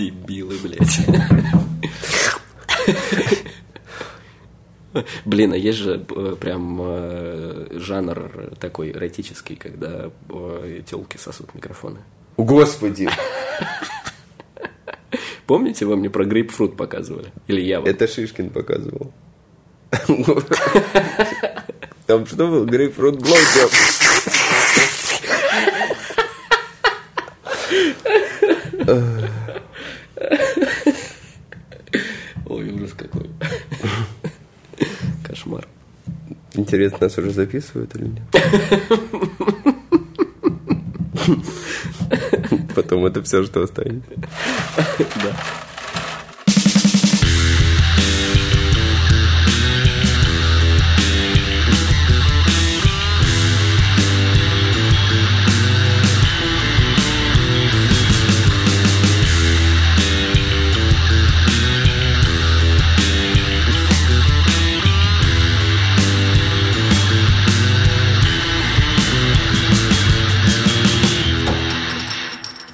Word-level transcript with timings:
Дебилы, 0.00 0.56
блядь. 0.62 1.00
Блин, 5.26 5.52
а 5.52 5.56
есть 5.56 5.78
же 5.78 6.04
э, 6.08 6.36
прям 6.40 6.80
э, 6.82 7.66
жанр 7.72 8.54
такой 8.58 8.92
эротический, 8.92 9.56
когда 9.56 10.10
э, 10.30 10.80
телки 10.86 11.18
сосут 11.18 11.54
микрофоны. 11.54 11.98
Господи! 12.38 13.08
Помните, 15.46 15.84
вы 15.84 15.96
мне 15.96 16.08
про 16.08 16.24
грейпфрут 16.24 16.76
показывали? 16.78 17.30
Или 17.46 17.60
я 17.60 17.80
вам? 17.80 17.88
Это 17.88 18.08
Шишкин 18.08 18.50
показывал. 18.50 19.12
Там 22.06 22.26
что 22.26 22.46
был? 22.48 22.64
Грейпфрут 22.64 23.18
блоуджоп. 23.18 23.70
Ой, 28.88 29.28
Интересно, 36.60 36.98
нас 37.00 37.16
уже 37.16 37.30
записывают 37.30 37.96
или 37.96 38.08
нет? 38.08 38.22
Потом 42.74 43.06
это 43.06 43.22
все, 43.22 43.42
что 43.44 43.62
останется. 43.62 44.10
Да. 44.18 45.36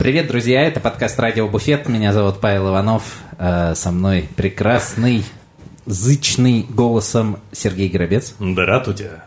Привет, 0.06 0.28
друзья! 0.28 0.62
Это 0.62 0.78
подкаст 0.78 1.18
«Радио 1.18 1.48
Буфет». 1.48 1.88
Меня 1.88 2.12
зовут 2.12 2.38
Павел 2.40 2.68
Иванов. 2.68 3.02
Э, 3.40 3.74
Со 3.74 3.90
мной 3.90 4.28
прекрасный, 4.36 5.24
зычный 5.84 6.64
голосом 6.68 7.40
Сергей 7.50 7.88
Горобец. 7.88 8.36
Здравствуйте. 8.38 9.22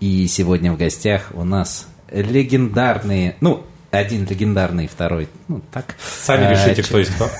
И 0.00 0.26
сегодня 0.26 0.74
в 0.74 0.76
гостях 0.76 1.30
у 1.32 1.42
нас 1.44 1.88
легендарные, 2.12 3.36
ну, 3.40 3.64
один 3.90 4.26
легендарный, 4.26 4.88
второй, 4.88 5.26
ну, 5.48 5.62
так. 5.72 5.94
Сами 5.98 6.48
Э, 6.48 6.50
решите, 6.50 6.82
ч- 6.82 6.88
кто 6.90 6.98
есть 6.98 7.12
кто. 7.14 7.30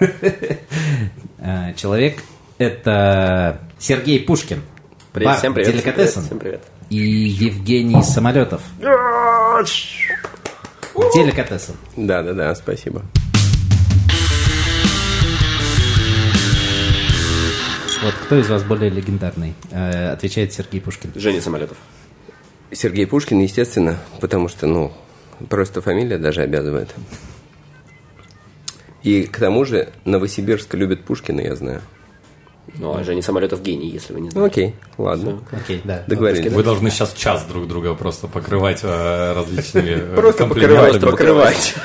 э, 1.40 1.74
Человек– 1.76 2.22
это 2.56 3.60
Сергей 3.78 4.18
Пушкин. 4.20 4.62
Привет, 5.12 5.28
бар 5.28 5.38
всем 5.40 5.52
привет. 5.52 5.68
всем 5.68 5.82
привет, 5.82 5.94
Деликатесен. 5.94 6.22
Всем 6.22 6.38
привет. 6.38 6.62
И 6.88 6.96
Евгений 6.96 8.02
Самолетов. 8.02 8.62
Деликатесен. 11.14 11.74
Да, 11.96 12.22
да, 12.22 12.32
да, 12.32 12.54
спасибо. 12.54 13.02
Вот 18.02 18.14
кто 18.26 18.38
из 18.38 18.48
вас 18.50 18.62
более 18.64 18.90
легендарный? 18.90 19.54
Э, 19.70 20.10
Отвечает 20.12 20.52
Сергей 20.52 20.80
Пушкин. 20.80 21.12
Женя 21.14 21.40
Самолетов. 21.40 21.78
Сергей 22.70 23.06
Пушкин, 23.06 23.40
естественно, 23.40 23.98
потому 24.20 24.48
что, 24.48 24.66
ну, 24.66 24.92
просто 25.48 25.80
фамилия 25.80 26.18
даже 26.18 26.42
обязывает. 26.42 26.94
И 29.02 29.22
к 29.24 29.38
тому 29.38 29.64
же 29.64 29.90
Новосибирск 30.04 30.74
любит 30.74 31.04
Пушкина, 31.04 31.40
я 31.40 31.56
знаю. 31.56 31.80
Ну, 32.76 32.96
а 32.96 33.04
Женя 33.04 33.22
Самолетов 33.22 33.62
гений, 33.62 33.88
если 33.88 34.12
вы 34.14 34.20
не 34.20 34.26
Ну, 34.28 34.32
знаете. 34.32 34.50
окей, 34.52 34.74
ладно. 34.98 35.40
Окей, 35.52 35.80
да. 35.84 36.02
Договорились. 36.06 36.50
Вы 36.52 36.62
должны 36.62 36.90
сейчас 36.90 37.12
час 37.12 37.44
друг 37.44 37.68
друга 37.68 37.94
просто 37.94 38.26
покрывать 38.26 38.80
э, 38.82 39.32
различными 39.34 39.90
э, 39.90 40.14
Просто 40.16 40.46
покрывать, 40.46 41.00
покрывать. 41.00 41.74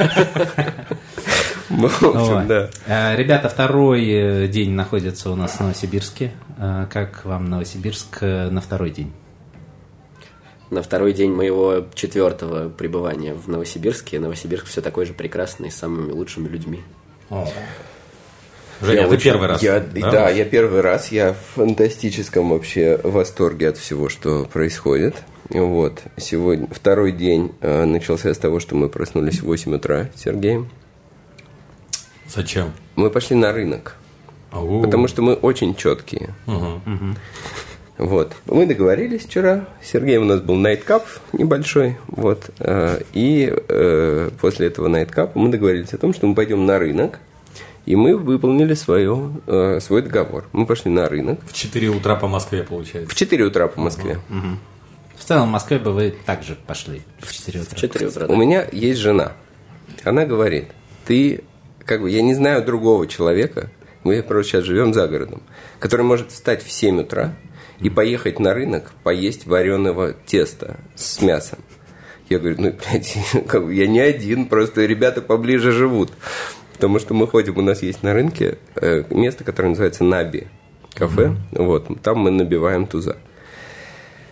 Ну, 1.72 1.86
общем, 1.86 2.48
да. 2.48 2.70
Э, 2.88 3.16
Ребята, 3.16 3.48
второй 3.48 4.48
день 4.48 4.72
находится 4.72 5.30
у 5.30 5.36
нас 5.36 5.52
в 5.52 5.60
Новосибирске. 5.60 6.32
Как 6.58 7.24
вам 7.26 7.46
Новосибирск 7.46 8.22
на 8.22 8.60
второй 8.60 8.90
день? 8.90 9.12
На 10.72 10.82
второй 10.82 11.14
день 11.14 11.32
моего 11.32 11.86
четвертого 11.94 12.70
пребывания 12.70 13.34
в 13.36 13.48
Новосибирске. 13.48 14.20
Новосибирск 14.20 14.66
все 14.66 14.82
такой 14.82 15.06
же 15.06 15.14
прекрасный, 15.14 15.70
с 15.72 15.76
самыми 15.76 16.12
лучшими 16.12 16.48
людьми. 16.48 16.82
Женя, 18.82 19.02
Я 19.02 19.08
ты 19.08 19.14
очень- 19.16 19.24
первый 19.24 19.48
раз. 19.48 19.62
я- 19.62 19.80
да? 19.80 20.30
я 20.30 20.46
первый 20.46 20.82
раз. 20.82 21.12
Я 21.12 21.34
в 21.34 21.38
фантастическом 21.56 22.50
вообще 22.50 23.00
восторге 23.04 23.70
от 23.70 23.78
всего, 23.78 24.08
что 24.10 24.46
происходит. 24.52 25.16
Вот. 25.50 26.02
Сегодня 26.18 26.68
второй 26.72 27.12
день 27.12 27.52
э, 27.62 27.84
начался 27.86 28.34
с 28.34 28.38
того, 28.38 28.60
что 28.60 28.76
мы 28.76 28.88
проснулись 28.88 29.40
в 29.42 29.46
8 29.46 29.76
утра 29.76 30.10
с 30.16 30.22
Сергеем. 30.22 30.70
Зачем? 32.28 32.72
Мы 32.96 33.10
пошли 33.10 33.36
на 33.36 33.52
рынок, 33.52 33.96
Ау. 34.52 34.82
потому 34.84 35.08
что 35.08 35.22
мы 35.24 35.34
очень 35.34 35.76
четкие. 35.76 36.36
Мгм. 36.46 37.16
Вот. 37.98 38.34
Мы 38.46 38.66
договорились 38.66 39.26
вчера. 39.26 39.66
С 39.84 39.90
Сергеем 39.90 40.22
у 40.22 40.26
нас 40.26 40.40
был 40.40 40.56
найткап 40.56 41.06
небольшой. 41.34 41.98
Вот. 42.08 42.50
э, 42.60 43.02
И 43.14 43.52
э, 43.68 44.30
после 44.40 44.68
этого 44.68 44.88
найткапа 44.88 45.38
мы 45.38 45.50
договорились 45.50 45.92
о 45.94 45.98
том, 45.98 46.14
что 46.14 46.28
мы 46.28 46.36
пойдем 46.36 46.66
на 46.66 46.80
рынок. 46.80 47.20
И 47.86 47.96
мы 47.96 48.18
выполнили 48.18 48.74
свое, 48.74 49.32
э, 49.48 49.80
свой 49.82 50.02
договор. 50.02 50.46
Мы 50.52 50.66
пошли 50.66 50.92
на 50.92 51.10
рынок 51.10 51.40
В 51.48 51.54
4 51.54 51.90
утра 51.90 52.16
по 52.16 52.28
Москве, 52.28 52.64
получается. 52.64 53.14
в 53.14 53.18
4 53.18 53.44
утра 53.46 53.68
по 53.68 53.80
Москве. 53.82 54.20
В 55.18 55.26
целом 55.26 55.50
в 55.50 55.52
Москве 55.52 55.80
бы 55.80 55.92
вы 55.92 56.14
также 56.26 56.56
пошли 56.56 57.02
в 57.20 57.32
4 57.32 57.62
утра. 57.62 57.76
В 57.76 57.80
4 57.80 58.08
утра. 58.08 58.28
У 58.28 58.36
меня 58.36 58.68
есть 58.72 59.00
жена. 59.00 59.34
Она 60.04 60.26
говорит, 60.26 60.66
ты, 61.06 61.44
как 61.84 62.02
бы, 62.02 62.10
я 62.10 62.22
не 62.22 62.34
знаю 62.36 62.64
другого 62.64 63.06
человека, 63.08 63.70
мы 64.04 64.24
просто 64.24 64.52
сейчас 64.52 64.64
живем 64.64 64.94
за 64.94 65.08
городом, 65.08 65.42
который 65.80 66.04
может 66.04 66.32
встать 66.32 66.64
в 66.64 66.72
7 66.72 67.02
утра 67.02 67.36
и 67.80 67.90
поехать 67.90 68.40
на 68.40 68.54
рынок 68.54 68.92
поесть 69.04 69.46
вареного 69.46 70.14
теста 70.14 70.78
с 70.96 71.22
мясом. 71.22 71.60
Я 72.30 72.40
говорю, 72.40 72.56
ну, 72.60 72.74
блядь, 72.74 73.18
я 73.76 73.88
не 73.88 74.00
один, 74.00 74.46
просто 74.46 74.86
ребята 74.86 75.22
поближе 75.22 75.72
живут. 75.72 76.12
Потому 76.80 76.98
что 77.00 77.14
мы 77.14 77.28
ходим, 77.28 77.58
у 77.58 77.62
нас 77.62 77.82
есть 77.84 78.04
на 78.04 78.14
рынке 78.14 78.58
э, 78.78 79.04
место, 79.10 79.44
которое 79.44 79.68
называется 79.68 80.06
Наби 80.06 80.48
кафе. 80.96 81.36
Вот, 81.52 81.90
там 82.02 82.20
мы 82.20 82.32
набиваем 82.32 82.88
туза. 82.88 83.18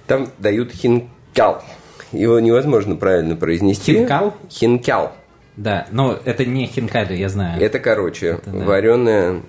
Там 0.06 0.30
дают 0.38 0.72
хинкал. 0.72 1.62
Его 2.14 2.40
невозможно 2.40 2.96
правильно 2.96 3.36
произнести. 3.36 3.96
Хинкал? 3.96 4.34
Хинкал. 4.50 5.14
Да, 5.58 5.88
но 5.92 6.18
это 6.24 6.46
не 6.46 6.68
хинкали, 6.68 7.16
я 7.18 7.28
знаю. 7.28 7.62
Это, 7.62 7.80
короче, 7.80 8.40
да. 8.46 8.64
вареное, 8.64 9.42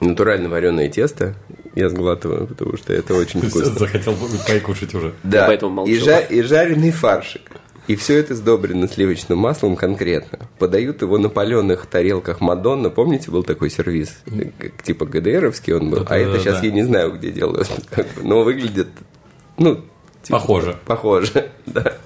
натурально 0.00 0.48
вареное 0.48 0.88
тесто. 0.88 1.34
Я 1.74 1.88
сглатываю, 1.88 2.46
потому 2.46 2.76
что 2.76 2.92
это 2.92 3.14
очень 3.14 3.40
вкусно. 3.40 3.64
Захотел 3.64 4.12
бы 4.12 4.28
покушать 4.46 4.94
уже. 4.94 5.12
Да, 5.24 5.46
поэтому 5.48 5.72
молчу. 5.74 5.90
и, 5.90 5.98
жа- 5.98 6.20
и 6.20 6.40
жареный 6.42 6.92
фаршик. 6.92 7.50
И 7.88 7.96
все 7.96 8.16
это 8.18 8.34
сдобрено 8.34 8.86
сливочным 8.86 9.38
маслом 9.38 9.74
конкретно. 9.76 10.38
Подают 10.58 11.02
его 11.02 11.18
на 11.18 11.28
паленых 11.28 11.86
тарелках 11.86 12.40
Мадонна. 12.40 12.90
Помните, 12.90 13.30
был 13.30 13.42
такой 13.42 13.70
сервис? 13.70 14.18
Типа 14.84 15.04
ГДРовский 15.04 15.74
он 15.74 15.90
был. 15.90 16.06
а 16.08 16.16
это 16.16 16.38
сейчас 16.38 16.62
я 16.62 16.70
не 16.70 16.82
знаю, 16.82 17.12
где 17.12 17.32
делают. 17.32 17.70
Но 18.22 18.42
выглядит, 18.44 18.88
ну... 19.58 19.80
типа, 20.22 20.38
Похоже. 20.38 20.78
Похоже, 20.86 21.50
да. 21.66 21.96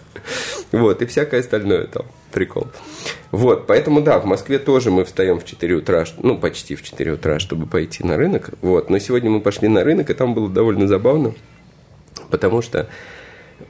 Вот, 0.72 1.02
и 1.02 1.06
всякое 1.06 1.40
остальное 1.40 1.86
там. 1.86 2.06
Прикол. 2.32 2.66
Вот, 3.30 3.66
поэтому, 3.66 4.00
да, 4.00 4.18
в 4.18 4.24
Москве 4.24 4.58
тоже 4.58 4.90
мы 4.90 5.04
встаем 5.04 5.40
в 5.40 5.44
4 5.44 5.74
утра, 5.76 6.04
ну, 6.22 6.38
почти 6.38 6.74
в 6.74 6.82
4 6.82 7.12
утра, 7.12 7.38
чтобы 7.38 7.66
пойти 7.66 8.04
на 8.04 8.16
рынок. 8.16 8.50
Вот, 8.62 8.90
но 8.90 8.98
сегодня 8.98 9.30
мы 9.30 9.40
пошли 9.40 9.68
на 9.68 9.84
рынок, 9.84 10.10
и 10.10 10.14
там 10.14 10.34
было 10.34 10.48
довольно 10.48 10.86
забавно, 10.88 11.34
потому 12.30 12.62
что 12.62 12.88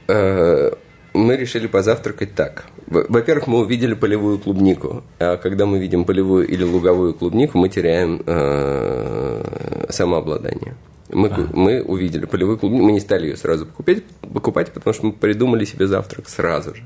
э, 0.08 0.72
мы 1.16 1.36
решили 1.36 1.66
позавтракать 1.66 2.34
так. 2.34 2.64
Во- 2.86 3.04
Во-первых, 3.08 3.46
мы 3.48 3.58
увидели 3.60 3.94
полевую 3.94 4.38
клубнику. 4.38 5.02
А 5.18 5.36
когда 5.36 5.64
мы 5.66 5.78
видим 5.78 6.04
полевую 6.04 6.46
или 6.46 6.62
луговую 6.64 7.14
клубнику, 7.14 7.58
мы 7.58 7.68
теряем 7.68 8.22
э, 8.26 9.86
самообладание. 9.90 10.74
Мы, 11.10 11.28
ку- 11.28 11.46
мы 11.52 11.82
увидели 11.82 12.26
полевую 12.26 12.58
клубнику, 12.58 12.84
мы 12.84 12.92
не 12.92 13.00
стали 13.00 13.26
ее 13.28 13.36
сразу 13.36 13.64
покупать, 13.66 14.02
покупать, 14.34 14.72
потому 14.72 14.92
что 14.94 15.06
мы 15.06 15.12
придумали 15.12 15.64
себе 15.64 15.86
завтрак 15.86 16.28
сразу 16.28 16.74
же. 16.74 16.82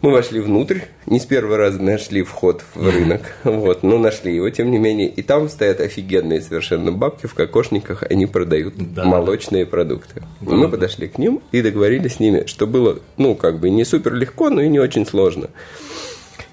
Мы 0.00 0.12
вошли 0.12 0.38
внутрь, 0.40 0.80
не 1.06 1.18
с 1.18 1.26
первого 1.26 1.56
раза 1.56 1.82
нашли 1.82 2.22
вход 2.22 2.62
в 2.74 2.88
рынок, 2.88 3.20
вот, 3.44 3.82
но 3.82 3.98
нашли 3.98 4.34
его, 4.34 4.48
тем 4.50 4.70
не 4.70 4.78
менее. 4.78 5.08
И 5.08 5.22
там 5.22 5.48
стоят 5.48 5.80
офигенные 5.80 6.40
совершенно 6.40 6.92
бабки 6.92 7.26
в 7.26 7.34
кокошниках, 7.34 8.04
они 8.08 8.26
продают 8.26 8.74
Да. 8.94 9.04
молочные 9.04 9.66
продукты. 9.66 10.22
И 10.40 10.44
мы 10.44 10.68
подошли 10.68 11.08
к 11.08 11.18
ним 11.18 11.40
и 11.50 11.62
договорились 11.62 12.14
с 12.14 12.20
ними, 12.20 12.44
что 12.46 12.66
было, 12.68 13.00
ну, 13.16 13.34
как 13.34 13.58
бы 13.58 13.70
не 13.70 13.84
супер 13.84 14.14
легко, 14.14 14.50
но 14.50 14.60
и 14.62 14.68
не 14.68 14.78
очень 14.78 15.04
сложно. 15.04 15.50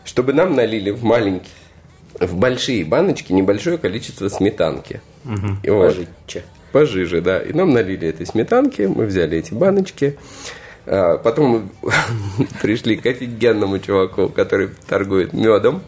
Чтобы 0.04 0.34
нам 0.34 0.56
налили 0.56 0.90
в 0.90 1.04
маленький 1.04 1.50
в 2.20 2.36
большие 2.38 2.86
баночки 2.86 3.34
небольшое 3.34 3.78
количество 3.78 4.30
сметанки. 4.30 5.02
И 5.64 5.70
вот. 5.70 5.88
Пожитче. 5.88 6.44
Пожиже, 6.72 7.22
да. 7.22 7.40
И 7.40 7.54
нам 7.54 7.74
налили 7.74 8.08
этой 8.08 8.26
сметанки, 8.26 8.84
мы 8.84 9.06
взяли 9.06 9.38
эти 9.38 9.54
баночки. 9.54 10.18
А, 10.86 11.18
Потом 11.18 11.46
мы 11.48 11.92
пришли 12.62 12.98
к 12.98 13.06
офигенному 13.06 13.80
чуваку, 13.80 14.30
который 14.30 14.70
торгует 14.88 15.34
медом. 15.34 15.82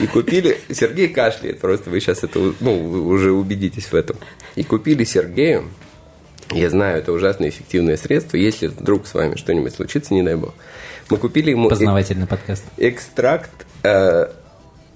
И 0.00 0.06
купили... 0.06 0.58
Сергей 0.70 1.08
кашляет, 1.08 1.58
просто 1.60 1.90
вы 1.90 2.00
сейчас 2.00 2.22
это, 2.22 2.38
ну, 2.60 2.78
вы 2.78 3.04
уже 3.04 3.32
убедитесь 3.32 3.86
в 3.86 3.94
этом. 3.94 4.16
И 4.54 4.62
купили 4.62 5.02
Сергею, 5.02 5.64
я 6.52 6.70
знаю, 6.70 6.98
это 6.98 7.12
ужасно 7.12 7.48
эффективное 7.48 7.96
средство, 7.96 8.36
если 8.36 8.68
вдруг 8.68 9.06
с 9.06 9.14
вами 9.14 9.36
что-нибудь 9.36 9.74
случится, 9.74 10.14
не 10.14 10.22
дай 10.22 10.36
бог. 10.36 10.54
Мы 11.08 11.16
купили 11.16 11.50
ему 11.50 11.68
Познавательный 11.68 12.28
подкаст. 12.28 12.64
экстракт 12.76 13.50
э, 13.82 14.28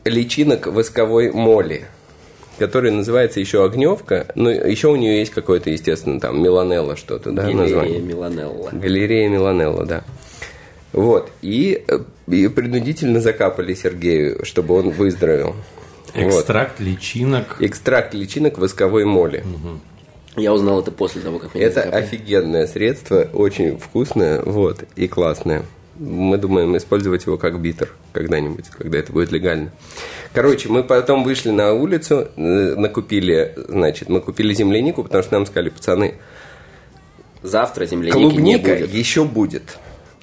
личинок 0.05 0.69
восковой 0.69 1.33
моли, 1.33 1.87
который 2.59 2.91
называется 2.91 3.41
еще 3.41 3.65
огневка, 3.65 4.27
но 4.35 4.51
еще 4.51 4.89
у 4.89 4.97
нее 4.97 5.19
есть 5.19 5.33
какое-то, 5.33 5.71
естественно, 5.71 6.21
там 6.21 6.43
меланелла 6.43 6.97
что-то, 6.97 7.31
да, 7.33 7.43
Галерея 7.43 7.63
название. 7.63 8.01
Миланелла. 8.01 8.71
Галерея 8.73 9.29
Миланелла, 9.29 9.87
да. 9.87 10.05
Вот. 10.93 11.31
И, 11.43 11.85
э, 11.89 11.99
и 12.29 12.47
принудительно 12.49 13.21
закапали 13.21 13.75
Сергею, 13.75 14.45
чтобы 14.45 14.75
он 14.75 14.91
выздоровел. 14.91 15.57
Вот. 16.15 16.23
Экстракт 16.23 16.79
личинок. 16.79 17.57
Экстракт 17.61 18.15
личинок 18.15 18.59
восковой 18.59 19.05
моли. 19.05 19.45
Я 20.37 20.53
узнал 20.53 20.81
это 20.81 20.91
после 20.91 21.21
того, 21.21 21.39
как 21.39 21.55
меня 21.55 21.67
Это 21.67 21.77
закопали. 21.77 22.03
офигенное 22.03 22.67
средство, 22.67 23.29
очень 23.33 23.79
вкусное, 23.79 24.43
вот, 24.43 24.85
и 24.97 25.07
классное. 25.07 25.63
Мы 25.97 26.39
думаем 26.39 26.77
использовать 26.77 27.25
его 27.27 27.39
как 27.39 27.61
битер 27.61 27.93
когда-нибудь, 28.13 28.67
когда 28.77 28.99
это 28.99 29.13
будет 29.13 29.31
легально. 29.31 29.71
Короче, 30.33 30.69
мы 30.69 30.83
потом 30.83 31.23
вышли 31.23 31.51
на 31.51 31.73
улицу, 31.73 32.29
э, 32.37 32.75
накупили, 32.77 33.55
значит, 33.69 34.09
мы 34.09 34.21
купили 34.21 34.53
землянику, 34.55 35.05
потому 35.05 35.23
что 35.23 35.35
нам 35.35 35.47
сказали, 35.47 35.69
пацаны, 35.69 36.15
Завтра 37.43 37.85
земляники 37.85 38.17
не 38.17 38.31
клубника 38.31 38.71
будет. 38.75 38.95
еще 38.95 39.25
будет. 39.25 39.79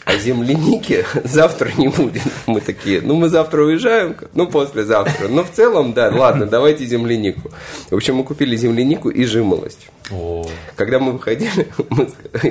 А 0.05 0.17
земляники 0.17 1.05
завтра 1.23 1.71
не 1.77 1.87
будет. 1.87 2.23
Мы 2.47 2.59
такие, 2.61 3.01
ну 3.01 3.15
мы 3.15 3.29
завтра 3.29 3.63
уезжаем, 3.63 4.15
ну 4.33 4.47
послезавтра. 4.47 5.27
Но 5.27 5.43
в 5.43 5.51
целом, 5.51 5.93
да, 5.93 6.09
ладно, 6.09 6.45
давайте 6.45 6.85
землянику. 6.85 7.51
В 7.89 7.95
общем, 7.95 8.15
мы 8.15 8.23
купили 8.23 8.55
землянику 8.55 9.09
и 9.09 9.25
жимолость. 9.25 9.89
О, 10.11 10.45
Когда 10.75 10.99
мы 10.99 11.13
выходили, 11.13 11.67
мы 11.89 12.09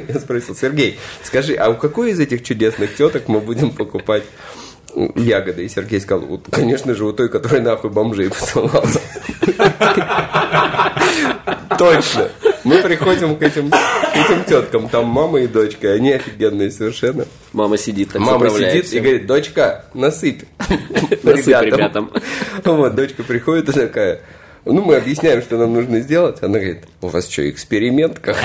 я 0.09 0.21
спросил, 0.21 0.55
Сергей, 0.55 0.99
скажи, 1.23 1.55
а 1.55 1.69
у 1.71 1.75
какой 1.75 2.13
из 2.13 2.21
этих 2.21 2.43
чудесных 2.43 2.95
теток 2.97 3.29
мы 3.29 3.41
будем 3.41 3.71
покупать 3.71 4.25
ягоды? 5.17 5.65
И 5.65 5.69
Сергей 5.69 6.01
сказал, 6.01 6.27
«Вот, 6.27 6.47
конечно 6.51 6.95
же, 6.95 7.05
у 7.05 7.13
той, 7.13 7.29
которая 7.29 7.61
нахуй 7.61 7.91
бомжей 7.91 8.31
посылала. 8.31 8.85
Точно. 11.79 12.29
Мы 12.65 12.83
приходим 12.83 13.37
к 13.37 13.43
этим, 13.43 13.71
к 13.71 14.17
этим 14.17 14.45
теткам, 14.45 14.89
там 14.89 15.07
мама 15.07 15.41
и 15.41 15.47
дочка, 15.47 15.89
и 15.89 15.97
они 15.97 16.13
офигенные 16.13 16.71
совершенно. 16.71 17.27
Мама 17.53 17.79
сидит, 17.79 18.11
так 18.13 18.21
Мама 18.21 18.51
сидит 18.51 18.85
и 18.85 18.89
всё. 18.89 19.01
говорит, 19.01 19.27
дочка, 19.27 19.87
насыпь. 19.95 20.43
Насыпь 21.23 21.63
ребятам. 21.63 22.13
Вот, 22.65 22.95
дочка 22.95 23.23
приходит 23.23 23.71
и 23.71 23.73
такая, 23.73 24.21
ну, 24.65 24.83
мы 24.83 24.97
объясняем, 24.97 25.41
что 25.41 25.57
нам 25.57 25.73
нужно 25.73 26.01
сделать. 26.01 26.43
Она 26.43 26.59
говорит, 26.59 26.85
у 27.01 27.09
вас 27.09 27.29
что, 27.29 27.49
эксперимент 27.49 28.19
как? 28.19 28.37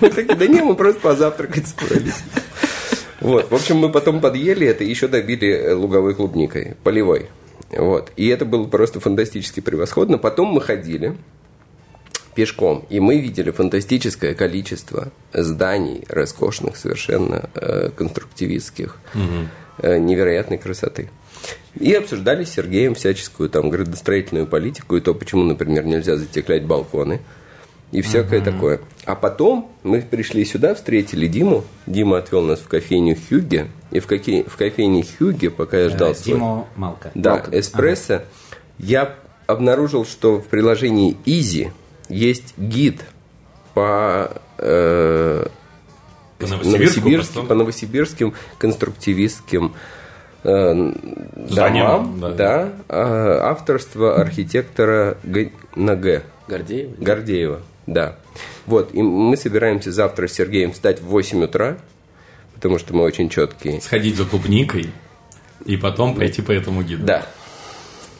Мы 0.00 0.08
такие, 0.08 0.34
да 0.34 0.46
не, 0.46 0.62
мы 0.62 0.74
просто 0.74 1.00
позавтракать 1.00 1.66
собрались. 1.68 2.22
Вот, 3.20 3.50
в 3.50 3.54
общем, 3.54 3.76
мы 3.76 3.90
потом 3.90 4.20
подъели 4.20 4.66
это 4.66 4.82
и 4.82 4.88
еще 4.88 5.06
добили 5.06 5.48
э, 5.48 5.74
луговой 5.74 6.14
клубникой, 6.14 6.76
полевой. 6.82 7.28
Вот, 7.70 8.10
и 8.16 8.26
это 8.28 8.44
было 8.44 8.64
просто 8.64 9.00
фантастически 9.00 9.60
превосходно. 9.60 10.18
Потом 10.18 10.48
мы 10.48 10.60
ходили 10.60 11.16
пешком, 12.34 12.84
и 12.88 13.00
мы 13.00 13.18
видели 13.20 13.50
фантастическое 13.50 14.34
количество 14.34 15.12
зданий, 15.32 16.04
роскошных 16.08 16.76
совершенно, 16.76 17.48
э, 17.54 17.90
конструктивистских, 17.96 18.98
э, 19.78 19.98
невероятной 19.98 20.58
красоты. 20.58 21.10
И 21.78 21.92
обсуждали 21.94 22.44
с 22.44 22.50
Сергеем 22.50 22.94
всяческую 22.94 23.48
там 23.48 23.70
градостроительную 23.70 24.46
политику 24.46 24.96
и 24.96 25.00
то, 25.00 25.14
почему, 25.14 25.44
например, 25.44 25.84
нельзя 25.84 26.16
затеклять 26.16 26.64
балконы 26.64 27.20
и 27.92 28.02
всякое 28.02 28.40
такое. 28.42 28.80
А 29.04 29.14
потом 29.14 29.70
мы 29.82 30.02
пришли 30.02 30.44
сюда, 30.44 30.74
встретили 30.74 31.26
Диму. 31.26 31.64
Дима 31.86 32.18
отвел 32.18 32.42
нас 32.42 32.60
в 32.60 32.68
кофейню 32.68 33.16
Хюгге. 33.28 33.68
И 33.90 34.00
в, 34.00 34.06
кофе- 34.06 34.44
в 34.48 34.56
кофейне 34.56 35.04
Хюгге, 35.18 35.50
пока 35.50 35.78
я 35.78 35.88
ждал 35.88 36.12
Э, 36.12 36.14
свой- 36.14 36.34
Диму 36.34 36.68
Малка. 36.76 37.10
да, 37.14 37.42
эспрессо. 37.50 38.22
Я 38.78 39.14
обнаружил, 39.46 40.04
что 40.06 40.40
в 40.40 40.46
приложении 40.46 41.16
Easy 41.26 41.70
есть 42.12 42.54
гид 42.58 43.00
по, 43.74 44.30
э, 44.58 45.46
По 46.38 46.46
Новосибирску 46.46 46.68
новосибирским, 47.00 47.14
просто? 47.14 47.42
по 47.42 47.54
новосибирским 47.54 48.34
конструктивистским 48.58 49.74
э, 50.44 50.92
Зданиям, 51.48 51.86
домам, 51.86 52.20
да. 52.20 52.30
да, 52.30 52.72
э, 52.88 53.38
авторство 53.42 54.20
архитектора 54.20 55.16
Г- 55.22 55.50
на 55.74 55.96
Г. 55.96 56.22
Гордеева? 56.48 56.94
Гордеева, 56.98 57.62
да. 57.86 58.16
Вот, 58.66 58.94
и 58.94 59.00
мы 59.02 59.36
собираемся 59.36 59.90
завтра 59.92 60.26
с 60.28 60.32
Сергеем 60.32 60.72
встать 60.72 61.00
в 61.00 61.06
8 61.06 61.44
утра, 61.44 61.78
потому 62.54 62.78
что 62.78 62.94
мы 62.94 63.04
очень 63.04 63.28
четкие. 63.28 63.80
сходить 63.80 64.16
за 64.16 64.24
клубникой 64.24 64.90
и 65.64 65.76
потом 65.76 66.14
пойти 66.14 66.42
по 66.42 66.50
этому 66.52 66.82
гиду. 66.82 67.04
Да. 67.06 67.26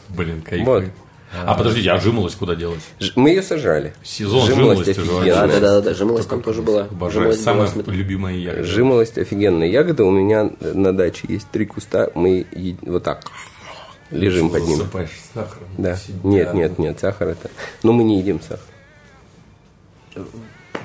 Блин, 0.09 0.41
кайф. 0.41 0.65
Вот. 0.65 0.85
А 1.33 1.55
подождите, 1.55 1.89
а 1.91 1.99
жимолость 1.99 2.37
куда 2.37 2.55
делась? 2.55 2.83
Мы 3.15 3.29
ее 3.29 3.41
сажали. 3.41 3.93
Сезон 4.03 4.45
Жимолость 4.45 4.89
офигенная. 4.89 5.33
Да, 5.33 5.47
да, 5.47 5.59
да, 5.59 5.81
да, 5.81 5.93
жимолость 5.93 6.29
там 6.29 6.41
тоже 6.41 6.61
была. 6.61 6.83
Обожаю. 6.83 7.33
Самая 7.33 7.69
любимая 7.87 8.35
ягода. 8.35 8.63
Жимолость 8.63 9.17
офигенная 9.17 9.67
ягода. 9.67 10.03
У 10.05 10.11
меня 10.11 10.51
на 10.61 10.95
даче 10.95 11.25
есть 11.27 11.49
три 11.49 11.65
куста. 11.65 12.09
Мы 12.13 12.45
вот 12.83 13.03
так 13.03 13.23
лежим 14.11 14.49
под. 14.49 14.63
Засыпаешь 14.63 15.09
сахаром. 15.33 15.67
Да. 15.77 15.97
Нет, 16.23 16.53
нет, 16.53 16.77
нет, 16.77 16.99
сахар 16.99 17.29
это. 17.29 17.49
Но 17.81 17.93
мы 17.93 18.03
не 18.03 18.19
едим 18.19 18.39
сахар. 18.39 18.59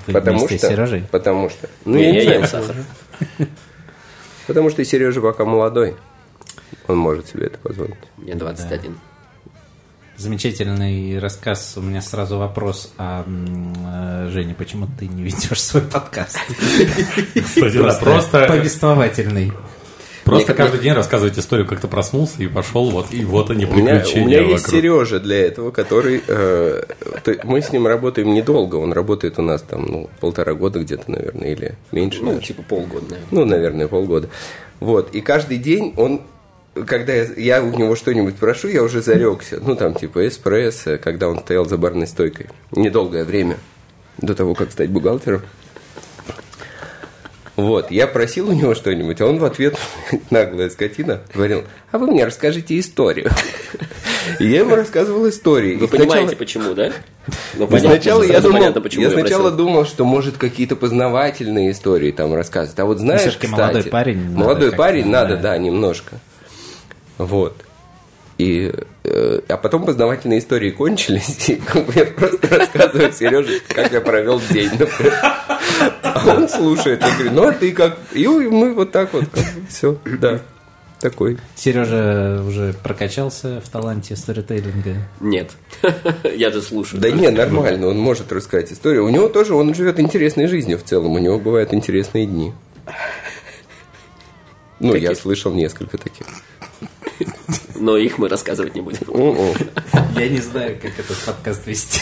Потому 0.06 0.48
что. 0.48 1.00
Потому 1.10 1.50
что. 1.50 1.68
Ну, 1.84 1.96
Не, 1.96 2.14
я 2.14 2.24
не 2.24 2.32
ем 2.32 2.46
сахар. 2.46 2.76
Потому 4.46 4.70
что 4.70 4.82
Сережа 4.84 5.20
пока 5.20 5.44
молодой. 5.44 5.96
Он 6.87 6.96
может 6.96 7.28
себе 7.28 7.46
это 7.46 7.58
позволить. 7.58 7.96
Мне 8.16 8.34
21. 8.34 8.96
Замечательный 10.18 11.16
рассказ. 11.20 11.75
У 11.76 11.80
меня 11.80 12.02
сразу 12.02 12.38
вопрос. 12.38 12.92
А, 12.98 13.25
э, 13.25 14.28
Женя, 14.32 14.52
почему 14.58 14.88
ты 14.98 15.06
не 15.06 15.22
ведешь 15.22 15.62
свой 15.62 15.84
подкаст? 15.84 16.37
Кстати, 17.34 17.78
просто, 18.00 18.44
повествовательный. 18.48 19.52
просто 20.25 20.52
Мне- 20.52 20.56
каждый 20.56 20.80
день 20.80 20.92
рассказывать 20.94 21.38
историю, 21.38 21.68
как 21.68 21.78
ты 21.80 21.87
проснулся 21.87 22.42
и 22.42 22.48
пошел, 22.48 22.90
вот, 22.90 23.12
и 23.12 23.25
вот 23.25 23.50
они 23.50 23.64
У 23.64 23.72
меня, 23.72 23.94
у 23.94 23.98
приключения 24.00 24.40
меня 24.40 24.50
есть. 24.50 24.68
Сережа 24.68 25.20
для 25.20 25.46
этого, 25.46 25.70
который... 25.70 26.20
э, 26.26 26.82
мы 27.44 27.62
с 27.62 27.70
ним 27.70 27.87
работаем 27.87 28.34
недолго. 28.34 28.75
Он 28.75 28.92
работает 28.92 29.38
у 29.38 29.42
нас 29.42 29.62
там 29.62 29.87
ну, 29.87 30.10
полтора 30.18 30.54
года 30.54 30.80
где-то, 30.80 31.08
наверное, 31.12 31.52
или 31.52 31.75
меньше. 31.92 32.22
Ну, 32.25 32.34
даже. 32.34 32.46
типа 32.48 32.62
полгода, 32.64 33.04
наверное. 33.08 33.28
Ну, 33.30 33.44
наверное, 33.44 33.87
полгода. 33.87 34.28
Вот. 34.80 35.14
И 35.14 35.20
каждый 35.20 35.58
день 35.58 35.94
он 35.96 36.22
когда 36.87 37.12
я, 37.12 37.26
я 37.37 37.62
у 37.62 37.76
него 37.76 37.97
что-нибудь 37.97 38.37
прошу, 38.37 38.68
я 38.68 38.82
уже 38.82 39.02
зарекся. 39.02 39.61
Ну, 39.61 39.76
там, 39.76 39.94
типа, 39.94 40.26
эспрессо, 40.26 40.99
когда 40.99 41.28
он 41.28 41.40
стоял 41.40 41.64
за 41.66 41.76
барной 41.78 42.06
стойкой. 42.06 42.47
Недолгое 42.73 43.25
время 43.25 43.56
до 44.18 44.35
того, 44.35 44.54
как 44.54 44.73
стать 44.73 44.90
бухгалтером. 44.90 45.42
Вот, 47.56 47.90
я 47.90 48.06
просил 48.06 48.50
у 48.50 48.52
него 48.52 48.76
что-нибудь, 48.76 49.20
а 49.20 49.26
он 49.26 49.38
в 49.40 49.44
ответ, 49.44 49.76
наглая 50.30 50.70
скотина, 50.70 51.23
говорил, 51.35 51.64
а 51.90 51.99
вы 51.99 52.06
мне 52.06 52.25
расскажите 52.25 52.78
историю. 52.78 53.30
И 54.38 54.47
я 54.47 54.61
ему 54.61 54.76
рассказывал 54.76 55.28
истории. 55.28 55.75
Вы 55.75 55.87
И 55.87 55.88
понимаете, 55.88 56.12
сначала- 56.12 56.37
почему, 56.38 56.75
да? 56.75 56.92
Ну, 57.54 57.66
понятно, 57.66 57.90
сначала 57.90 58.23
я 58.23 58.40
думал, 58.40 58.58
понятно, 58.58 58.80
почему 58.80 59.02
я 59.02 59.08
я 59.08 59.14
сначала 59.18 59.42
просил. 59.49 59.56
думал, 59.56 59.85
что 59.87 60.04
может 60.04 60.38
какие-то 60.38 60.76
познавательные 60.76 61.73
истории 61.73 62.12
там 62.12 62.32
рассказывать. 62.32 62.78
А 62.78 62.85
вот 62.85 62.99
знаешь, 62.99 63.23
всё-таки 63.23 63.47
кстати, 63.49 63.61
молодой 63.61 63.90
парень, 63.90 64.23
надо 64.23 64.38
молодой 64.38 64.70
как-то, 64.70 64.76
парень 64.76 65.06
надо, 65.08 65.37
да. 65.37 65.42
да, 65.42 65.58
немножко. 65.58 66.20
Вот. 67.18 67.54
И, 68.38 68.72
э, 69.02 69.40
а 69.48 69.56
потом 69.56 69.84
познавательные 69.84 70.38
истории 70.38 70.70
кончились, 70.70 71.48
и 71.48 71.56
как 71.56 71.87
бы 71.87 71.92
я 71.96 72.04
просто 72.04 72.56
рассказываю 72.56 73.12
Сереже, 73.12 73.60
как 73.68 73.92
я 73.92 74.00
провел 74.00 74.40
день, 74.50 74.70
например. 74.78 75.14
А 76.02 76.34
он 76.37 76.48
слушает, 76.48 77.02
я 77.02 77.12
говорю, 77.14 77.32
ну 77.32 77.48
а 77.48 77.52
ты 77.52 77.72
как? 77.72 77.98
И 78.12 78.26
мы 78.28 78.75
вот 78.75 78.92
так 78.92 79.12
вот, 79.12 79.25
все, 79.68 79.98
да, 80.20 80.40
такой. 81.00 81.38
Сережа 81.56 82.44
уже 82.46 82.75
прокачался 82.75 83.60
в 83.60 83.68
таланте 83.68 84.14
сторителлинга. 84.14 84.96
Нет. 85.20 85.50
Я 86.37 86.52
же 86.52 86.62
слушаю. 86.62 87.00
Да 87.00 87.10
не, 87.10 87.30
нормально, 87.30 87.88
он 87.88 87.98
может 87.98 88.30
рассказать 88.32 88.72
историю. 88.72 89.04
У 89.04 89.08
него 89.08 89.28
тоже, 89.28 89.54
он 89.54 89.75
живет 89.75 89.98
интересной 89.98 90.46
жизнью 90.46 90.78
в 90.78 90.84
целом, 90.84 91.12
у 91.12 91.18
него 91.18 91.40
бывают 91.40 91.75
интересные 91.75 92.26
дни. 92.26 92.52
Ну, 94.80 94.94
я 94.94 95.14
слышал 95.16 95.52
несколько 95.52 95.98
таких. 95.98 96.26
Но 97.80 97.97
их 97.97 98.18
мы 98.18 98.28
рассказывать 98.28 98.75
не 98.75 98.80
будем. 98.80 98.99
Я 100.16 100.28
не 100.28 100.38
знаю, 100.38 100.76
как 100.80 100.99
этот 100.99 101.16
подкаст 101.18 101.66
вести. 101.66 102.00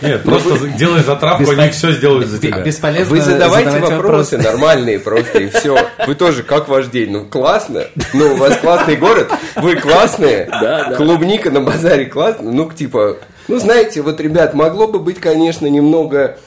Нет, 0.00 0.22
просто 0.24 0.68
делай 0.68 1.02
затравку, 1.02 1.50
они 1.50 1.70
все 1.70 1.92
сделают 1.92 2.28
за 2.28 2.38
тебя. 2.38 2.60
Бесполезно 2.60 3.14
Вы 3.14 3.20
задавайте 3.20 3.78
вопросы 3.78 4.38
нормальные 4.38 4.98
просто, 4.98 5.38
и 5.38 5.48
все. 5.48 5.78
Вы 6.06 6.14
тоже, 6.14 6.42
как 6.42 6.68
ваш 6.68 6.86
день? 6.86 7.10
Ну, 7.10 7.24
классно. 7.24 7.84
Ну, 8.12 8.34
у 8.34 8.36
вас 8.36 8.56
классный 8.58 8.96
город, 8.96 9.30
вы 9.56 9.76
классные. 9.76 10.46
Да, 10.46 10.90
да. 10.90 10.96
Клубника 10.96 11.50
на 11.50 11.60
базаре 11.60 12.06
классно. 12.06 12.50
Ну, 12.50 12.70
типа, 12.70 13.18
ну, 13.48 13.58
знаете, 13.58 14.02
вот, 14.02 14.20
ребят, 14.20 14.54
могло 14.54 14.88
бы 14.88 14.98
быть, 14.98 15.20
конечно, 15.20 15.66
немного 15.66 16.38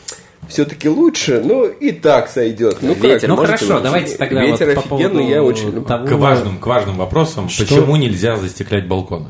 все-таки 0.50 0.90
лучше, 0.90 1.42
но 1.44 1.66
и 1.66 1.92
так 1.92 2.30
сойдет. 2.30 2.78
Ну, 2.82 2.96
как? 2.96 3.04
Ветер 3.04 3.30
Ну 3.30 3.36
можете 3.36 3.58
хорошо, 3.58 3.68
научить? 3.74 3.84
давайте 3.84 4.18
тогда 4.18 4.42
Ветер 4.44 4.66
вот 4.68 4.76
по 4.76 4.82
офигенный, 4.82 5.10
поводу 5.10 5.30
я 5.30 5.44
очень 5.44 5.66
люблю. 5.68 5.82
того- 5.84 6.08
К 6.08 6.12
важным, 6.14 6.58
к 6.60 6.66
важным 6.68 6.98
вопросам, 6.98 7.50
Что? 7.50 7.64
почему 7.66 7.96
нельзя 7.96 8.36
застеклять 8.38 8.88
балконы? 8.88 9.28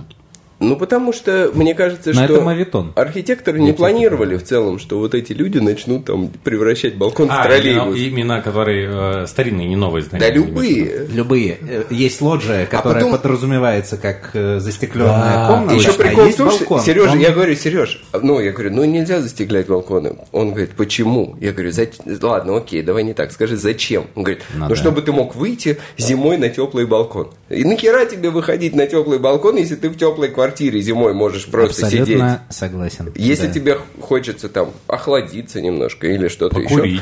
Ну, 0.60 0.78
потому 0.78 1.12
что, 1.12 1.52
мне 1.54 1.74
кажется, 1.76 2.12
Но 2.14 2.24
что 2.26 2.52
это 2.52 2.86
архитекторы 2.96 3.60
не 3.60 3.74
планировали 3.74 4.38
в 4.38 4.44
целом, 4.44 4.80
что 4.80 5.00
вот 5.00 5.14
эти 5.14 5.34
люди 5.34 5.58
начнут 5.58 6.06
там 6.06 6.30
превращать 6.44 6.96
балкон 6.96 7.28
в 7.28 7.32
А, 7.32 7.44
троллейбус. 7.44 7.96
имена, 7.98 8.10
имена, 8.16 8.42
которые 8.42 8.90
э, 9.24 9.28
старинные, 9.28 9.68
не 9.68 9.76
новые 9.76 10.04
здания. 10.04 10.26
Да 10.26 10.34
любые. 10.34 11.08
Любые. 11.14 11.58
Э, 11.62 11.84
Есть 11.90 12.22
лоджия, 12.22 12.66
которая 12.66 13.04
потом- 13.04 13.18
подразумевается 13.18 13.98
как 13.98 14.32
э, 14.34 14.60
застекленная 14.60 15.34
Да. 15.36 15.48
комната. 15.50 15.76
Еще 15.76 15.90
а 15.90 15.94
прикол 15.94 16.26
есть 16.26 16.40
в 16.40 16.44
том, 16.44 16.52
что. 16.52 16.80
Сережа, 16.80 17.12
Он- 17.12 17.20
я 17.20 17.32
говорю, 17.32 17.56
Сереж, 17.56 18.02
ну, 18.14 18.40
я 18.40 18.52
говорю, 18.54 18.72
ну, 18.72 18.86
нельзя 18.86 19.22
застеклять 19.22 19.68
балконы. 19.68 20.16
Он 20.32 20.50
говорит, 20.52 20.72
почему? 20.78 21.36
Я 21.42 21.52
говорю, 21.52 21.72
«Зач- 21.72 22.00
ладно, 22.22 22.56
окей, 22.58 22.82
давай 22.82 23.04
не 23.04 23.14
так, 23.14 23.32
скажи, 23.34 23.58
зачем? 23.58 24.06
Он 24.16 24.24
говорит, 24.24 24.44
Ну 24.54 24.62
ну, 24.64 24.70
да. 24.70 24.76
чтобы 24.76 25.02
ты 25.02 25.12
мог 25.12 25.36
выйти 25.36 25.78
зимой 25.98 26.38
на 26.38 26.48
теплый 26.50 26.86
балкон. 26.86 27.28
И 27.50 27.64
нахера 27.66 28.06
тебе 28.06 28.30
выходить 28.30 28.74
на 28.74 28.88
теплый 28.88 29.20
балкон, 29.20 29.58
если 29.58 29.76
ты 29.76 29.90
в 29.90 29.98
теплой 29.98 30.30
квартире 30.30 30.45
зимой 30.54 31.14
можешь 31.14 31.46
просто 31.46 31.86
сидеть? 31.88 32.02
Абсолютно 32.02 32.42
согласен. 32.50 33.12
Если 33.16 33.48
Да. 33.48 33.54
тебе 33.54 33.78
хочется 34.02 34.50
там 34.50 34.72
охладиться 34.88 35.62
немножко 35.62 36.08
или 36.08 36.28
что-то 36.28 36.60
еще, 36.60 37.02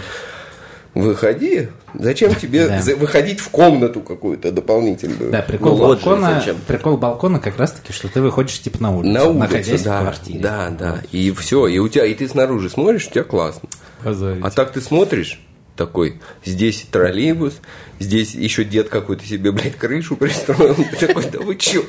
выходи. 0.94 1.70
Зачем 1.96 2.36
тебе 2.36 2.68
Да. 2.68 2.82
за- 2.82 2.96
выходить 2.96 3.40
в 3.40 3.50
комнату 3.50 4.02
какую-то 4.02 4.52
дополнительную? 4.52 5.32
Да, 5.32 5.42
прикол 5.42 5.78
Ну, 5.78 5.88
балкона, 5.88 6.36
зачем? 6.40 6.58
прикол 6.68 6.98
балкона 6.98 7.40
как 7.40 7.58
раз-таки, 7.58 7.92
что 7.94 8.08
ты 8.10 8.22
выходишь 8.22 8.60
типа 8.60 8.82
на 8.82 8.92
улицу, 8.96 9.12
На 9.14 9.24
улицу, 9.26 9.40
находясь 9.40 9.82
да, 9.82 10.00
в 10.00 10.02
квартире. 10.04 10.40
да, 10.40 10.70
да. 10.70 11.02
И 11.12 11.32
все, 11.32 11.68
и 11.68 11.80
у 11.80 11.88
тебя, 11.90 12.06
и 12.06 12.14
ты 12.14 12.28
снаружи 12.28 12.70
смотришь, 12.70 13.08
у 13.08 13.12
тебя 13.12 13.24
классно. 13.24 13.70
Базарить. 14.04 14.44
А 14.44 14.52
так 14.52 14.72
ты 14.72 14.82
смотришь, 14.82 15.40
такой, 15.76 16.20
здесь 16.46 16.86
троллейбус, 16.92 17.54
здесь 18.00 18.36
еще 18.36 18.64
дед 18.64 18.90
какой-то 18.90 19.26
себе, 19.26 19.52
блядь, 19.52 19.76
крышу 19.76 20.16
пристроил. 20.16 20.76
Такой, 21.00 21.24
да 21.32 21.40
вы 21.40 21.56
че? 21.56 21.84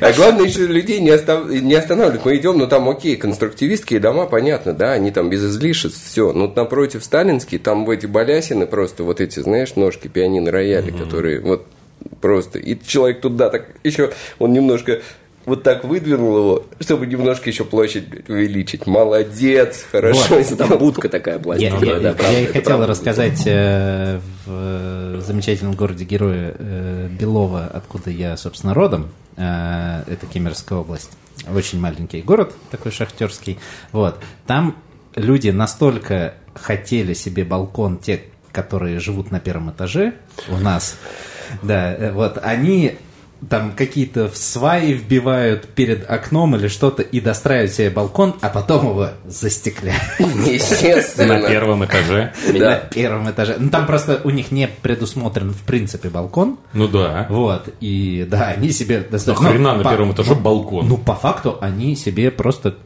А 0.00 0.12
главное 0.12 0.46
еще 0.46 0.66
людей 0.66 1.00
не, 1.00 1.10
остав- 1.10 1.48
не 1.50 1.74
останавливать. 1.74 2.24
Мы 2.24 2.36
идем, 2.36 2.58
ну 2.58 2.66
там 2.66 2.88
окей, 2.88 3.16
конструктивистские 3.16 4.00
дома, 4.00 4.26
понятно, 4.26 4.72
да, 4.72 4.92
они 4.92 5.10
там 5.10 5.30
без 5.30 5.44
излишеств, 5.44 6.02
все. 6.04 6.32
Но 6.32 6.52
напротив 6.54 7.04
сталинские, 7.04 7.60
там 7.60 7.84
в 7.84 7.90
эти 7.90 8.06
балясины 8.06 8.66
просто 8.66 9.02
вот 9.04 9.20
эти, 9.20 9.40
знаешь, 9.40 9.76
ножки 9.76 10.08
пианино 10.08 10.50
рояли, 10.50 10.90
которые 10.90 11.40
вот 11.40 11.66
просто. 12.20 12.58
И 12.58 12.78
человек 12.84 13.20
туда 13.20 13.48
так 13.50 13.66
еще, 13.84 14.12
он 14.38 14.52
немножко 14.52 15.00
вот 15.44 15.64
так 15.64 15.82
выдвинул 15.82 16.36
его, 16.38 16.64
чтобы 16.78 17.04
немножко 17.06 17.50
еще 17.50 17.64
площадь 17.64 18.06
блядь, 18.08 18.28
увеличить. 18.28 18.86
Молодец, 18.86 19.84
хорошо 19.90 20.36
Вот, 20.36 20.46
сделал. 20.46 20.68
Там 20.68 20.78
будка 20.78 21.08
такая 21.08 21.34
Я, 21.34 21.40
пластиковая, 21.40 21.84
я- 21.94 21.98
да, 22.00 22.08
я 22.10 22.14
правда, 22.14 22.38
и 22.38 22.42
это 22.44 22.52
хотел 22.52 22.62
правда. 22.64 22.86
рассказать 22.86 23.42
э, 23.46 24.20
в 24.46 24.50
замечательном 25.26 25.74
городе 25.74 26.04
героя 26.04 26.54
э, 26.58 27.08
Белова, 27.08 27.66
откуда 27.66 28.10
я, 28.10 28.36
собственно, 28.36 28.74
родом. 28.74 29.10
Э, 29.36 30.02
это 30.06 30.26
Кемеровская 30.26 30.78
область. 30.78 31.10
Очень 31.52 31.80
маленький 31.80 32.22
город, 32.22 32.54
такой 32.70 32.92
шахтерский. 32.92 33.58
Вот. 33.92 34.18
Там 34.46 34.76
люди 35.16 35.50
настолько 35.50 36.34
хотели 36.54 37.14
себе 37.14 37.44
балкон, 37.44 37.98
те, 37.98 38.24
которые 38.52 39.00
живут 39.00 39.30
на 39.30 39.40
первом 39.40 39.70
этаже 39.70 40.14
у 40.48 40.56
нас, 40.58 40.96
да, 41.62 41.94
э, 41.94 42.12
вот, 42.12 42.38
они 42.42 42.96
там 43.48 43.72
какие-то 43.72 44.28
в 44.28 44.36
сваи 44.36 44.92
вбивают 44.92 45.66
перед 45.68 46.08
окном 46.08 46.54
или 46.56 46.68
что-то 46.68 47.02
и 47.02 47.20
достраивают 47.20 47.72
себе 47.72 47.90
балкон, 47.90 48.34
а 48.40 48.48
потом 48.48 48.90
его 48.90 49.08
застекляют. 49.26 50.00
Естественно. 50.46 51.40
На 51.40 51.48
первом 51.48 51.84
этаже. 51.84 52.32
На 52.52 52.76
первом 52.76 53.30
этаже. 53.30 53.56
Ну, 53.58 53.70
там 53.70 53.86
просто 53.86 54.20
у 54.24 54.30
них 54.30 54.52
не 54.52 54.68
предусмотрен, 54.68 55.50
в 55.50 55.62
принципе, 55.62 56.08
балкон. 56.08 56.58
Ну 56.72 56.86
да. 56.88 57.26
Вот. 57.30 57.68
И 57.80 58.26
да, 58.30 58.48
они 58.48 58.70
себе 58.70 58.98
Ну, 59.04 59.10
достаточно... 59.10 59.48
хрена 59.50 59.76
на 59.76 59.82
по- 59.82 59.90
первом 59.90 60.12
этаже 60.12 60.34
балкон. 60.34 60.88
Ну, 60.88 60.96
по 60.98 61.14
факту, 61.14 61.58
они 61.60 61.96
себе 61.96 62.30
просто 62.30 62.76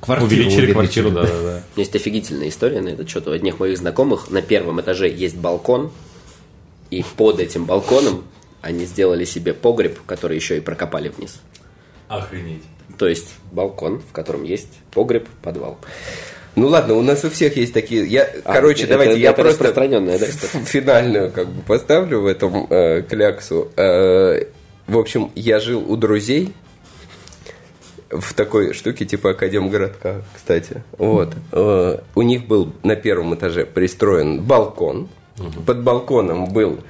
квартиру 0.00 0.26
Увеличили 0.26 0.72
квартиру, 0.72 1.10
да, 1.10 1.22
да, 1.22 1.42
да. 1.42 1.62
Есть 1.76 1.94
офигительная 1.94 2.48
история 2.48 2.80
на 2.80 2.88
этот 2.88 3.08
счет. 3.08 3.26
У 3.28 3.32
одних 3.32 3.58
моих 3.60 3.78
знакомых 3.78 4.30
на 4.30 4.42
первом 4.42 4.80
этаже 4.80 5.08
есть 5.08 5.36
балкон, 5.36 5.90
и 6.90 7.04
под 7.16 7.38
этим 7.40 7.64
балконом 7.64 8.24
они 8.62 8.84
сделали 8.84 9.24
себе 9.24 9.54
погреб, 9.54 9.98
который 10.06 10.36
еще 10.36 10.56
и 10.56 10.60
прокопали 10.60 11.08
вниз. 11.08 11.40
Охренеть. 12.08 12.62
То 12.98 13.06
есть 13.06 13.34
балкон, 13.52 14.00
в 14.00 14.12
котором 14.12 14.42
есть 14.44 14.68
погреб, 14.90 15.28
подвал. 15.42 15.78
Ну 16.56 16.66
ладно, 16.66 16.94
у 16.94 17.02
нас 17.02 17.22
у 17.24 17.30
всех 17.30 17.56
есть 17.56 17.72
такие. 17.72 18.04
Я, 18.06 18.28
А, 18.44 18.52
короче, 18.54 18.82
это- 18.84 18.92
давайте 18.94 19.12
это 19.12 19.20
я 19.20 19.32
просто 19.32 19.52
распространенная, 19.64 20.18
да, 20.18 20.26
финальную 20.64 21.30
как 21.30 21.46
бы 21.48 21.62
поставлю 21.62 22.20
в 22.22 22.26
этом 22.26 22.66
э, 22.68 23.02
кляксу. 23.02 23.70
Э, 23.76 24.44
в 24.88 24.98
общем, 24.98 25.30
я 25.36 25.60
жил 25.60 25.84
у 25.88 25.96
друзей 25.96 26.52
в 28.10 28.32
такой 28.34 28.72
штуке 28.72 29.04
типа 29.04 29.30
Академгородка, 29.30 30.24
кстати. 30.34 30.82
Вот. 30.96 31.34
Э, 31.52 31.98
у 32.14 32.22
них 32.22 32.46
был 32.46 32.72
на 32.82 32.96
первом 32.96 33.34
этаже 33.34 33.64
пристроен 33.66 34.40
балкон. 34.42 35.08
Под 35.66 35.82
балконом 35.84 36.46
был 36.52 36.80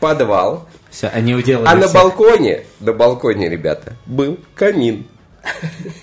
подвал. 0.00 0.66
Все, 0.96 1.08
они 1.08 1.34
уделали 1.34 1.66
А 1.68 1.74
на 1.74 1.88
всех. 1.88 1.92
балконе, 1.92 2.64
на 2.80 2.94
балконе, 2.94 3.50
ребята, 3.50 3.92
был 4.06 4.38
камин. 4.54 5.06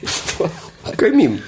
Что? 0.06 0.52
Камин. 0.96 1.42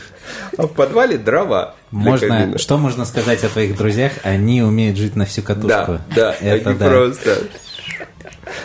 А 0.58 0.66
в 0.66 0.74
подвале 0.74 1.20
дрова. 1.20 1.75
Можно, 1.92 2.58
что 2.58 2.80
можно 2.80 3.06
сказать 3.06 3.44
о 3.44 3.50
твоих 3.50 3.78
друзьях? 3.78 4.14
Они 4.24 4.64
умеют 4.64 4.98
жить 4.98 5.16
на 5.16 5.25
всю 5.25 5.44
катушку. 5.44 6.00
Да, 6.16 6.16
да, 6.16 6.36
это 6.42 6.72
они 6.72 6.80
да. 6.80 6.90
просто. 6.90 7.38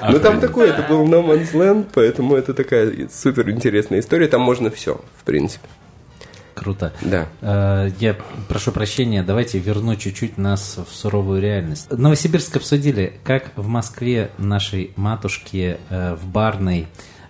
Ну 0.09 0.19
там 0.19 0.41
такое, 0.41 0.71
это 0.71 0.83
был 0.89 1.05
No 1.07 1.27
Man's 1.27 1.53
Land, 1.53 1.89
поэтому 1.93 2.35
это 2.37 2.55
такая 2.55 2.91
супер 3.13 3.51
интересная 3.51 4.01
история. 4.01 4.29
Там 4.29 4.41
можно 4.41 4.71
все, 4.71 4.99
в 5.19 5.25
принципе. 5.25 5.69
Круто. 6.61 6.93
Да. 7.01 7.27
Э, 7.41 7.89
Я 8.01 8.15
прошу 8.47 8.71
прощения, 8.71 9.23
давайте 9.23 9.59
верну 9.59 9.97
чуть-чуть 9.97 10.37
нас 10.37 10.77
в 10.77 10.95
суровую 10.95 11.41
реальность. 11.41 11.91
Новосибирск 11.91 12.55
обсудили, 12.57 13.15
как 13.25 13.53
в 13.57 13.67
Москве 13.67 14.31
нашей 14.37 14.93
матушке 14.97 15.79
э, 15.89 16.17
в 16.17 16.27
барной 16.27 16.87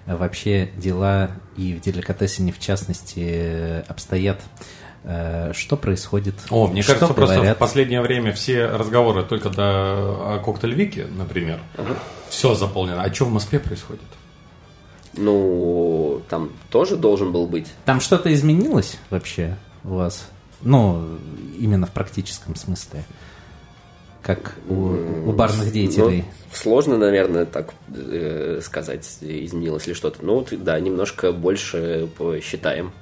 э, 0.07 0.17
вообще 0.17 0.71
дела 0.77 1.31
и 1.57 1.75
в 1.75 1.81
деликатесине 1.81 2.51
в 2.53 2.59
частности 2.59 3.85
обстоят. 3.89 4.41
Что 5.53 5.77
происходит? 5.81 6.35
О, 6.51 6.67
мне 6.67 6.83
Что 6.83 6.93
кажется, 6.95 7.15
просто 7.15 7.37
говорят? 7.37 7.57
в 7.57 7.61
последнее 7.61 8.03
время 8.03 8.33
все 8.33 8.67
разговоры 8.67 9.23
только 9.23 9.49
до 9.49 9.63
о 10.35 10.43
коктейль-вике, 10.45 11.07
например, 11.17 11.59
все 12.29 12.55
заполнено. 12.55 13.01
А 13.03 13.15
что 13.15 13.25
в 13.25 13.31
Москве 13.33 13.61
происходит? 13.61 14.03
Ну, 15.15 16.23
там 16.29 16.51
тоже 16.71 16.97
должен 16.97 17.33
был 17.33 17.47
быть. 17.47 17.67
Там 17.85 18.01
что-то 18.01 18.33
изменилось 18.33 18.99
вообще 19.11 19.57
у 19.85 19.95
вас? 19.95 20.27
Ну, 20.63 21.19
именно 21.59 21.87
в 21.87 21.91
практическом 21.91 22.55
смысле. 22.55 23.05
Как 24.23 24.55
у, 24.69 24.75
у 24.75 25.33
барных 25.33 25.73
деятелей. 25.73 26.25
Ну, 26.27 26.33
сложно, 26.53 26.99
наверное, 26.99 27.47
так 27.47 27.73
э, 27.95 28.61
сказать, 28.63 29.09
изменилось 29.23 29.87
ли 29.87 29.95
что-то. 29.95 30.19
Ну, 30.23 30.47
да, 30.51 30.79
немножко 30.79 31.33
больше 31.33 32.09
посчитаем. 32.19 32.93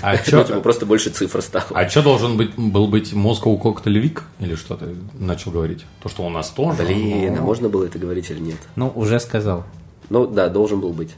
А 0.00 0.12
Ну, 0.16 0.18
что 0.18 0.44
типа, 0.44 0.60
просто 0.60 0.86
больше 0.86 1.10
цифр 1.10 1.42
стало. 1.42 1.64
а 1.70 1.86
чё 1.86 2.02
должен 2.02 2.36
быть, 2.36 2.54
был 2.56 2.86
быть 2.86 3.12
Moscow 3.12 3.60
коктейль 3.60 3.98
вик? 3.98 4.22
Или 4.38 4.54
что 4.54 4.76
ты 4.76 4.94
начал 5.14 5.50
говорить? 5.50 5.84
То, 6.02 6.08
что 6.08 6.22
у 6.24 6.28
нас 6.28 6.50
тоже? 6.50 6.84
Блин, 6.84 7.36
а 7.38 7.40
можно 7.40 7.68
было 7.68 7.84
это 7.84 7.98
говорить 7.98 8.30
или 8.30 8.38
нет? 8.38 8.58
Ну, 8.76 8.92
уже 8.94 9.18
сказал. 9.18 9.64
Ну, 10.10 10.26
да, 10.26 10.48
должен 10.48 10.80
был 10.80 10.92
быть. 10.92 11.14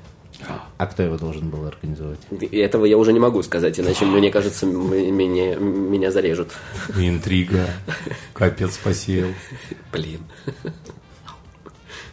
А 0.76 0.86
кто 0.86 1.02
его 1.02 1.16
должен 1.16 1.50
был 1.50 1.66
организовать? 1.66 2.20
Этого 2.52 2.84
я 2.84 2.96
уже 2.96 3.12
не 3.12 3.18
могу 3.18 3.42
сказать, 3.42 3.78
иначе, 3.80 4.04
мне 4.04 4.30
кажется, 4.30 4.66
меня, 4.66 5.56
меня 5.56 6.10
зарежут. 6.12 6.52
Интрига. 6.96 7.66
Капец 8.34 8.76
посеял. 8.78 9.30
Блин. 9.92 10.20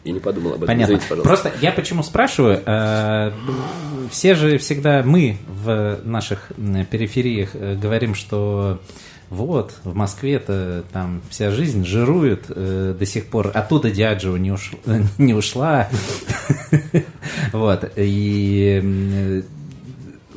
Я 0.04 0.14
не 0.14 0.20
подумал 0.20 0.52
об 0.52 0.58
этом. 0.58 0.68
Понятно. 0.68 0.94
Извините, 0.94 1.08
пожалуйста. 1.10 1.28
Просто 1.42 1.66
я 1.66 1.72
почему 1.72 2.04
спрашиваю, 2.04 2.62
э, 2.66 3.32
все 4.12 4.36
же 4.36 4.58
всегда 4.60 5.02
мы 5.04 5.38
в 5.48 6.00
наших 6.04 6.52
перифериях 6.92 7.50
э, 7.54 7.76
говорим, 7.76 8.14
что 8.14 8.80
вот, 9.36 9.74
в 9.84 9.94
Москве-то 9.96 10.84
там 10.92 11.22
вся 11.30 11.52
жизнь 11.52 11.86
жирует 11.86 12.46
э, 12.50 12.96
до 12.98 13.06
сих 13.06 13.28
пор, 13.28 13.52
оттуда 13.54 13.92
Диаджио 13.92 14.38
не, 14.38 14.52
уш... 14.52 14.72
не 15.18 15.34
ушла. 15.34 15.88
Вот, 17.52 17.92
и 17.96 19.44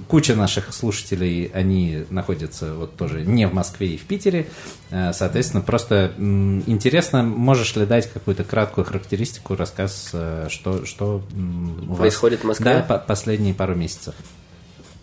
куча 0.09 0.35
наших 0.35 0.73
слушателей, 0.73 1.51
они 1.53 2.05
находятся 2.11 2.75
вот 2.75 2.97
тоже 2.97 3.23
не 3.23 3.47
в 3.47 3.53
Москве 3.55 3.89
и 3.89 3.97
в 3.99 4.03
Питере. 4.05 4.47
Э, 4.91 5.13
Соответственно, 5.13 5.63
просто 5.63 6.13
интересно, 6.19 7.23
можешь 7.23 7.77
ли 7.77 7.85
дать 7.87 8.11
какую-то 8.11 8.45
краткую 8.45 8.85
характеристику, 8.85 9.55
рассказ, 9.55 10.11
э, 10.13 10.47
что, 10.51 10.85
что 10.87 11.23
м, 11.33 11.85
у 11.89 11.91
вас- 11.91 11.99
Происходит 11.99 12.41
в 12.41 12.45
Москве? 12.45 12.65
Да, 12.65 12.83
по- 12.83 12.99
последние 12.99 13.53
пару 13.55 13.75
месяцев. 13.75 14.15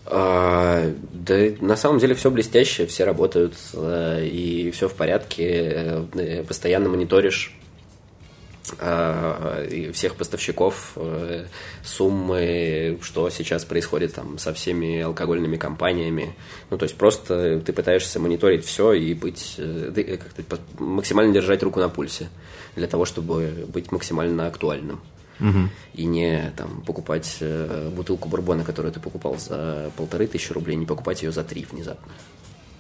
А, 0.08 0.92
да, 1.12 1.36
на 1.62 1.76
самом 1.76 2.00
деле 2.00 2.14
все 2.16 2.30
блестяще, 2.30 2.86
все 2.86 3.06
работают, 3.06 3.56
э, 3.74 4.26
и 4.26 4.72
все 4.72 4.88
в 4.88 4.94
порядке, 4.94 6.06
э, 6.14 6.44
постоянно 6.48 6.90
мониторишь 6.90 7.56
а, 8.80 9.64
всех 9.94 10.16
поставщиков, 10.16 10.94
э, 10.96 11.46
суммы, 11.84 12.98
что 13.02 13.30
сейчас 13.30 13.64
происходит 13.64 14.14
там 14.14 14.38
со 14.40 14.54
всеми 14.54 15.02
алкогольными 15.02 15.56
компаниями. 15.58 16.36
Ну, 16.72 16.78
то 16.78 16.84
есть 16.84 16.96
просто 16.96 17.62
ты 17.64 17.74
пытаешься 17.74 18.20
мониторить 18.20 18.66
все 18.66 18.94
и 18.94 19.14
быть, 19.14 19.56
э, 19.58 19.92
э, 19.96 20.18
максимально 20.80 21.34
держать 21.34 21.62
руку 21.62 21.80
на 21.80 21.90
пульсе 21.90 22.30
для 22.76 22.88
того, 22.88 23.06
чтобы 23.06 23.66
быть 23.68 23.92
максимально 23.92 24.48
актуальным. 24.48 25.00
И 25.94 26.06
не 26.06 26.54
там 26.56 26.82
покупать 26.86 27.38
э, 27.42 27.90
бутылку 27.96 28.30
бурбона, 28.30 28.64
которую 28.64 28.94
ты 28.94 29.00
покупал 29.00 29.38
за 29.38 29.92
полторы 29.98 30.28
тысячи 30.28 30.54
рублей, 30.54 30.76
не 30.76 30.86
покупать 30.86 31.24
ее 31.24 31.32
за 31.32 31.44
три 31.44 31.66
внезапно. 31.70 32.12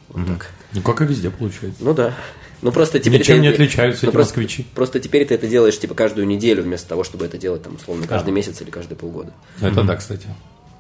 Вот 0.09 0.27
так. 0.27 0.51
Ну, 0.71 0.81
как 0.81 1.01
и 1.01 1.05
везде 1.05 1.29
получается. 1.29 1.83
Ну 1.83 1.93
да. 1.93 2.13
Ну 2.62 2.71
просто 2.71 3.00
теперь 3.00 3.19
Ничем 3.19 3.38
ты- 3.38 3.41
не 3.41 3.47
отличаются 3.50 4.05
ну, 4.05 4.09
эти 4.09 4.13
просто, 4.13 4.39
москвичи. 4.39 4.65
Просто 4.74 5.00
теперь 5.00 5.25
ты 5.25 5.35
это 5.35 5.47
делаешь 5.47 5.77
типа 5.77 5.93
каждую 5.93 6.25
неделю 6.25 6.63
вместо 6.63 6.88
того, 6.88 7.03
чтобы 7.03 7.25
это 7.25 7.38
делать 7.38 7.63
там 7.63 7.75
условно 7.75 8.07
каждый 8.07 8.31
месяц 8.31 8.62
или 8.62 8.69
каждые 8.69 8.97
полгода. 8.97 9.33
Это 9.62 9.83
да, 9.83 9.95
кстати. 9.95 10.27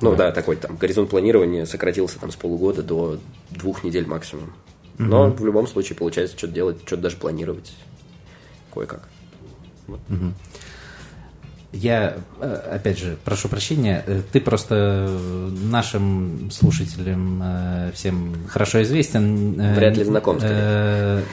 Ну 0.01 0.15
да. 0.15 0.31
такой 0.31 0.55
там 0.55 0.77
горизонт 0.77 1.09
планирования 1.09 1.65
сократился 1.65 2.19
там 2.19 2.31
с 2.31 2.35
полугода 2.35 2.83
до 2.83 3.19
двух 3.51 3.83
недель 3.83 4.05
максимум. 4.05 4.53
Но 4.97 5.29
в 5.29 5.45
любом 5.45 5.67
случае 5.67 5.97
получается 5.97 6.37
что-то 6.37 6.53
делать, 6.53 6.77
что-то 6.85 7.03
даже 7.03 7.17
планировать 7.17 7.73
кое-как. 8.73 9.07
Я, 11.75 12.17
э, 12.39 12.61
опять 12.73 12.97
же, 12.97 13.17
прошу 13.23 13.49
прощения, 13.49 14.03
э, 14.07 14.21
ты 14.31 14.39
просто 14.39 15.07
э, 15.09 15.49
нашим 15.63 16.49
слушателям 16.51 17.43
всем 17.93 18.47
хорошо 18.47 18.81
известен. 18.83 19.73
Вряд 19.75 19.97
ли 19.97 20.03
знаком, 20.03 20.39
скорее. 20.39 21.23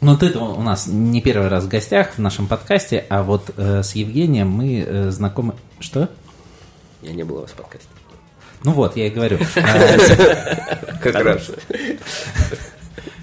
Ну, 0.00 0.16
ты 0.16 0.30
у 0.38 0.62
нас 0.62 0.86
не 0.86 1.20
первый 1.20 1.48
раз 1.48 1.64
в 1.64 1.68
гостях 1.68 2.14
в 2.14 2.18
нашем 2.18 2.46
подкасте, 2.46 3.04
а 3.10 3.22
вот 3.22 3.50
э, 3.58 3.82
с 3.82 3.94
Евгением 3.94 4.48
мы 4.48 4.82
э, 4.86 5.10
знакомы... 5.10 5.54
Что? 5.78 6.08
Я 7.02 7.12
не 7.12 7.22
был 7.22 7.36
у 7.36 7.40
вас 7.42 7.50
в 7.50 7.54
подкасте. 7.54 7.88
Ну 8.64 8.72
вот, 8.72 8.96
я 8.96 9.08
и 9.08 9.10
говорю. 9.10 9.38
Э, 9.56 10.56
Как 11.02 11.16
раз. 11.16 11.50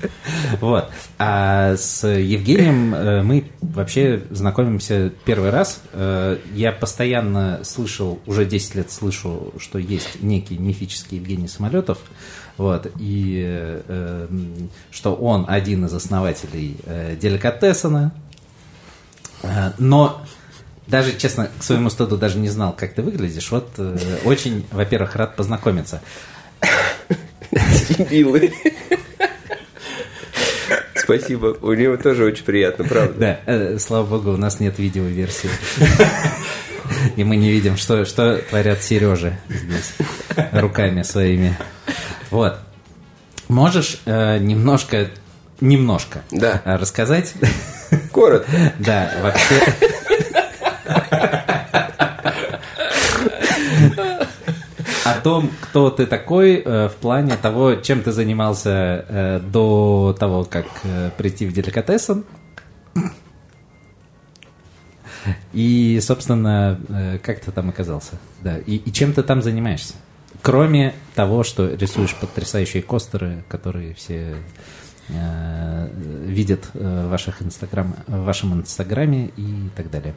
Вот. 0.62 0.90
А 1.18 1.76
с 1.76 2.08
Евгением 2.08 2.94
э, 2.94 3.22
мы 3.24 3.46
вообще 3.62 4.24
знакомимся 4.30 5.12
первый 5.26 5.50
раз. 5.50 5.82
Э, 5.94 6.38
Я 6.54 6.72
постоянно 6.72 7.62
слышал, 7.64 8.20
уже 8.26 8.46
10 8.46 8.76
лет 8.76 8.92
слышу, 8.92 9.54
что 9.60 9.80
есть 9.80 10.22
некий 10.22 10.58
мифический 10.58 11.18
Евгений 11.18 11.48
Самолетов. 11.48 12.00
Вот, 12.58 12.92
и 13.00 13.44
э, 13.88 14.28
что 14.90 15.14
он 15.14 15.46
один 15.48 15.86
из 15.86 15.94
основателей 15.94 16.78
э, 16.86 17.16
Деликатесона. 17.20 18.14
Но 19.78 20.24
даже, 20.88 21.16
честно, 21.16 21.52
к 21.60 21.64
своему 21.64 21.92
стыду 21.92 22.18
даже 22.18 22.40
не 22.40 22.50
знал, 22.50 22.74
как 22.76 22.96
ты 22.96 23.04
выглядишь. 23.04 23.52
Вот 23.52 23.80
очень, 24.26 24.66
во-первых, 24.72 25.16
рад 25.16 25.36
познакомиться. 25.36 26.02
Дебилы. 27.52 28.52
Спасибо. 31.08 31.56
У 31.62 31.72
него 31.74 31.96
тоже 31.96 32.26
очень 32.26 32.44
приятно, 32.44 32.84
правда. 32.84 33.14
Да, 33.18 33.40
э, 33.46 33.78
слава 33.80 34.06
богу, 34.06 34.32
у 34.34 34.38
нас 34.38 34.60
нет 34.60 34.78
видеоверсии. 34.78 35.50
И 37.16 37.24
мы 37.24 37.38
не 37.38 37.50
видим, 37.50 37.78
что, 37.78 38.04
что 38.06 38.38
творят 38.50 38.82
Сережи 38.84 39.38
здесь 39.48 39.94
руками 40.52 41.04
своими. 41.04 41.58
Вот. 42.30 42.58
Можешь 43.48 44.00
э, 44.06 44.38
немножко, 44.40 45.08
немножко 45.62 46.24
Да. 46.32 46.62
рассказать? 46.66 47.34
Коротко. 48.12 48.52
Да, 48.80 49.10
вообще. 49.22 49.74
О 55.12 55.22
том, 55.22 55.50
кто 55.62 55.90
ты 55.90 56.06
такой 56.06 56.56
э, 56.56 56.90
в 56.90 56.96
плане 56.96 57.38
того, 57.38 57.76
чем 57.76 58.02
ты 58.02 58.12
занимался 58.12 59.06
э, 59.08 59.40
до 59.40 60.16
того, 60.20 60.44
как 60.44 60.66
э, 60.84 61.12
прийти 61.18 61.46
в 61.46 61.54
деликатесен. 61.54 62.26
И, 65.52 66.00
собственно, 66.02 66.80
как 67.22 67.42
ты 67.42 67.52
там 67.52 67.70
оказался? 67.70 68.14
Да. 68.42 68.60
И, 68.60 68.76
и 68.76 68.94
чем 68.94 69.12
ты 69.14 69.24
там 69.24 69.42
занимаешься? 69.42 69.96
Кроме 70.42 70.94
того, 71.16 71.44
что 71.44 71.68
рисуешь 71.68 72.16
потрясающие 72.16 72.82
костеры, 72.84 73.44
которые 73.50 73.94
все 73.94 74.36
э, 75.10 75.90
видят 76.26 76.70
в, 76.74 77.08
ваших 77.10 77.42
инстаграм, 77.42 77.96
в 78.08 78.24
вашем 78.24 78.54
инстаграме 78.54 79.32
и 79.36 79.70
так 79.76 79.90
далее. 79.90 80.16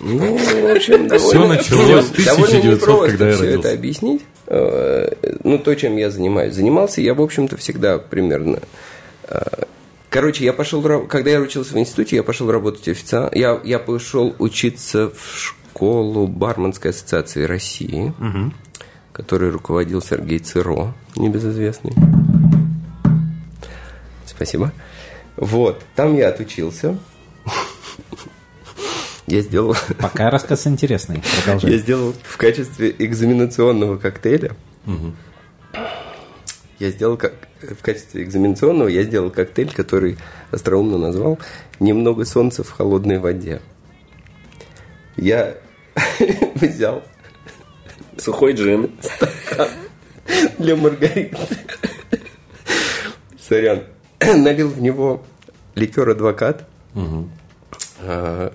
Ну, 0.00 0.36
в 0.36 0.76
общем, 0.76 1.08
довольно, 1.08 1.18
Всё 1.18 1.46
началось 1.48 2.04
в 2.06 2.24
довольно 2.24 2.58
1900, 2.58 2.64
непросто 2.64 3.06
когда 3.08 3.32
все 3.32 3.44
это 3.58 3.72
объяснить. 3.72 4.22
Э, 4.46 5.12
Ну, 5.44 5.58
то, 5.58 5.74
чем 5.74 5.96
я 5.96 6.10
занимаюсь. 6.10 6.54
Занимался 6.54 7.00
я, 7.00 7.14
в 7.14 7.20
общем-то, 7.22 7.56
всегда 7.56 7.98
примерно... 7.98 8.60
э, 9.28 9.38
Короче, 10.10 10.44
я 10.44 10.52
пошел, 10.52 10.82
когда 11.08 11.30
я 11.30 11.40
учился 11.40 11.74
в 11.74 11.78
институте, 11.78 12.16
я 12.16 12.22
пошел 12.22 12.50
работать 12.50 12.88
официантом. 12.88 13.38
Я, 13.38 13.60
я 13.64 13.78
пошел 13.78 14.34
учиться 14.38 15.10
в 15.10 15.36
школу 15.38 16.26
Барменской 16.26 16.92
ассоциации 16.92 17.42
России, 17.44 18.12
которой 19.12 19.50
руководил 19.50 20.00
Сергей 20.00 20.38
Циро, 20.38 20.94
небезызвестный. 21.16 21.92
Спасибо. 24.24 24.72
Вот, 25.36 25.82
там 25.94 26.16
я 26.16 26.28
отучился. 26.28 26.96
Я 29.26 29.40
сделал 29.40 29.76
Пока 29.98 30.30
рассказ 30.30 30.66
интересный. 30.66 31.22
Продолжай. 31.44 31.72
я 31.72 31.78
сделал 31.78 32.14
в 32.22 32.36
качестве 32.36 32.94
экзаменационного 32.98 33.98
коктейля. 33.98 34.52
Я 36.78 36.90
сделал 36.90 37.16
как 37.16 37.34
в 37.62 37.82
качестве 37.82 38.22
экзаменационного 38.22 38.88
я 38.88 39.02
сделал 39.02 39.30
коктейль, 39.30 39.72
который 39.72 40.18
остроумно 40.50 40.98
назвал 40.98 41.38
«Немного 41.80 42.24
солнца 42.26 42.62
в 42.62 42.70
холодной 42.70 43.18
воде». 43.18 43.60
Я 45.16 45.56
взял 46.54 47.02
Сухой 48.18 48.52
джин. 48.52 48.90
для 50.58 50.76
Маргариты. 50.76 51.36
Сорян. 53.40 53.84
Налил 54.20 54.68
в 54.68 54.80
него 54.80 55.24
ликер 55.74 56.08
адвокат, 56.10 56.66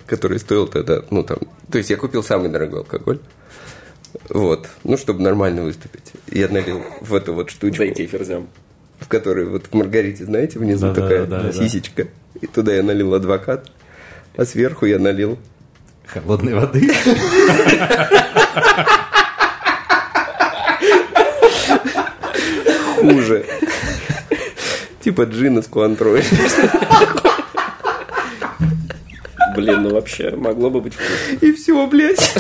который 0.06 0.40
стоил 0.40 0.68
тогда, 0.68 1.02
ну 1.10 1.24
там, 1.24 1.40
то 1.72 1.78
есть 1.78 1.90
я 1.90 1.98
купил 1.98 2.24
самый 2.24 2.50
дорогой 2.50 2.80
алкоголь. 2.80 3.20
Вот, 4.30 4.68
ну, 4.84 4.98
чтобы 4.98 5.22
нормально 5.22 5.64
выступить. 5.64 6.12
Я 6.30 6.50
налил 6.50 6.84
в 7.00 7.14
эту 7.16 7.34
вот 7.34 7.50
штучку, 7.50 7.78
Дайте 7.78 8.06
ферзям. 8.08 8.50
в 9.00 9.08
которой 9.08 9.46
вот 9.46 9.68
в 9.68 9.74
Маргарите, 9.74 10.26
знаете, 10.26 10.60
внизу 10.60 10.88
Да-да-да, 10.88 11.02
такая 11.02 11.26
да-да. 11.26 11.52
сисечка. 11.54 12.08
И 12.42 12.48
туда 12.48 12.74
я 12.74 12.84
налил 12.84 13.14
адвокат, 13.14 13.72
а 14.36 14.46
сверху 14.46 14.86
я 14.86 15.00
налил 15.00 15.40
Холодной 16.08 16.56
воды. 16.56 16.90
хуже. 23.02 23.46
Типа 25.02 25.24
джина 25.24 25.62
с 25.62 25.68
куантрой. 25.68 26.24
Блин, 29.56 29.84
ну 29.84 29.90
вообще, 29.94 30.32
могло 30.32 30.70
бы 30.70 30.82
быть 30.82 30.94
вкусно. 30.94 31.46
И 31.46 31.52
все, 31.54 31.88
блядь. 31.88 32.34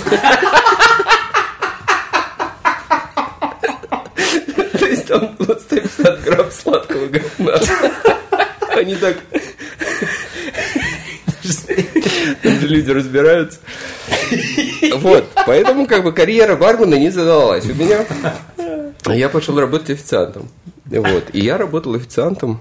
То 4.79 4.85
есть 4.85 5.07
там 5.07 5.35
было 5.37 5.55
150 5.55 6.23
грамм 6.23 6.51
сладкого 6.51 7.07
говна. 7.07 7.59
Они 8.75 8.95
так... 8.95 9.17
Люди 12.43 12.91
разбираются. 12.91 13.59
Вот, 14.95 15.25
поэтому 15.45 15.87
как 15.87 16.03
бы 16.03 16.13
карьера 16.13 16.55
бармена 16.55 16.95
не 16.95 17.09
задалась 17.09 17.65
у 17.65 17.73
меня. 17.73 18.05
Я 19.07 19.29
пошел 19.29 19.59
работать 19.59 19.89
официантом. 19.91 20.49
Вот. 20.85 21.25
И 21.33 21.39
я 21.41 21.57
работал 21.57 21.95
официантом 21.95 22.59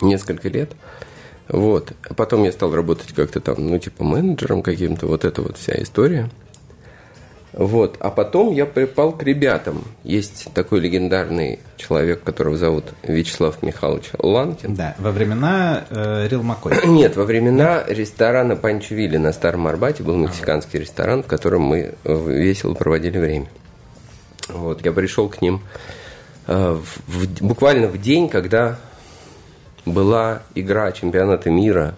несколько 0.00 0.48
лет. 0.48 0.72
Вот. 1.48 1.92
А 2.08 2.14
потом 2.14 2.44
я 2.44 2.52
стал 2.52 2.74
работать 2.74 3.12
как-то 3.12 3.40
там, 3.40 3.56
ну, 3.58 3.78
типа 3.78 4.02
менеджером 4.04 4.62
каким-то, 4.62 5.06
вот 5.06 5.24
эта 5.24 5.42
вот 5.42 5.56
вся 5.56 5.74
история. 5.80 6.28
Вот. 7.52 7.96
А 8.00 8.10
потом 8.10 8.52
я 8.52 8.66
припал 8.66 9.12
к 9.12 9.22
ребятам. 9.22 9.84
Есть 10.04 10.48
такой 10.52 10.80
легендарный 10.80 11.60
человек, 11.78 12.22
которого 12.22 12.56
зовут 12.58 12.84
Вячеслав 13.02 13.62
Михайлович 13.62 14.10
Ланкин. 14.18 14.74
Да, 14.74 14.94
во 14.98 15.10
времена 15.10 15.84
э, 15.88 16.28
Рил 16.28 16.42
Маккой. 16.42 16.74
Нет, 16.86 17.16
во 17.16 17.24
времена 17.24 17.82
ресторана 17.88 18.56
Панчвили 18.56 19.16
на 19.16 19.32
Старом 19.32 19.66
Арбате 19.68 20.02
был 20.02 20.16
мексиканский 20.16 20.80
ресторан, 20.80 21.22
в 21.22 21.26
котором 21.26 21.62
мы 21.62 21.94
э, 22.04 22.24
весело 22.28 22.74
проводили 22.74 23.18
время. 23.18 23.46
Вот, 24.48 24.84
я 24.84 24.92
пришел 24.92 25.28
к 25.30 25.40
ним 25.40 25.62
э, 26.48 26.72
в- 26.78 27.10
в- 27.10 27.42
буквально 27.42 27.86
в 27.88 27.98
день, 27.98 28.28
когда 28.28 28.78
была 29.86 30.42
игра 30.54 30.92
чемпионата 30.92 31.48
мира. 31.50 31.94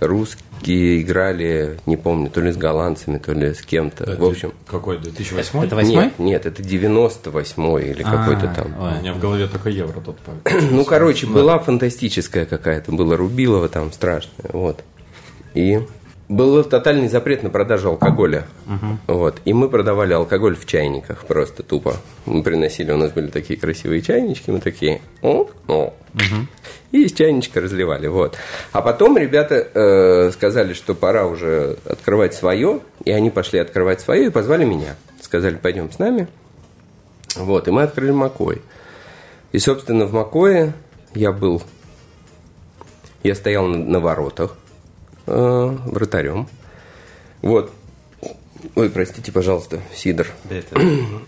Русские 0.00 1.02
играли, 1.02 1.76
не 1.86 1.96
помню, 1.96 2.30
то 2.30 2.40
ли 2.40 2.52
с 2.52 2.56
голландцами, 2.56 3.18
то 3.18 3.32
ли 3.32 3.52
с 3.52 3.62
кем-то. 3.62 4.16
В 4.16 4.24
общем, 4.24 4.52
Какой, 4.66 4.98
2008? 4.98 5.64
Это 5.64 5.74
восьмой? 5.74 6.04
нет, 6.04 6.18
нет, 6.18 6.46
это 6.46 6.62
98-й 6.62 7.90
или 7.90 8.02
какой-то 8.04 8.48
А, 8.50 8.54
там. 8.54 8.80
ой. 8.80 8.92
У 8.98 9.00
меня 9.00 9.12
в 9.12 9.18
голове 9.18 9.48
только 9.48 9.70
евро 9.70 10.00
тут. 10.00 10.16
Ну, 10.70 10.84
короче, 10.84 11.26
была 11.26 11.58
фантастическая 11.58 12.46
какая-то, 12.46 12.92
было 12.92 13.16
Рубилова 13.16 13.68
там 13.68 13.90
страшная, 13.92 14.50
вот. 14.52 14.84
И 15.54 15.80
был 16.28 16.62
тотальный 16.62 17.08
запрет 17.08 17.42
на 17.42 17.50
продажу 17.50 17.90
алкоголя. 17.90 18.46
Вот. 19.06 19.40
И 19.44 19.52
мы 19.52 19.68
продавали 19.68 20.12
алкоголь 20.12 20.56
в 20.56 20.66
чайниках 20.66 21.24
просто 21.24 21.62
тупо. 21.62 21.96
Мы 22.26 22.42
приносили, 22.42 22.92
у 22.92 22.96
нас 22.96 23.12
были 23.12 23.28
такие 23.28 23.58
красивые 23.58 24.02
чайнички, 24.02 24.50
мы 24.50 24.60
такие, 24.60 25.00
о, 25.22 25.48
о. 25.66 25.94
И 26.90 27.04
из 27.04 27.12
чайничка 27.12 27.60
разливали, 27.60 28.06
вот. 28.06 28.36
А 28.72 28.82
потом 28.82 29.18
ребята 29.18 29.68
э, 29.74 30.30
сказали, 30.32 30.72
что 30.72 30.94
пора 30.94 31.26
уже 31.26 31.76
открывать 31.84 32.34
свое, 32.34 32.80
и 33.04 33.10
они 33.10 33.30
пошли 33.30 33.58
открывать 33.58 34.00
свое 34.00 34.26
и 34.26 34.30
позвали 34.30 34.64
меня. 34.64 34.96
Сказали, 35.20 35.56
пойдем 35.56 35.90
с 35.92 35.98
нами. 35.98 36.28
Вот, 37.36 37.68
и 37.68 37.70
мы 37.70 37.82
открыли 37.82 38.10
Макой. 38.10 38.62
И, 39.52 39.58
собственно, 39.58 40.06
в 40.06 40.12
Макое 40.12 40.72
я 41.14 41.32
был... 41.32 41.62
Я 43.22 43.34
стоял 43.34 43.66
на, 43.66 43.76
на 43.76 44.00
воротах 44.00 44.56
э, 45.28 45.76
вратарем. 45.86 46.48
Вот. 47.42 47.72
Ой, 48.74 48.90
простите, 48.90 49.30
пожалуйста, 49.30 49.78
Сидор. 49.94 50.26
Да, 50.50 50.56
это- 50.56 50.80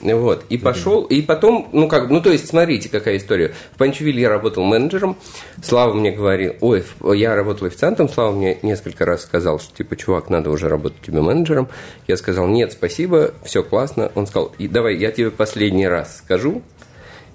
Вот. 0.16 0.44
И 0.48 0.58
пошел, 0.58 1.04
и 1.04 1.22
потом, 1.22 1.68
ну 1.72 1.86
как, 1.88 2.10
ну 2.10 2.20
то 2.20 2.32
есть, 2.32 2.48
смотрите, 2.48 2.88
какая 2.88 3.18
история. 3.18 3.54
В 3.72 3.78
Панчевиле 3.78 4.22
я 4.22 4.28
работал 4.28 4.64
менеджером. 4.64 5.16
Слава 5.62 5.94
мне 5.94 6.10
говорил, 6.10 6.54
ой, 6.60 6.84
я 7.14 7.36
работал 7.36 7.68
официантом, 7.68 8.08
Слава 8.08 8.32
мне 8.32 8.58
несколько 8.62 9.04
раз 9.04 9.22
сказал, 9.22 9.60
что 9.60 9.72
типа, 9.76 9.94
чувак, 9.94 10.28
надо 10.28 10.50
уже 10.50 10.68
работать 10.68 11.02
тебе 11.02 11.20
менеджером. 11.20 11.68
Я 12.08 12.16
сказал, 12.16 12.48
нет, 12.48 12.72
спасибо, 12.72 13.32
все 13.44 13.62
классно. 13.62 14.10
Он 14.16 14.26
сказал, 14.26 14.52
давай, 14.58 14.96
я 14.96 15.12
тебе 15.12 15.30
последний 15.30 15.86
раз 15.86 16.18
скажу, 16.18 16.62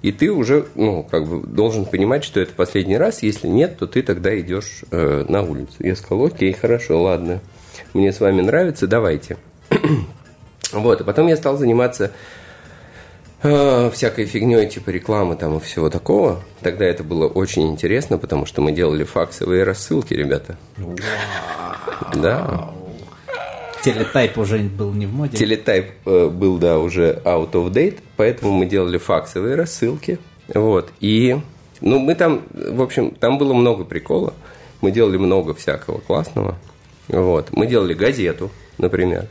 и 0.06 0.12
ты 0.12 0.30
уже, 0.30 0.66
ну, 0.76 1.02
как 1.02 1.26
бы 1.26 1.44
должен 1.44 1.84
понимать, 1.84 2.22
что 2.22 2.38
это 2.38 2.52
последний 2.52 2.96
раз. 2.96 3.24
Если 3.24 3.48
нет, 3.48 3.76
то 3.76 3.88
ты 3.88 4.02
тогда 4.02 4.38
идешь 4.38 4.84
э, 4.92 5.24
на 5.28 5.42
улицу. 5.42 5.74
Я 5.80 5.96
сказал, 5.96 6.26
окей, 6.26 6.52
хорошо, 6.52 7.02
ладно. 7.02 7.40
Мне 7.92 8.12
с 8.12 8.20
вами 8.20 8.40
нравится, 8.40 8.86
давайте. 8.86 9.36
Вот, 10.72 11.00
и 11.00 11.04
потом 11.04 11.26
я 11.28 11.36
стал 11.36 11.56
заниматься 11.56 12.12
э, 13.42 13.90
всякой 13.92 14.26
фигней 14.26 14.68
типа 14.68 14.90
рекламы 14.90 15.34
там 15.34 15.56
и 15.56 15.60
всего 15.60 15.90
такого. 15.90 16.42
Тогда 16.60 16.84
это 16.84 17.02
было 17.02 17.26
очень 17.26 17.68
интересно, 17.68 18.18
потому 18.18 18.46
что 18.46 18.62
мы 18.62 18.70
делали 18.70 19.02
факсовые 19.02 19.64
рассылки, 19.64 20.14
ребята. 20.14 20.56
Да. 22.14 22.70
Телетайп 23.92 24.38
уже 24.38 24.58
был 24.58 24.92
не 24.92 25.06
в 25.06 25.12
моде. 25.12 25.36
Телетайп 25.36 25.86
э, 26.04 26.28
был, 26.28 26.58
да, 26.58 26.78
уже 26.78 27.20
out 27.24 27.52
of 27.52 27.70
date, 27.72 27.98
поэтому 28.16 28.52
мы 28.52 28.66
делали 28.66 28.98
факсовые 28.98 29.54
рассылки. 29.54 30.18
Вот. 30.54 30.90
И, 31.00 31.38
ну, 31.80 31.98
мы 31.98 32.14
там, 32.14 32.42
в 32.52 32.82
общем, 32.82 33.10
там 33.12 33.38
было 33.38 33.52
много 33.52 33.84
прикола. 33.84 34.34
Мы 34.80 34.90
делали 34.90 35.16
много 35.16 35.54
всякого 35.54 35.98
классного. 35.98 36.56
Вот. 37.08 37.48
Мы 37.52 37.66
делали 37.66 37.94
газету, 37.94 38.50
например, 38.78 39.26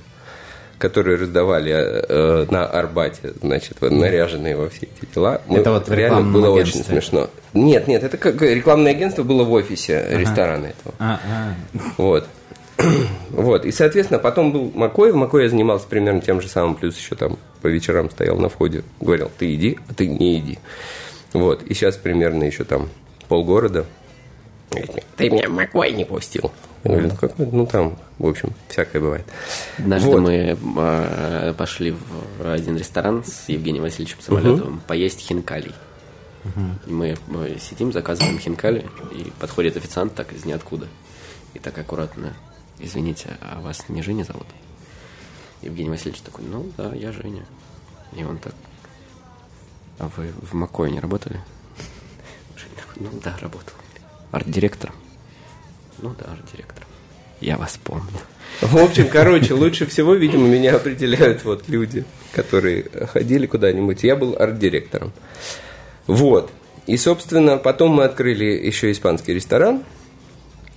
которую 0.77 1.19
раздавали 1.19 1.71
э, 1.73 2.45
на 2.49 2.65
Арбате, 2.65 3.33
значит, 3.41 3.77
вот, 3.79 3.91
наряженные 3.91 4.55
во 4.55 4.69
все 4.69 4.87
эти 4.87 5.13
дела. 5.13 5.41
Мы- 5.47 5.59
Это 5.59 5.71
вот 5.71 5.89
реально 5.89 6.21
было 6.31 6.53
агентстве. 6.53 6.81
очень 6.81 6.89
смешно. 6.89 7.29
Нет, 7.53 7.87
нет, 7.87 8.03
это 8.03 8.17
как 8.17 8.41
рекламное 8.41 8.91
агентство 8.91 9.23
было 9.23 9.43
в 9.43 9.51
офисе 9.53 10.05
ресторана 10.11 10.65
этого. 10.67 10.95
А, 10.99 11.19
а. 11.25 11.53
Вот. 11.97 12.27
Вот. 13.31 13.65
И, 13.65 13.71
соответственно, 13.71 14.19
потом 14.19 14.51
был 14.51 14.71
Макой. 14.73 15.11
В 15.11 15.15
Макой 15.15 15.43
я 15.43 15.49
занимался 15.49 15.87
примерно 15.87 16.21
тем 16.21 16.41
же 16.41 16.47
самым, 16.47 16.75
плюс 16.75 16.97
еще 16.97 17.15
там 17.15 17.37
по 17.61 17.67
вечерам 17.67 18.09
стоял 18.09 18.37
на 18.37 18.49
входе, 18.49 18.83
говорил, 19.01 19.29
ты 19.37 19.53
иди, 19.53 19.77
а 19.89 19.93
ты 19.93 20.07
не 20.07 20.39
иди. 20.39 20.59
Вот. 21.33 21.63
И 21.63 21.73
сейчас 21.73 21.97
примерно 21.97 22.43
еще 22.43 22.63
там 22.63 22.89
полгорода. 23.27 23.85
Ты 25.17 25.29
меня 25.29 25.49
Макой 25.49 25.91
не 25.91 26.05
пустил. 26.05 26.51
Я 26.83 26.91
говорю, 26.91 27.07
ну, 27.09 27.15
какой? 27.15 27.45
ну 27.47 27.65
там, 27.65 27.97
в 28.19 28.27
общем, 28.27 28.53
всякое 28.69 29.01
бывает. 29.01 29.25
Однажды 29.79 30.09
Вот. 30.09 30.21
мы 30.21 30.57
э, 30.77 31.53
пошли 31.57 31.91
в 31.91 32.53
один 32.53 32.77
ресторан 32.77 33.23
с 33.25 33.49
Евгением 33.49 33.83
Васильевичем 33.83 34.21
Самолетовым 34.21 34.81
поесть 34.87 35.19
хинкалей. 35.19 35.73
И 36.85 36.91
мы, 36.91 37.17
мы 37.27 37.57
сидим, 37.59 37.91
заказываем 37.91 38.37
хинкали, 38.37 38.85
и 39.11 39.31
подходит 39.39 39.77
официант 39.77 40.13
так 40.13 40.31
из 40.31 40.45
ниоткуда. 40.45 40.87
И 41.55 41.59
так 41.59 41.75
аккуратно, 41.77 42.33
извините, 42.79 43.37
а 43.41 43.61
вас 43.61 43.85
не 43.89 44.01
Женя 44.01 44.23
зовут? 44.23 44.47
Евгений 45.61 45.89
Васильевич 45.89 46.21
такой, 46.21 46.45
ну 46.45 46.71
да, 46.77 46.93
я 46.93 47.11
Женя. 47.11 47.45
И 48.15 48.23
он 48.23 48.37
так, 48.37 48.53
а 49.99 50.09
вы 50.15 50.31
в 50.41 50.53
Макое 50.53 50.91
не 50.91 50.99
работали? 50.99 51.39
Женя 52.55 52.75
такой, 52.75 53.03
ну 53.03 53.19
да, 53.23 53.37
работал. 53.41 53.73
Арт-директором? 54.31 54.95
Ну 55.99 56.13
да, 56.19 56.31
арт-директором. 56.31 56.87
Я 57.41 57.57
вас 57.57 57.79
помню. 57.83 58.19
В 58.61 58.77
общем, 58.77 59.07
короче, 59.09 59.53
лучше 59.53 59.85
всего, 59.85 60.13
видимо, 60.13 60.47
меня 60.47 60.75
определяют 60.75 61.43
вот 61.43 61.67
люди, 61.67 62.05
которые 62.31 62.83
ходили 63.07 63.45
куда-нибудь. 63.45 64.03
Я 64.03 64.15
был 64.15 64.35
арт-директором. 64.37 65.11
Вот. 66.07 66.51
И, 66.87 66.97
собственно, 66.97 67.57
потом 67.57 67.91
мы 67.91 68.03
открыли 68.03 68.45
еще 68.45 68.91
испанский 68.91 69.33
ресторан, 69.33 69.83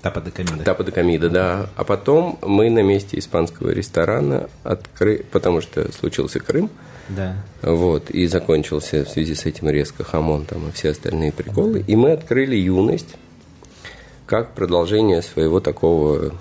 Тапа 0.02 0.20
де 0.20 0.30
Камида. 0.30 0.64
Тапа 0.64 0.84
де 0.84 0.90
Камида, 0.92 1.28
да. 1.28 1.68
А 1.76 1.84
потом 1.84 2.38
мы 2.42 2.70
на 2.70 2.82
месте 2.82 3.18
испанского 3.18 3.70
ресторана 3.70 4.48
открыли, 4.64 5.24
потому 5.30 5.61
что 5.61 5.90
случился 5.92 6.38
Крым, 6.40 6.70
Да. 7.08 7.34
вот, 7.62 8.11
и 8.11 8.26
закончился 8.26 9.04
в 9.04 9.08
связи 9.08 9.34
с 9.34 9.46
этим 9.46 9.68
резко 9.70 10.04
хамон 10.04 10.44
там 10.44 10.68
и 10.68 10.72
все 10.72 10.90
остальные 10.90 11.32
приколы. 11.32 11.84
И 11.87 11.96
мы 11.96 12.12
открыли 12.12 12.54
юность 12.56 13.16
как 14.26 14.54
продолжение 14.54 15.22
своего 15.22 15.58
такого, 15.58 16.32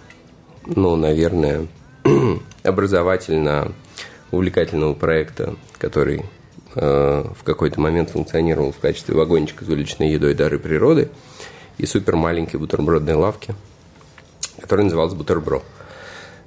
ну, 0.66 0.96
наверное, 0.96 1.68
образовательно 2.64 3.72
увлекательного 4.32 4.94
проекта, 4.94 5.56
который 5.80 6.26
э, 6.76 7.24
в 7.36 7.44
какой-то 7.44 7.80
момент 7.80 8.12
функционировал 8.12 8.72
в 8.72 8.78
качестве 8.78 9.16
вагончика 9.16 9.66
с 9.66 9.70
уличной 9.70 10.12
едой 10.12 10.34
дары 10.34 10.60
природы 10.60 11.10
и 11.78 11.86
супер 11.86 12.16
маленькой 12.16 12.58
бутербродной 12.58 13.14
лавки, 13.14 13.56
который 14.60 14.84
назывался 14.84 15.16
Бутербро. 15.16 15.62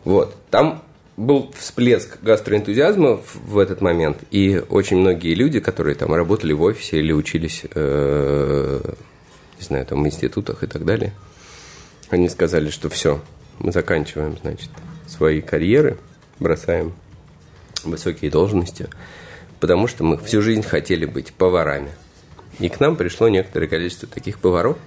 Вот. 0.04 0.34
Там 0.50 0.82
был 1.16 1.52
всплеск 1.56 2.18
гастроэнтузиазма 2.22 3.20
в 3.34 3.58
этот 3.58 3.80
момент, 3.80 4.18
и 4.30 4.62
очень 4.68 4.98
многие 4.98 5.34
люди, 5.34 5.60
которые 5.60 5.94
там 5.94 6.14
работали 6.14 6.52
в 6.52 6.62
офисе 6.62 6.98
или 6.98 7.12
учились, 7.12 7.64
э, 7.74 8.80
не 9.58 9.64
знаю, 9.64 9.84
там 9.86 10.02
в 10.02 10.06
институтах 10.06 10.62
и 10.62 10.66
так 10.66 10.84
далее, 10.84 11.12
они 12.08 12.28
сказали, 12.28 12.70
что 12.70 12.88
все, 12.88 13.20
мы 13.58 13.72
заканчиваем, 13.72 14.38
значит, 14.40 14.70
свои 15.06 15.42
карьеры, 15.42 15.98
бросаем 16.38 16.94
высокие 17.84 18.30
должности, 18.30 18.88
потому 19.60 19.86
что 19.86 20.04
мы 20.04 20.16
всю 20.16 20.40
жизнь 20.40 20.62
хотели 20.62 21.04
быть 21.04 21.32
поварами. 21.32 21.90
И 22.58 22.68
к 22.68 22.80
нам 22.80 22.96
пришло 22.96 23.28
некоторое 23.28 23.68
количество 23.68 24.08
таких 24.08 24.38
поваров. 24.38 24.78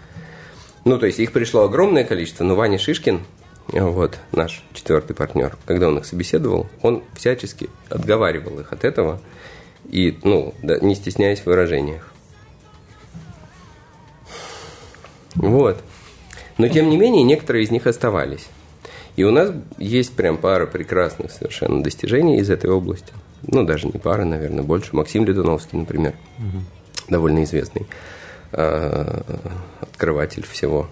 Ну, 0.86 1.00
то 1.00 1.06
есть 1.06 1.19
их 1.19 1.32
пришло 1.32 1.63
огромное 1.63 2.04
количество, 2.04 2.43
но 2.43 2.56
Ваня 2.56 2.78
Шишкин, 2.78 3.22
вот 3.69 4.19
наш 4.34 4.63
четвертый 4.74 5.15
партнер, 5.15 5.58
когда 5.65 5.88
он 5.88 5.98
их 5.98 6.06
собеседовал, 6.06 6.67
он 6.82 7.04
всячески 7.15 7.69
отговаривал 7.89 8.60
их 8.60 8.74
от 8.74 8.84
этого 8.84 9.22
и, 9.89 10.17
ну, 10.24 10.54
да, 10.62 10.78
не 10.80 10.96
стесняясь 10.96 11.39
в 11.39 11.46
выражениях. 11.46 12.12
Вот. 15.36 15.82
Но, 16.58 16.67
тем 16.67 16.89
не 16.89 16.98
менее, 16.98 17.24
некоторые 17.24 17.63
из 17.63 17.72
них 17.72 17.88
оставались. 17.88 18.48
И 19.15 19.24
у 19.24 19.32
нас 19.32 19.52
есть 19.78 20.13
прям 20.15 20.38
пара 20.38 20.65
прекрасных 20.65 21.32
совершенно 21.32 21.82
достижений 21.82 22.38
из 22.38 22.50
этой 22.50 22.69
области. 22.69 23.13
Ну, 23.43 23.63
даже 23.63 23.88
не 23.88 24.00
пара, 24.00 24.26
наверное, 24.26 24.63
больше. 24.63 24.96
Максим 24.96 25.26
Ледуновский, 25.26 25.78
например. 25.78 26.13
довольно 27.10 27.43
известный 27.43 27.88
открыватель 28.54 30.46
всего. 30.48 30.88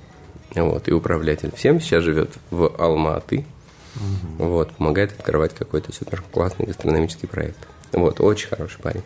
Вот, 0.55 0.87
и 0.87 0.91
управлятель 0.91 1.51
всем 1.55 1.79
сейчас 1.79 2.03
живет 2.03 2.31
в 2.49 2.73
Алма-Аты. 2.77 3.45
Вот, 4.37 4.71
помогает 4.73 5.11
открывать 5.11 5.53
какой-то 5.53 5.93
супер 5.93 6.23
классный 6.31 6.65
гастрономический 6.65 7.27
проект. 7.27 7.57
Вот, 7.91 8.19
очень 8.19 8.47
хороший 8.47 8.79
парень. 8.79 9.03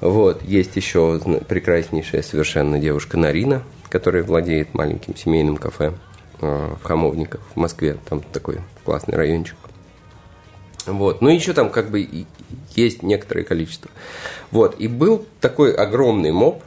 Вот, 0.00 0.42
есть 0.42 0.76
еще 0.76 1.20
прекраснейшая 1.48 2.22
совершенно 2.22 2.78
девушка 2.78 3.16
Нарина, 3.16 3.62
которая 3.88 4.22
владеет 4.22 4.74
маленьким 4.74 5.16
семейным 5.16 5.56
кафе 5.56 5.94
э, 6.40 6.74
в 6.80 6.84
Хамовниках 6.84 7.40
в 7.54 7.56
Москве. 7.56 7.96
Там 8.08 8.20
такой 8.20 8.60
классный 8.84 9.16
райончик. 9.16 9.56
Вот. 10.86 11.22
Ну, 11.22 11.30
еще 11.30 11.54
там 11.54 11.70
как 11.70 11.90
бы 11.90 12.26
есть 12.74 13.02
некоторое 13.02 13.44
количество. 13.44 13.90
Вот. 14.50 14.78
И 14.78 14.88
был 14.88 15.24
такой 15.40 15.72
огромный 15.72 16.32
моб, 16.32 16.62
э, 16.62 16.64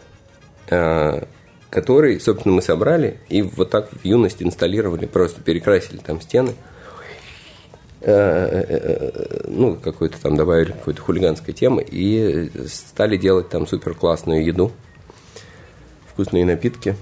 который, 0.68 2.20
собственно, 2.20 2.56
мы 2.56 2.62
собрали 2.62 3.20
и 3.30 3.42
вот 3.42 3.70
так 3.70 3.90
в 3.92 4.06
юность 4.06 4.42
инсталлировали, 4.42 5.06
просто 5.06 5.42
перекрасили 5.42 5.98
там 5.98 6.22
стены. 6.22 6.54
Э, 8.02 8.12
э, 8.12 8.66
э, 8.70 9.46
ну, 9.48 9.76
какой-то 9.76 10.22
там 10.22 10.36
добавили 10.38 10.72
какой-то 10.72 11.02
хулиганской 11.02 11.54
темы 11.54 11.84
и 11.90 12.50
стали 12.68 13.18
делать 13.18 13.50
там 13.50 13.66
супер 13.68 13.96
классную 13.96 14.46
еду, 14.46 14.72
вкусные 16.14 16.46
напитки 16.46 16.96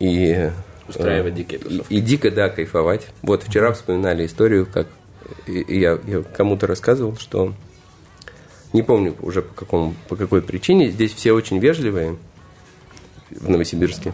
и 0.00 0.50
Устраивать 0.88 1.34
дикие 1.36 1.60
и, 1.60 1.62
тусовки. 1.62 1.92
и 1.94 2.00
дико 2.00 2.30
да 2.32 2.48
кайфовать. 2.48 3.06
Вот 3.22 3.44
вчера 3.44 3.72
вспоминали 3.72 4.26
историю, 4.26 4.66
как 4.66 4.88
и- 5.46 5.60
и 5.60 5.78
я, 5.78 5.98
я 6.06 6.22
кому-то 6.22 6.66
рассказывал, 6.66 7.16
что 7.16 7.54
не 8.72 8.82
помню 8.82 9.14
уже 9.22 9.42
по 9.42 9.54
какому 9.54 9.94
по 10.08 10.16
какой 10.16 10.42
причине 10.42 10.90
здесь 10.90 11.14
все 11.14 11.30
очень 11.32 11.58
вежливые 11.60 12.16
в 13.30 13.48
Новосибирске. 13.48 14.12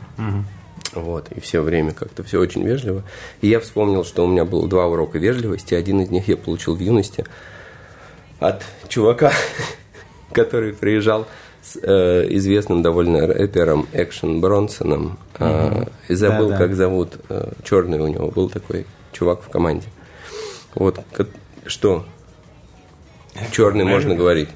Вот, 0.92 1.31
и 1.33 1.40
все 1.40 1.61
время 1.62 1.92
как-то 1.92 2.22
все 2.22 2.40
очень 2.40 2.62
вежливо. 2.62 3.02
И 3.40 3.48
я 3.48 3.61
вспомнил, 3.61 4.05
что 4.05 4.24
у 4.24 4.29
меня 4.29 4.44
было 4.44 4.66
два 4.68 4.87
урока 4.87 5.18
вежливости. 5.18 5.74
Один 5.74 6.00
из 6.00 6.11
них 6.11 6.29
я 6.29 6.37
получил 6.37 6.74
в 6.74 6.81
юности 6.81 7.26
от 8.40 8.62
чувака, 8.88 9.33
который 10.33 10.72
приезжал 10.72 11.26
с 11.62 11.79
э, 11.83 12.26
известным 12.37 12.83
довольно 12.83 13.26
рэпером 13.26 13.88
Экшен 13.92 14.40
Бронсоном. 14.40 15.18
Э, 15.38 15.87
и 16.09 16.14
забыл, 16.14 16.48
Да-да. 16.50 16.59
как 16.59 16.76
зовут. 16.76 17.14
Э, 17.29 17.52
черный 17.64 17.98
у 17.98 18.07
него 18.07 18.31
был 18.31 18.48
такой 18.48 18.87
чувак 19.12 19.42
в 19.42 19.48
команде. 19.48 19.88
Вот, 20.74 21.00
что? 21.66 22.07
Черный 23.50 23.85
можно 23.85 24.14
говорить. 24.14 24.48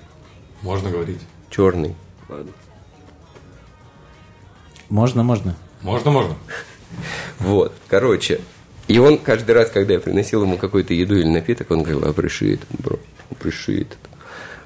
Можно 0.63 0.91
говорить. 0.91 1.21
Черный. 1.51 1.97
Ладно. 2.29 2.53
Можно, 4.91 5.23
можно. 5.23 5.57
Можно, 5.83 6.11
можно. 6.11 6.35
Вот, 7.39 7.73
короче. 7.89 8.41
И 8.89 8.99
он 8.99 9.19
каждый 9.19 9.53
раз, 9.53 9.71
когда 9.71 9.95
я 9.95 10.01
приносил 10.01 10.43
ему 10.43 10.59
какую-то 10.59 10.93
еду 10.93 11.17
или 11.17 11.29
напиток, 11.29 11.71
он 11.71 11.85
говорил, 11.85 12.03
appreciate, 12.03 12.61
бро, 12.79 12.99
appreciate. 13.31 13.93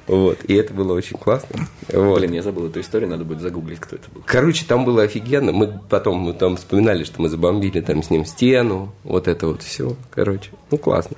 Вот, 0.07 0.39
и 0.45 0.55
это 0.55 0.75
было 0.75 0.93
очень 0.93 1.17
классно. 1.17 1.67
Вот. 1.89 2.19
Блин, 2.19 2.33
я 2.33 2.43
забыл 2.43 2.67
эту 2.67 2.81
историю, 2.81 3.09
надо 3.09 3.25
будет 3.25 3.41
загуглить, 3.41 3.81
кто 3.81 3.97
это 3.97 4.11
был. 4.11 4.23
Короче, 4.27 4.65
там 4.67 4.85
было 4.85 5.03
офигенно. 5.03 5.53
Мы 5.53 5.81
потом 5.89 6.19
мы 6.19 6.35
там 6.35 6.57
вспоминали, 6.57 7.05
что 7.05 7.23
мы 7.23 7.29
забомбили 7.29 7.81
там 7.81 8.03
с 8.03 8.11
ним 8.11 8.27
стену, 8.27 8.93
вот 9.03 9.29
это 9.29 9.47
вот 9.47 9.63
все. 9.63 9.97
Короче, 10.11 10.51
ну 10.71 10.77
классно. 10.77 11.17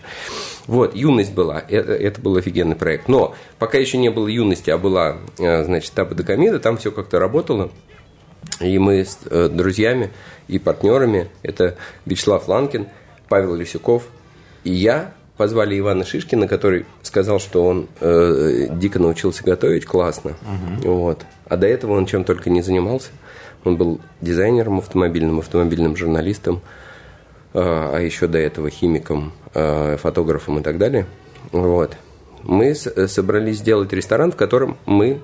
Вот, 0.66 0.94
юность 0.94 1.32
была. 1.32 1.60
Это, 1.68 1.92
это 1.92 2.20
был 2.20 2.36
офигенный 2.36 2.76
проект. 2.76 3.08
Но 3.08 3.34
пока 3.58 3.78
еще 3.78 3.98
не 3.98 4.08
было 4.08 4.28
юности, 4.28 4.70
а 4.70 4.78
была, 4.78 5.18
э, 5.38 5.64
значит, 5.64 5.92
Таба 5.92 6.14
Докамида, 6.14 6.60
там 6.60 6.76
все 6.76 6.92
как-то 6.92 7.18
работало. 7.18 7.70
И 8.60 8.78
мы 8.78 9.04
с 9.04 9.18
э, 9.28 9.48
друзьями 9.48 10.10
и 10.48 10.58
партнерами, 10.58 11.28
это 11.42 11.76
Вячеслав 12.06 12.48
Ланкин, 12.48 12.86
Павел 13.28 13.54
Лисюков 13.54 14.04
и 14.64 14.72
я, 14.72 15.12
позвали 15.36 15.78
Ивана 15.78 16.04
Шишкина, 16.04 16.48
который 16.48 16.86
сказал, 17.02 17.38
что 17.38 17.64
он 17.66 17.88
э, 18.00 18.68
дико 18.70 18.98
научился 18.98 19.44
готовить 19.44 19.84
классно. 19.84 20.32
Вот. 20.82 21.24
А 21.48 21.56
до 21.56 21.66
этого 21.66 21.92
он 21.92 22.06
чем 22.06 22.24
только 22.24 22.48
не 22.48 22.62
занимался. 22.62 23.08
Он 23.64 23.76
был 23.76 24.00
дизайнером 24.20 24.78
автомобильным, 24.78 25.38
автомобильным 25.40 25.96
журналистом, 25.96 26.62
э, 27.52 27.58
а 27.60 27.98
еще 28.00 28.26
до 28.28 28.38
этого 28.38 28.70
химиком, 28.70 29.32
э, 29.54 29.96
фотографом 29.98 30.58
и 30.60 30.62
так 30.62 30.78
далее. 30.78 31.06
Вот. 31.52 31.96
Мы 32.42 32.74
с- 32.74 32.86
э, 32.86 33.06
собрались 33.08 33.58
сделать 33.58 33.92
ресторан, 33.92 34.32
в 34.32 34.36
котором 34.36 34.76
мы 34.86 35.20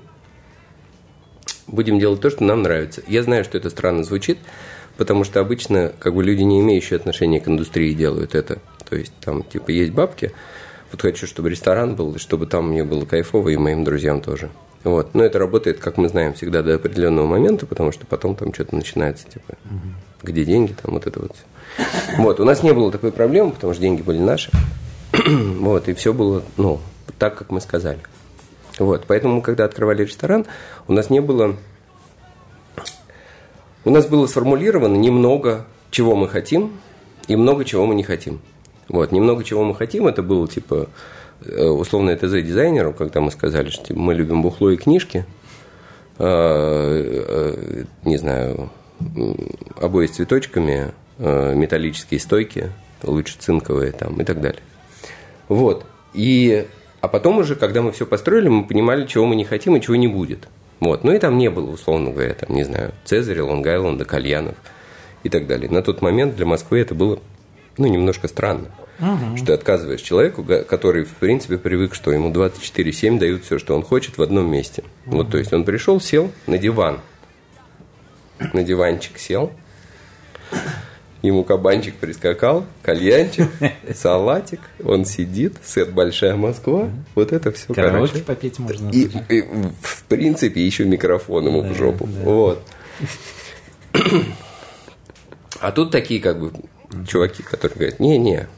будем 1.66 1.98
делать 1.98 2.20
то, 2.20 2.30
что 2.30 2.44
нам 2.44 2.62
нравится. 2.62 3.02
Я 3.06 3.22
знаю, 3.22 3.44
что 3.44 3.58
это 3.58 3.70
странно 3.70 4.04
звучит, 4.04 4.38
потому 4.96 5.24
что 5.24 5.40
обычно 5.40 5.92
как 5.98 6.14
бы 6.14 6.22
люди, 6.22 6.42
не 6.42 6.60
имеющие 6.60 6.96
отношения 6.96 7.40
к 7.40 7.48
индустрии, 7.48 7.92
делают 7.94 8.34
это. 8.34 8.58
То 8.88 8.96
есть 8.96 9.12
там 9.20 9.42
типа 9.42 9.70
есть 9.70 9.92
бабки, 9.92 10.32
вот 10.90 11.00
хочу, 11.00 11.26
чтобы 11.26 11.50
ресторан 11.50 11.94
был, 11.94 12.14
и 12.14 12.18
чтобы 12.18 12.46
там 12.46 12.68
мне 12.68 12.84
было 12.84 13.04
кайфово, 13.04 13.48
и 13.48 13.56
моим 13.56 13.84
друзьям 13.84 14.20
тоже. 14.20 14.50
Вот. 14.84 15.14
Но 15.14 15.24
это 15.24 15.38
работает, 15.38 15.78
как 15.78 15.96
мы 15.96 16.08
знаем, 16.08 16.34
всегда 16.34 16.62
до 16.62 16.74
определенного 16.74 17.26
момента, 17.26 17.66
потому 17.66 17.92
что 17.92 18.04
потом 18.04 18.36
там 18.36 18.52
что-то 18.52 18.76
начинается, 18.76 19.26
типа, 19.28 19.54
где 20.22 20.44
деньги, 20.44 20.74
там 20.80 20.94
вот 20.94 21.06
это 21.06 21.20
вот 21.20 21.32
всё. 21.32 21.44
Вот, 22.18 22.40
у 22.40 22.44
нас 22.44 22.62
не 22.62 22.72
было 22.72 22.92
такой 22.92 23.12
проблемы, 23.12 23.52
потому 23.52 23.72
что 23.72 23.80
деньги 23.80 24.02
были 24.02 24.18
наши. 24.18 24.50
вот, 25.12 25.88
и 25.88 25.94
все 25.94 26.12
было, 26.12 26.42
ну, 26.56 26.80
так, 27.18 27.36
как 27.36 27.50
мы 27.50 27.60
сказали. 27.60 28.00
Вот, 28.82 29.04
поэтому, 29.06 29.42
когда 29.42 29.64
открывали 29.64 30.02
ресторан, 30.02 30.44
у 30.88 30.92
нас 30.92 31.08
не 31.08 31.20
было... 31.20 31.56
У 33.84 33.90
нас 33.90 34.06
было 34.06 34.26
сформулировано 34.26 34.96
немного, 34.96 35.66
чего 35.90 36.16
мы 36.16 36.28
хотим, 36.28 36.72
и 37.28 37.36
много 37.36 37.64
чего 37.64 37.86
мы 37.86 37.94
не 37.94 38.02
хотим. 38.02 38.40
Вот, 38.88 39.12
немного 39.12 39.44
чего 39.44 39.64
мы 39.64 39.74
хотим, 39.74 40.06
это 40.08 40.22
было, 40.22 40.48
типа, 40.48 40.88
э, 41.44 41.64
условно, 41.64 42.16
ТЗ 42.16 42.42
дизайнеру, 42.42 42.92
когда 42.92 43.20
мы 43.20 43.30
сказали, 43.30 43.70
что 43.70 43.86
типа, 43.86 44.00
мы 44.00 44.14
любим 44.14 44.42
бухло 44.42 44.70
и 44.70 44.76
книжки, 44.76 45.24
э, 46.18 46.24
э, 46.24 47.84
не 48.04 48.16
знаю, 48.16 48.70
обои 49.80 50.06
с 50.06 50.12
цветочками, 50.12 50.92
металлические 51.18 52.18
стойки, 52.18 52.72
лучше 53.02 53.36
цинковые 53.38 53.92
там 53.92 54.20
и 54.20 54.24
так 54.24 54.40
далее. 54.40 54.62
Вот. 55.48 55.84
И, 56.14 56.66
а 57.02 57.08
потом 57.08 57.38
уже, 57.38 57.56
когда 57.56 57.82
мы 57.82 57.90
все 57.90 58.06
построили, 58.06 58.48
мы 58.48 58.64
понимали, 58.64 59.06
чего 59.06 59.26
мы 59.26 59.34
не 59.34 59.44
хотим 59.44 59.76
и 59.76 59.80
чего 59.80 59.96
не 59.96 60.06
будет. 60.06 60.48
Вот. 60.78 61.02
Ну 61.02 61.12
и 61.12 61.18
там 61.18 61.36
не 61.36 61.50
было, 61.50 61.70
условно 61.70 62.12
говоря, 62.12 62.32
там, 62.34 62.54
не 62.54 62.62
знаю, 62.62 62.92
Цезаря, 63.04 63.42
Лонг-Айленда, 63.42 64.04
кальянов 64.04 64.54
и 65.24 65.28
так 65.28 65.48
далее. 65.48 65.68
На 65.68 65.82
тот 65.82 66.00
момент 66.00 66.36
для 66.36 66.46
Москвы 66.46 66.78
это 66.78 66.94
было, 66.94 67.18
ну, 67.76 67.88
немножко 67.88 68.28
странно. 68.28 68.68
Что 69.36 69.46
ты 69.46 69.52
отказываешь 69.54 70.00
человеку, 70.00 70.44
который, 70.44 71.02
в 71.02 71.14
принципе, 71.14 71.58
привык, 71.58 71.92
что 71.92 72.12
ему 72.12 72.30
24-7 72.30 73.18
дают 73.18 73.44
все, 73.44 73.58
что 73.58 73.74
он 73.74 73.82
хочет 73.82 74.16
в 74.16 74.22
одном 74.22 74.48
месте. 74.48 74.84
Вот, 75.04 75.28
то 75.28 75.38
есть 75.38 75.52
он 75.52 75.64
пришел, 75.64 76.00
сел 76.00 76.30
на 76.46 76.56
диван. 76.56 77.00
На 78.52 78.62
диванчик 78.62 79.18
сел, 79.18 79.52
Ему 81.22 81.44
кабанчик 81.44 81.94
прискакал, 81.94 82.66
кальянчик, 82.82 83.48
салатик, 83.94 84.60
он 84.84 85.04
сидит, 85.04 85.54
сет 85.64 85.92
«Большая 85.92 86.34
Москва», 86.34 86.90
вот 87.14 87.32
это 87.32 87.52
все, 87.52 87.72
Караоке 87.72 88.08
короче. 88.08 88.24
попеть 88.24 88.58
можно. 88.58 88.90
И, 88.90 89.08
и, 89.28 89.42
в 89.80 90.04
принципе, 90.08 90.60
еще 90.66 90.84
микрофон 90.84 91.46
ему 91.46 91.62
в 91.62 91.74
жопу. 91.74 92.06
Вот. 92.06 92.62
А 95.60 95.70
тут 95.70 95.92
такие, 95.92 96.20
как 96.20 96.40
бы, 96.40 96.50
чуваки, 97.06 97.44
которые 97.44 97.76
говорят, 97.76 98.00
не-не, 98.00 98.48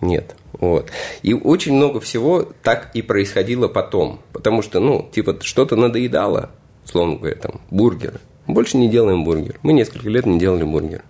нет. 0.00 0.34
Вот. 0.54 0.90
И 1.22 1.34
очень 1.34 1.74
много 1.74 2.00
всего 2.00 2.48
так 2.62 2.90
и 2.94 3.02
происходило 3.02 3.68
потом. 3.68 4.20
Потому 4.32 4.62
что, 4.62 4.80
ну, 4.80 5.08
типа, 5.12 5.38
что-то 5.42 5.76
надоедало, 5.76 6.50
словно 6.84 7.16
говоря, 7.16 7.36
там, 7.36 7.60
бургеры. 7.70 8.20
Больше 8.46 8.78
не 8.78 8.88
делаем 8.88 9.24
бургер. 9.24 9.58
Мы 9.62 9.74
несколько 9.74 10.08
лет 10.08 10.24
не 10.24 10.38
делали 10.38 10.64
бургер. 10.64 11.02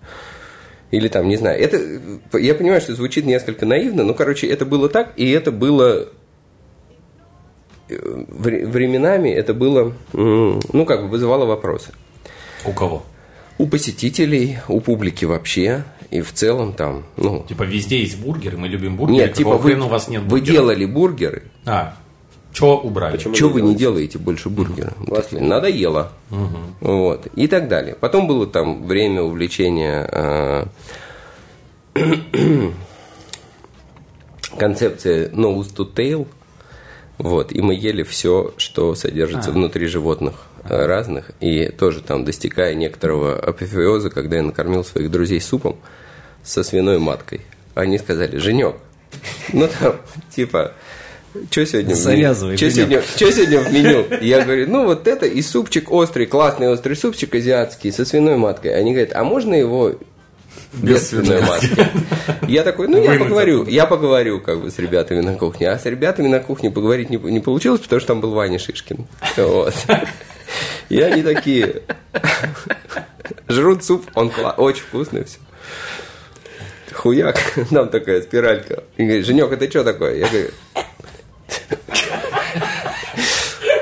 Или 0.91 1.07
там, 1.07 1.27
не 1.27 1.35
знаю. 1.37 1.59
Это, 1.61 1.79
я 2.37 2.55
понимаю, 2.55 2.81
что 2.81 2.95
звучит 2.95 3.25
несколько 3.25 3.65
наивно, 3.65 4.03
но, 4.03 4.13
короче, 4.13 4.47
это 4.47 4.65
было 4.65 4.89
так, 4.89 5.13
и 5.17 5.29
это 5.29 5.51
было 5.51 6.09
э, 7.89 7.95
вре- 8.27 8.65
временами 8.65 9.29
это 9.29 9.53
было, 9.53 9.93
ну, 10.13 10.85
как 10.85 11.03
бы 11.03 11.07
вызывало 11.09 11.45
вопросы. 11.45 11.91
У 12.65 12.71
кого? 12.73 13.03
У 13.57 13.67
посетителей, 13.67 14.57
у 14.67 14.79
публики 14.79 15.25
вообще, 15.25 15.83
и 16.11 16.21
в 16.21 16.31
целом 16.33 16.73
там, 16.73 17.05
ну... 17.17 17.45
Типа 17.47 17.63
везде 17.63 17.99
есть 17.99 18.17
бургеры, 18.19 18.57
мы 18.57 18.67
любим 18.67 18.95
бургеры. 18.97 19.27
Нет, 19.27 19.33
типа 19.35 19.57
вы, 19.57 19.75
у 19.75 19.87
вас 19.87 20.07
нет 20.07 20.21
вы 20.23 20.29
бургеров? 20.29 20.55
делали 20.55 20.85
бургеры, 20.85 21.43
А, 21.65 21.95
что 22.51 22.77
убрали? 22.79 23.17
Почему? 23.17 23.33
не 23.33 23.53
вы 23.53 23.61
не 23.61 23.75
делаете? 23.75 24.17
больше 24.17 24.49
бургера? 24.49 24.93
Мы 24.99 25.15
Вас. 25.15 25.31
Надоело. 25.31 26.11
Вот. 26.81 27.27
И 27.35 27.47
так 27.47 27.67
далее. 27.67 27.95
Потом 27.99 28.27
было 28.27 28.47
там 28.47 28.85
время 28.85 29.21
увлечения 29.21 30.09
э, 30.11 30.65
концепция 34.57 35.29
nose 35.29 35.73
to 35.75 35.91
tail. 35.93 36.27
Вот, 37.17 37.51
и 37.51 37.61
мы 37.61 37.75
ели 37.75 38.03
все, 38.03 38.53
что 38.55 38.95
содержится 38.95 39.49
А. 39.49 39.53
внутри 39.53 39.87
животных. 39.87 40.35
э, 40.63 40.85
разных, 40.85 41.31
и 41.41 41.67
тоже 41.69 42.01
там 42.01 42.23
достигая 42.25 42.75
некоторого 42.75 43.37
апофеоза, 43.37 44.09
когда 44.09 44.37
я 44.37 44.43
накормил 44.43 44.83
своих 44.83 45.09
друзей 45.11 45.39
супом 45.41 45.77
со 46.43 46.63
свиной 46.63 46.99
маткой. 46.99 47.41
Они 47.75 47.97
сказали, 47.97 48.37
Женек, 48.37 48.75
ну 49.53 49.67
там, 49.79 49.95
типа, 50.35 50.73
что 51.51 51.65
сегодня? 51.65 51.93
Завязывай 51.95 52.55
меню. 52.55 52.71
сегодня, 52.71 53.03
чё 53.15 53.31
сегодня 53.31 53.59
в 53.59 53.73
меню? 53.73 54.05
Я 54.21 54.43
говорю, 54.43 54.67
ну 54.69 54.85
вот 54.85 55.07
это 55.07 55.25
и 55.25 55.41
супчик 55.41 55.91
острый, 55.91 56.25
классный 56.25 56.69
острый 56.69 56.95
супчик 56.95 57.33
азиатский 57.35 57.91
со 57.91 58.05
свиной 58.05 58.37
маткой. 58.37 58.75
Они 58.75 58.91
говорят, 58.91 59.15
а 59.15 59.23
можно 59.23 59.53
его 59.53 59.93
без 60.73 61.09
свиной 61.09 61.41
матки? 61.41 61.87
Я 62.47 62.63
такой, 62.63 62.87
ну 62.87 63.01
я 63.01 63.17
поговорю, 63.19 63.65
я 63.65 63.85
поговорю 63.85 64.39
как 64.39 64.61
бы 64.61 64.71
с 64.71 64.77
ребятами 64.79 65.21
на 65.21 65.35
кухне. 65.35 65.69
А 65.69 65.77
с 65.77 65.85
ребятами 65.85 66.27
на 66.27 66.39
кухне 66.39 66.71
поговорить 66.71 67.09
не, 67.09 67.17
не 67.17 67.39
получилось, 67.39 67.81
потому 67.81 67.99
что 67.99 68.07
там 68.07 68.21
был 68.21 68.31
Ваня 68.31 68.59
Шишкин. 68.59 69.05
Вот. 69.37 69.73
И 70.89 70.99
они 70.99 71.21
такие, 71.21 71.83
жрут 73.47 73.83
суп, 73.83 74.05
он 74.15 74.29
кла- 74.29 74.55
очень 74.55 74.81
вкусный 74.81 75.25
все. 75.25 75.37
Хуяк, 76.93 77.37
нам 77.71 77.89
такая 77.89 78.21
спиралька. 78.21 78.83
И 78.97 79.03
говорит, 79.03 79.25
Женек, 79.25 79.51
это 79.51 79.69
что 79.69 79.83
такое? 79.83 80.15
Я 80.15 80.27
говорю, 80.27 80.49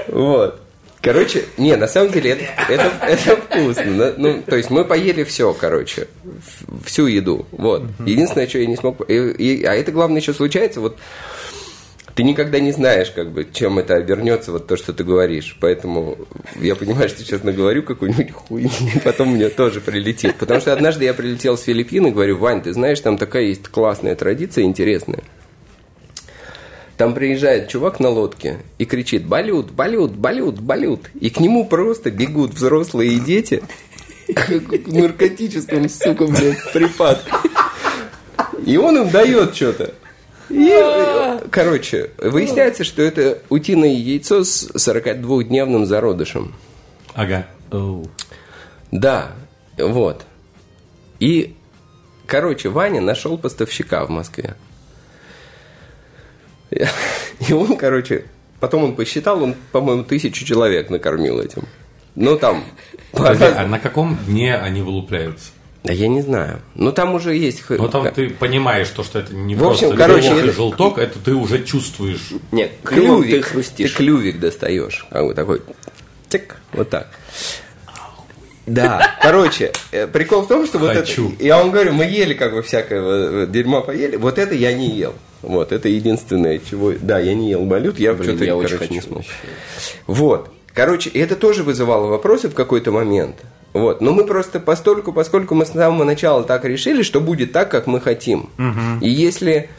вот. 0.07 0.61
Короче, 1.01 1.45
не, 1.57 1.75
на 1.77 1.87
самом 1.87 2.11
деле 2.11 2.31
это, 2.31 2.43
это, 2.73 2.91
это 3.05 3.37
вкусно. 3.37 3.85
На- 3.85 4.13
Ну, 4.17 4.41
то 4.45 4.57
есть 4.57 4.69
мы 4.69 4.83
поели 4.83 5.23
все, 5.23 5.53
короче, 5.53 6.07
всю 6.83 7.05
еду. 7.07 7.45
Вот. 7.51 7.83
Единственное, 8.05 8.47
что 8.47 8.57
я 8.59 8.65
не 8.65 8.75
смог... 8.75 9.09
и- 9.09 9.31
и- 9.31 9.63
а 9.63 9.73
это 9.73 9.91
главное 9.91 10.19
еще 10.19 10.33
случается, 10.33 10.81
вот 10.81 10.97
ты 12.15 12.23
никогда 12.23 12.59
не 12.59 12.71
знаешь, 12.71 13.11
как 13.11 13.31
бы, 13.31 13.47
чем 13.53 13.77
это 13.77 13.93
обернется, 13.95 14.51
вот 14.51 14.65
то, 14.67 14.75
что 14.75 14.91
ты 14.91 15.03
говоришь. 15.03 15.55
Поэтому 15.61 16.17
я 16.59 16.75
понимаю, 16.75 17.07
что 17.09 17.19
сейчас 17.19 17.43
наговорю 17.43 17.83
какую-нибудь 17.83 18.31
хуйню, 18.31 18.69
потом 19.03 19.29
мне 19.35 19.47
тоже 19.49 19.79
прилетит. 19.81 20.35
Потому 20.35 20.59
что 20.59 20.73
однажды 20.73 21.05
я 21.05 21.13
прилетел 21.13 21.57
с 21.57 21.61
Филиппин 21.61 22.07
и 22.07 22.11
говорю, 22.11 22.37
Вань, 22.37 22.63
ты 22.63 22.73
знаешь, 22.73 22.99
там 22.99 23.17
такая 23.17 23.43
есть 23.43 23.67
классная 23.69 24.15
традиция, 24.15 24.63
интересная. 24.65 25.19
Там 26.97 27.13
приезжает 27.13 27.69
чувак 27.69 27.99
на 27.99 28.09
лодке 28.09 28.57
и 28.79 28.85
кричит 28.85 29.25
«Болют, 29.25 29.71
болют, 29.71 30.13
болют, 30.13 30.59
болют!» 30.59 31.11
И 31.19 31.29
к 31.29 31.39
нему 31.39 31.65
просто 31.65 32.09
бегут 32.09 32.55
взрослые 32.55 33.13
и 33.13 33.19
дети 33.19 33.61
как 34.33 34.49
в 34.49 34.93
наркотическом, 34.93 35.87
сука, 35.89 36.25
блядь, 36.25 36.73
припадке. 36.73 37.31
И 38.65 38.77
он 38.77 38.97
им 38.97 39.09
дает 39.09 39.55
что-то. 39.55 39.93
И, 40.49 40.69
э, 40.69 41.39
короче, 41.51 42.11
выясняется, 42.17 42.83
что 42.83 43.01
это 43.01 43.41
утиное 43.49 43.93
яйцо 43.93 44.43
с 44.43 44.69
42-дневным 44.71 45.85
зародышем. 45.85 46.55
Ага. 47.13 47.47
Да, 48.91 49.31
вот. 49.77 50.25
И, 51.19 51.55
короче, 52.25 52.69
Ваня 52.69 53.01
нашел 53.01 53.37
поставщика 53.37 54.05
в 54.05 54.09
Москве. 54.09 54.55
И 57.47 57.53
он, 57.53 57.75
короче, 57.77 58.25
потом 58.59 58.83
он 58.83 58.95
посчитал, 58.95 59.41
он, 59.43 59.55
по-моему, 59.71 60.03
тысячу 60.03 60.45
человек 60.45 60.89
накормил 60.89 61.39
этим. 61.39 61.63
Ну, 62.15 62.37
там... 62.37 62.63
Подожди, 63.11 63.45
а 63.45 63.65
на 63.67 63.79
каком 63.79 64.17
дне 64.25 64.55
они 64.55 64.81
вылупляются? 64.81 65.49
Да 65.83 65.93
я 65.93 66.07
не 66.07 66.21
знаю. 66.21 66.59
Ну, 66.75 66.91
там 66.91 67.13
уже 67.13 67.35
есть... 67.35 67.61
х- 67.61 67.75
Ну, 67.77 67.87
там 67.87 68.11
ты 68.11 68.29
понимаешь, 68.29 68.89
то, 68.89 69.03
что 69.03 69.19
это 69.19 69.33
не 69.33 69.55
В 69.55 69.63
общем, 69.63 69.89
просто 69.89 69.97
короче, 70.07 70.27
это- 70.29 70.51
желток, 70.51 70.97
это 70.97 71.19
ты 71.19 71.33
уже 71.33 71.63
чувствуешь. 71.63 72.31
Нет, 72.51 72.71
ты 72.81 72.87
клювик, 72.87 73.29
ты 73.31 73.41
хрустишь. 73.41 73.93
клювик 73.95 74.39
достаешь, 74.39 75.05
как 75.09 75.25
бы 75.25 75.33
такой, 75.33 75.61
тик, 76.27 76.57
вот 76.73 76.89
так. 76.89 77.07
Да, 78.65 79.15
короче, 79.21 79.71
э, 79.91 80.07
прикол 80.07 80.41
в 80.41 80.47
том, 80.49 80.65
что 80.67 80.77
вот 80.77 80.93
Хочу. 80.93 81.31
это, 81.33 81.43
я 81.43 81.57
вам 81.57 81.71
говорю, 81.71 81.93
мы 81.93 82.03
ели 82.03 82.33
как 82.33 82.51
бы 82.53 82.61
всякое 82.63 83.45
дерьма 83.45 83.79
поели, 83.79 84.17
вот 84.17 84.37
это 84.37 84.55
я 84.55 84.73
не 84.73 84.89
ел. 84.89 85.13
Вот, 85.41 85.71
это 85.71 85.87
единственное, 85.89 86.59
чего... 86.59 86.93
Да, 86.99 87.19
я 87.19 87.33
не 87.33 87.49
ел 87.49 87.65
балют, 87.65 87.99
я 87.99 88.15
что-то, 88.15 88.43
я 88.43 88.55
очень 88.55 88.69
короче, 88.69 88.93
не 88.93 88.99
хочу 88.99 89.09
смог. 89.09 89.17
вообще. 89.17 89.33
Вот. 90.07 90.49
Короче, 90.73 91.09
это 91.09 91.35
тоже 91.35 91.63
вызывало 91.63 92.07
вопросы 92.07 92.49
в 92.49 92.53
какой-то 92.53 92.91
момент. 92.91 93.35
Вот. 93.73 94.01
Но 94.01 94.13
мы 94.13 94.25
просто 94.25 94.59
постольку, 94.59 95.13
поскольку 95.13 95.55
мы 95.55 95.65
с 95.65 95.69
самого 95.69 96.03
начала 96.03 96.43
так 96.43 96.65
решили, 96.65 97.03
что 97.03 97.21
будет 97.21 97.51
так, 97.51 97.69
как 97.69 97.87
мы 97.87 97.99
хотим. 98.01 98.49
И 99.01 99.09
если 99.09 99.69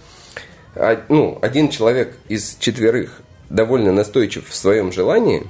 а, 0.75 1.05
ну, 1.09 1.39
один 1.43 1.71
человек 1.71 2.17
из 2.29 2.57
четверых 2.61 3.21
довольно 3.51 3.93
настойчив 3.93 4.49
в 4.49 4.55
своем 4.55 4.93
желании, 4.93 5.45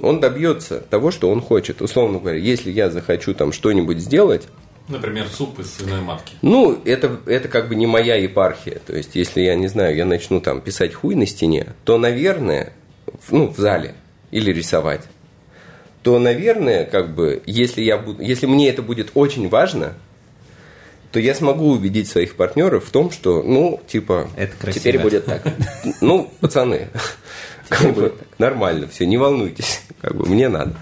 он 0.00 0.18
добьется 0.18 0.80
того, 0.80 1.10
что 1.12 1.30
он 1.30 1.40
хочет. 1.40 1.80
Условно 1.82 2.18
говоря, 2.18 2.38
если 2.38 2.70
я 2.70 2.90
захочу 2.90 3.34
там 3.34 3.52
что-нибудь 3.52 3.98
сделать, 3.98 4.48
Например, 4.88 5.26
суп 5.28 5.60
из 5.60 5.72
свиной 5.74 6.00
матки. 6.00 6.34
ну, 6.42 6.80
это, 6.84 7.18
это 7.26 7.48
как 7.48 7.68
бы 7.68 7.74
не 7.76 7.86
моя 7.86 8.16
епархия. 8.16 8.80
То 8.84 8.94
есть, 8.96 9.14
если 9.14 9.40
я 9.42 9.54
не 9.54 9.68
знаю, 9.68 9.96
я 9.96 10.04
начну 10.04 10.40
там 10.40 10.60
писать 10.60 10.92
хуй 10.94 11.14
на 11.14 11.26
стене, 11.26 11.68
то, 11.84 11.98
наверное, 11.98 12.72
в- 13.06 13.32
ну, 13.32 13.48
в 13.48 13.56
зале 13.56 13.94
или 14.32 14.50
рисовать, 14.52 15.02
то, 16.02 16.18
наверное, 16.18 16.84
как 16.84 17.14
бы, 17.14 17.42
если, 17.46 17.80
я 17.82 17.96
буду, 17.96 18.22
если 18.22 18.46
мне 18.46 18.68
это 18.68 18.82
будет 18.82 19.12
очень 19.14 19.48
важно, 19.48 19.94
то 21.12 21.20
я 21.20 21.34
смогу 21.34 21.70
убедить 21.70 22.08
своих 22.08 22.34
партнеров 22.36 22.86
в 22.86 22.90
том, 22.90 23.10
что, 23.10 23.42
ну, 23.42 23.80
типа, 23.86 24.28
Это 24.36 24.56
красиво. 24.56 24.80
теперь 24.80 24.98
будет 25.00 25.26
так. 25.26 25.42
Ну, 26.00 26.30
пацаны, 26.40 26.88
как 27.72 27.94
бы 27.94 28.14
нормально, 28.38 28.86
все, 28.88 29.06
не 29.06 29.16
волнуйтесь, 29.16 29.82
как 30.00 30.14
бы 30.14 30.26
мне 30.26 30.48
надо. 30.48 30.72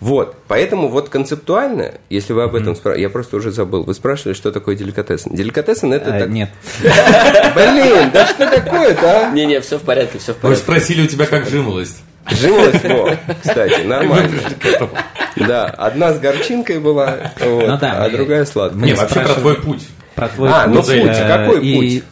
Вот, 0.00 0.36
поэтому 0.48 0.88
вот 0.88 1.08
концептуально, 1.08 1.92
если 2.10 2.32
вы 2.32 2.42
об 2.44 2.54
этом 2.54 2.74
спрашиваете, 2.76 3.02
я 3.02 3.08
просто 3.10 3.36
уже 3.36 3.50
забыл, 3.52 3.84
вы 3.84 3.94
спрашивали, 3.94 4.34
что 4.34 4.52
такое 4.52 4.76
деликатесен. 4.76 5.34
Деликатесен 5.34 5.92
это 5.92 6.14
А, 6.16 6.20
так- 6.20 6.28
Нет. 6.30 6.50
Блин, 6.82 8.10
да 8.12 8.26
что 8.26 8.48
такое-то, 8.50 9.28
а? 9.28 9.30
Не-не, 9.32 9.60
все 9.60 9.78
в 9.78 9.82
порядке, 9.82 10.18
все 10.18 10.32
в 10.32 10.36
Вы 10.36 10.42
порядке. 10.42 10.62
спросили 10.62 11.02
у 11.02 11.06
тебя, 11.06 11.26
как 11.26 11.46
жимолость. 11.48 12.02
Жилось, 12.30 12.82
во, 12.84 13.16
кстати, 13.42 13.80
мы 13.82 13.84
нормально. 13.84 14.30
Да, 15.36 15.66
одна 15.66 16.14
с 16.14 16.18
горчинкой 16.20 16.78
была, 16.80 17.32
вот, 17.40 17.68
Ну 17.68 17.76
да, 17.78 18.04
а 18.04 18.08
мы- 18.08 18.16
другая 18.16 18.44
сладкая. 18.46 18.80
мы 18.80 18.86
Не, 18.86 18.94
вообще 18.94 19.20
про 19.20 19.34
твой 19.34 19.54
путь. 19.56 19.86
Про 20.14 20.28
твой 20.28 20.48
А, 20.48 20.66
ну 20.66 20.76
путь, 20.76 20.86
путь, 21.02 21.10
э, 21.12 21.28
какой 21.28 21.66
и- 21.66 22.02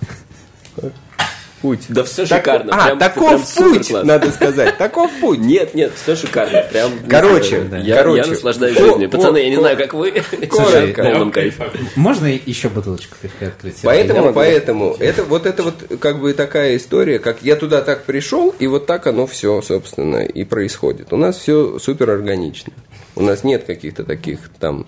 Путь. 1.62 1.84
Да 1.88 2.02
все 2.04 2.26
Так- 2.26 2.40
шикарно. 2.40 2.72
а, 2.74 2.86
прям- 2.88 2.98
таков 2.98 3.54
прям 3.54 3.70
путь, 3.72 3.88
класс. 3.88 4.04
надо 4.04 4.30
сказать, 4.32 4.76
таков 4.78 5.10
путь. 5.20 5.38
Нет, 5.38 5.74
нет, 5.74 5.92
все 5.94 6.14
шикарно. 6.16 6.62
Прям, 6.70 6.90
Короче, 7.08 7.64
знаю, 7.64 7.84
я, 7.84 7.96
короче. 7.96 8.22
я 8.22 8.26
наслаждаюсь 8.26 8.76
Ко- 8.76 8.84
жизнью. 8.84 9.08
Пацаны, 9.10 9.38
я 9.38 9.48
не 9.48 9.54
ко- 9.54 9.60
знаю, 9.62 9.76
как 9.78 9.94
вы. 9.94 10.10
Кайфе. 11.32 11.70
Можно 11.96 12.26
еще 12.26 12.68
бутылочку 12.68 13.16
пивка 13.22 13.46
открыть? 13.46 13.76
Я 13.82 13.88
Поэтому, 13.88 14.20
могу. 14.22 14.32
поэтому, 14.34 14.96
это 14.98 15.22
вот 15.24 15.46
это 15.46 15.62
вот 15.62 15.74
как 16.00 16.20
бы 16.20 16.32
такая 16.34 16.76
история, 16.76 17.18
как 17.18 17.42
я 17.42 17.56
туда 17.56 17.80
так 17.80 18.04
пришел, 18.04 18.54
и 18.58 18.66
вот 18.66 18.86
так 18.86 19.06
оно 19.06 19.26
все, 19.26 19.62
собственно, 19.62 20.18
и 20.24 20.44
происходит. 20.44 21.12
У 21.12 21.16
нас 21.16 21.36
все 21.38 21.78
супер 21.78 22.10
органично. 22.10 22.72
У 23.14 23.22
нас 23.22 23.44
нет 23.44 23.64
каких-то 23.64 24.04
таких 24.04 24.38
там 24.58 24.86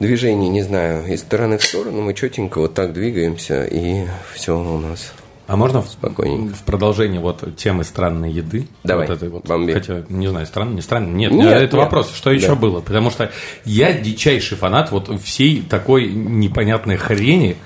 движений, 0.00 0.48
не 0.48 0.62
знаю, 0.62 1.06
из 1.12 1.20
стороны 1.20 1.58
в 1.58 1.62
сторону. 1.62 2.02
Мы 2.02 2.14
четенько 2.14 2.58
вот 2.60 2.74
так 2.74 2.92
двигаемся, 2.92 3.64
и 3.64 4.04
все 4.34 4.58
у 4.58 4.78
нас. 4.78 5.12
А 5.46 5.56
можно 5.56 5.80
в, 5.80 5.88
Спокойненько. 5.88 6.54
в 6.56 6.62
продолжение 6.64 7.20
вот 7.20 7.56
темы 7.56 7.84
странной 7.84 8.32
еды? 8.32 8.66
Давай, 8.82 9.06
Вот 9.06 9.16
этой 9.16 9.28
вот. 9.28 9.46
бомби. 9.46 9.72
Хотя, 9.72 10.02
не 10.08 10.26
знаю, 10.26 10.44
странно, 10.46 10.74
не 10.74 10.82
странно. 10.82 11.14
Нет, 11.14 11.30
Нет, 11.30 11.46
это 11.46 11.60
нет. 11.62 11.72
вопрос, 11.74 12.12
что 12.12 12.32
еще 12.32 12.48
Да. 12.48 12.54
было? 12.56 12.80
Потому 12.80 13.10
что 13.10 13.30
я 13.64 13.92
дичайший 13.92 14.56
фанат 14.56 14.90
вот 14.90 15.08
всей 15.22 15.62
такой 15.62 16.08
непонятной 16.08 16.96
хрени 16.96 17.56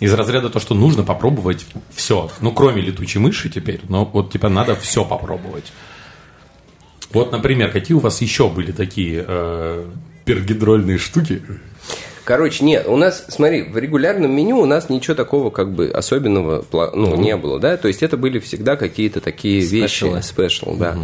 из 0.00 0.12
разряда 0.12 0.50
то, 0.50 0.60
что 0.60 0.74
нужно 0.74 1.02
попробовать 1.02 1.64
все. 1.94 2.30
Ну, 2.40 2.52
кроме 2.52 2.82
летучей 2.82 3.20
мыши 3.20 3.48
теперь, 3.48 3.80
но 3.88 4.04
вот 4.04 4.30
типа 4.32 4.50
надо 4.50 4.74
все 4.76 5.02
попробовать. 5.04 5.72
Вот, 7.12 7.32
например, 7.32 7.70
какие 7.72 7.96
у 7.96 8.00
вас 8.00 8.20
еще 8.20 8.48
были 8.50 8.70
такие 8.70 9.24
э, 9.26 9.86
пергидрольные 10.24 10.98
штуки? 10.98 11.42
Короче, 12.24 12.64
нет, 12.64 12.86
у 12.86 12.96
нас, 12.96 13.24
смотри, 13.28 13.62
в 13.62 13.76
регулярном 13.76 14.30
меню 14.30 14.58
у 14.58 14.66
нас 14.66 14.88
ничего 14.88 15.14
такого 15.14 15.50
как 15.50 15.72
бы 15.72 15.88
особенного 15.88 16.62
пла- 16.62 16.92
ну, 16.94 17.16
не 17.16 17.36
было, 17.36 17.58
да, 17.58 17.76
то 17.76 17.88
есть 17.88 18.02
это 18.02 18.16
были 18.16 18.38
всегда 18.38 18.76
какие-то 18.76 19.20
такие 19.20 19.60
вещи, 19.60 20.04
Спешалы. 20.04 20.22
спешл, 20.22 20.76
да. 20.76 20.96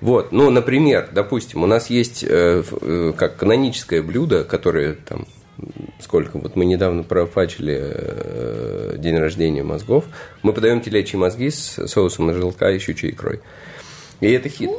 Вот, 0.00 0.32
ну, 0.32 0.50
например, 0.50 1.08
допустим, 1.12 1.62
у 1.62 1.66
нас 1.66 1.90
есть 1.90 2.24
э, 2.26 2.62
э, 2.80 3.12
как 3.16 3.36
каноническое 3.36 4.02
блюдо, 4.02 4.44
которое 4.44 4.94
там 4.94 5.26
сколько 6.00 6.38
вот 6.38 6.56
мы 6.56 6.64
недавно 6.64 7.02
профачили 7.02 7.78
э, 7.78 8.94
день 8.98 9.16
рождения 9.18 9.62
мозгов, 9.62 10.04
мы 10.42 10.52
подаем 10.52 10.80
телячьи 10.80 11.18
мозги 11.18 11.50
с 11.50 11.86
соусом 11.86 12.26
на 12.26 12.34
желтка 12.34 12.70
и 12.70 12.78
щучьей 12.78 13.12
икрой. 13.12 13.40
И 14.20 14.30
это 14.30 14.48
хит. 14.48 14.70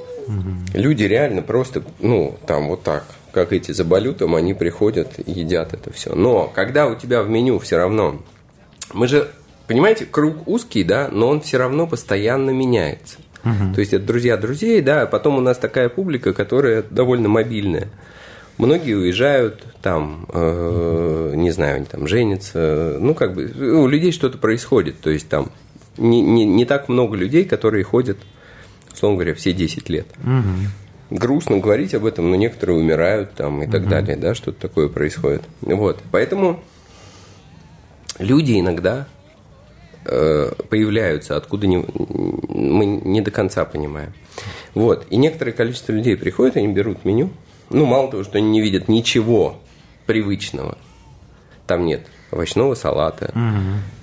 Люди 0.74 1.04
реально 1.04 1.42
просто, 1.42 1.84
ну, 2.00 2.38
там 2.48 2.68
вот 2.68 2.84
так, 2.84 3.06
как 3.36 3.52
эти 3.52 3.74
за 3.74 3.84
балютом, 3.84 4.34
они 4.34 4.54
приходят 4.54 5.20
и 5.20 5.30
едят 5.30 5.74
это 5.74 5.92
все. 5.92 6.16
Но 6.16 6.48
когда 6.48 6.88
у 6.88 6.96
тебя 6.96 7.22
в 7.22 7.30
меню 7.30 7.60
все 7.60 7.76
равно, 7.76 8.22
мы 8.94 9.10
же, 9.10 9.30
понимаете, 9.68 10.06
круг 10.06 10.48
узкий, 10.48 10.86
да, 10.86 11.10
но 11.12 11.28
он 11.28 11.42
все 11.42 11.58
равно 11.58 11.86
постоянно 11.86 12.52
меняется. 12.52 13.18
То 13.76 13.80
есть 13.82 13.94
это 13.94 14.04
друзья 14.06 14.38
друзей, 14.38 14.82
да, 14.82 15.04
а 15.04 15.06
потом 15.06 15.38
у 15.38 15.42
нас 15.42 15.58
такая 15.58 15.90
публика, 15.90 16.34
которая 16.34 16.82
довольно 16.82 17.28
мобильная. 17.30 17.90
Многие 18.58 18.94
уезжают, 18.96 19.64
там, 19.82 20.28
э, 20.34 21.34
не 21.36 21.52
знаю, 21.52 21.76
они 21.76 21.86
там 21.86 22.08
женятся, 22.08 22.98
ну, 23.02 23.14
как 23.14 23.36
бы, 23.36 23.52
у 23.84 23.86
людей 23.86 24.14
что-то 24.14 24.38
происходит, 24.38 25.00
то 25.02 25.10
есть 25.10 25.28
там 25.28 25.52
не, 25.98 26.22
не, 26.22 26.46
не 26.46 26.66
так 26.66 26.88
много 26.88 27.18
людей, 27.18 27.44
которые 27.44 27.84
ходят, 27.84 28.18
условно 28.94 29.18
говоря, 29.18 29.36
все 29.36 29.52
10 29.52 29.90
лет. 29.90 30.08
Грустно 31.10 31.58
говорить 31.58 31.94
об 31.94 32.06
этом, 32.06 32.30
но 32.30 32.36
некоторые 32.36 32.80
умирают 32.80 33.34
там 33.34 33.62
и 33.62 33.68
так 33.68 33.88
далее, 33.88 34.16
да, 34.16 34.34
что-то 34.34 34.60
такое 34.60 34.90
происходит. 34.90 35.44
Вот, 35.62 36.00
поэтому 36.12 36.60
люди 38.18 38.60
иногда 38.60 39.08
э, 40.06 40.52
появляются, 40.70 41.36
откуда 41.36 41.68
не, 41.68 41.78
мы 41.78 42.86
не 42.86 43.22
до 43.22 43.30
конца 43.30 43.66
понимаем. 43.66 44.14
Вот. 44.74 45.06
И 45.10 45.18
некоторое 45.18 45.52
количество 45.52 45.92
людей 45.92 46.18
приходят, 46.18 46.58
они 46.58 46.68
берут 46.70 47.06
меню. 47.06 47.30
Ну, 47.70 47.86
мало 47.86 48.10
того, 48.10 48.24
что 48.24 48.38
они 48.38 48.50
не 48.50 48.62
видят 48.62 48.88
ничего 48.88 49.58
привычного. 50.06 50.78
Там 51.68 51.86
нет 51.86 52.02
овощного 52.36 52.76
салата, 52.76 53.32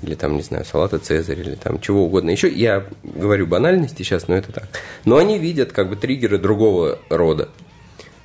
или 0.03 0.15
там, 0.15 0.37
не 0.37 0.43
знаю, 0.43 0.65
салата 0.65 0.99
Цезарь, 0.99 1.39
или 1.41 1.55
там 1.55 1.81
чего 1.81 2.05
угодно. 2.07 2.31
Еще 2.31 2.49
я 2.51 2.85
говорю 3.05 3.47
банальности 3.47 4.03
сейчас, 4.03 4.27
но 4.29 4.35
это 4.35 4.53
так. 4.53 4.69
Но 5.05 5.19
они 5.19 5.39
видят 5.39 5.73
как 5.73 5.89
бы 5.89 5.97
триггеры 5.97 6.39
другого 6.39 6.99
рода. 7.09 7.49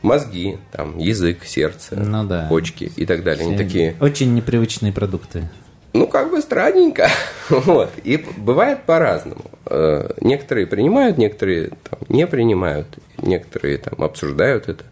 Мозги, 0.02 0.58
там, 0.72 0.98
язык, 1.00 1.44
сердце, 1.44 1.96
Ну 1.96 2.24
да. 2.26 2.46
почки 2.50 2.92
и 2.96 3.06
так 3.06 3.24
далее. 3.24 3.48
Они 3.48 3.58
такие, 3.58 3.96
Очень 4.00 4.34
непривычные 4.36 4.94
продукты. 4.94 5.50
ну, 5.94 6.08
как 6.08 6.30
бы 6.32 6.42
странненько. 6.42 7.10
Вот. 7.50 7.90
И 8.04 8.18
бывает 8.38 8.84
по-разному. 8.84 9.46
Э, 9.66 10.10
Некоторые 10.22 10.68
принимают, 10.68 11.18
некоторые 11.18 11.70
там, 11.90 12.00
не 12.10 12.28
принимают, 12.28 12.88
некоторые 13.22 13.78
там 13.80 14.04
обсуждают 14.04 14.70
это 14.70 14.84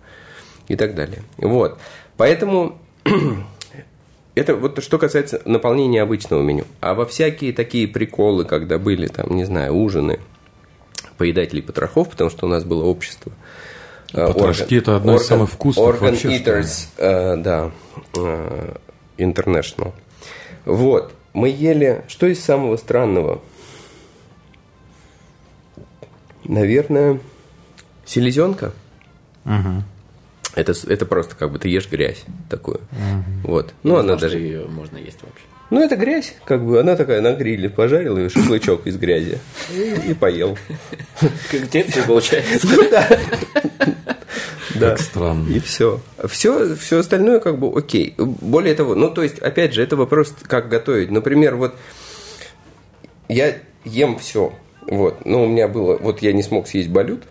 и 0.67 0.75
так 0.75 0.95
далее. 0.95 1.21
Вот. 1.37 1.77
Поэтому 2.17 2.77
это 4.35 4.55
вот 4.55 4.83
что 4.83 4.97
касается 4.97 5.41
наполнения 5.45 6.01
обычного 6.01 6.41
меню. 6.41 6.65
А 6.81 6.93
во 6.93 7.05
всякие 7.05 7.53
такие 7.53 7.87
приколы, 7.87 8.45
когда 8.45 8.77
были 8.77 9.07
там, 9.07 9.35
не 9.35 9.45
знаю, 9.45 9.73
ужины 9.73 10.19
поедателей 11.17 11.61
потрохов, 11.61 12.09
потому 12.09 12.29
что 12.29 12.45
у 12.45 12.49
нас 12.49 12.63
было 12.65 12.83
общество. 12.83 13.31
э, 14.13 14.27
Потрошки 14.27 14.75
это 14.75 14.97
одно 14.97 15.15
из 15.15 15.25
самых 15.25 15.49
вкусных 15.49 15.85
Organ 15.85 16.11
вообще. 16.11 16.37
Eaters, 16.37 16.87
э, 16.97 17.37
да, 17.37 17.71
э, 18.17 18.75
International. 19.17 19.93
Вот, 20.65 21.13
мы 21.33 21.49
ели, 21.49 22.03
что 22.07 22.27
из 22.27 22.43
самого 22.43 22.75
странного? 22.77 23.41
Наверное, 26.43 27.19
селезенка. 28.05 28.73
Это, 30.55 30.73
это 30.87 31.05
просто 31.05 31.35
как 31.35 31.51
бы 31.51 31.59
ты 31.59 31.67
ешь 31.67 31.89
грязь 31.89 32.23
такую. 32.49 32.79
Вот. 33.43 33.73
Ну, 33.83 33.97
она 33.97 34.13
Может, 34.13 34.21
даже... 34.21 34.39
ее 34.39 34.65
можно 34.65 34.97
есть 34.97 35.21
вообще. 35.21 35.43
Ну, 35.69 35.81
это 35.83 35.95
грязь, 35.95 36.35
как 36.45 36.63
бы, 36.63 36.79
она 36.79 36.95
такая 36.95 37.21
на 37.21 37.33
гриле 37.33 37.69
пожарила 37.69 38.17
ее 38.19 38.29
шашлычок 38.29 38.85
из 38.85 38.97
грязи 38.97 39.39
и, 39.73 40.11
и 40.11 40.13
поел. 40.13 40.57
Как 41.19 41.61
в 41.61 41.69
детстве 41.69 42.03
получается. 42.03 42.67
Да. 44.75 44.89
Как 44.89 44.99
странно. 44.99 45.49
И 45.53 45.59
все. 45.59 46.01
Все, 46.27 46.75
все 46.75 46.99
остальное 46.99 47.39
как 47.39 47.59
бы 47.59 47.71
окей. 47.77 48.13
Более 48.17 48.75
того, 48.75 48.93
ну, 48.93 49.09
то 49.09 49.23
есть, 49.23 49.39
опять 49.39 49.73
же, 49.73 49.81
это 49.81 49.95
вопрос, 49.95 50.35
как 50.41 50.67
готовить. 50.67 51.11
Например, 51.11 51.55
вот 51.55 51.75
я 53.29 53.55
ем 53.85 54.19
все. 54.19 54.53
Вот. 54.81 55.25
Но 55.25 55.45
у 55.45 55.47
меня 55.47 55.69
было, 55.69 55.97
вот 55.97 56.21
я 56.21 56.33
не 56.33 56.43
смог 56.43 56.67
съесть 56.67 56.89
балют, 56.89 57.23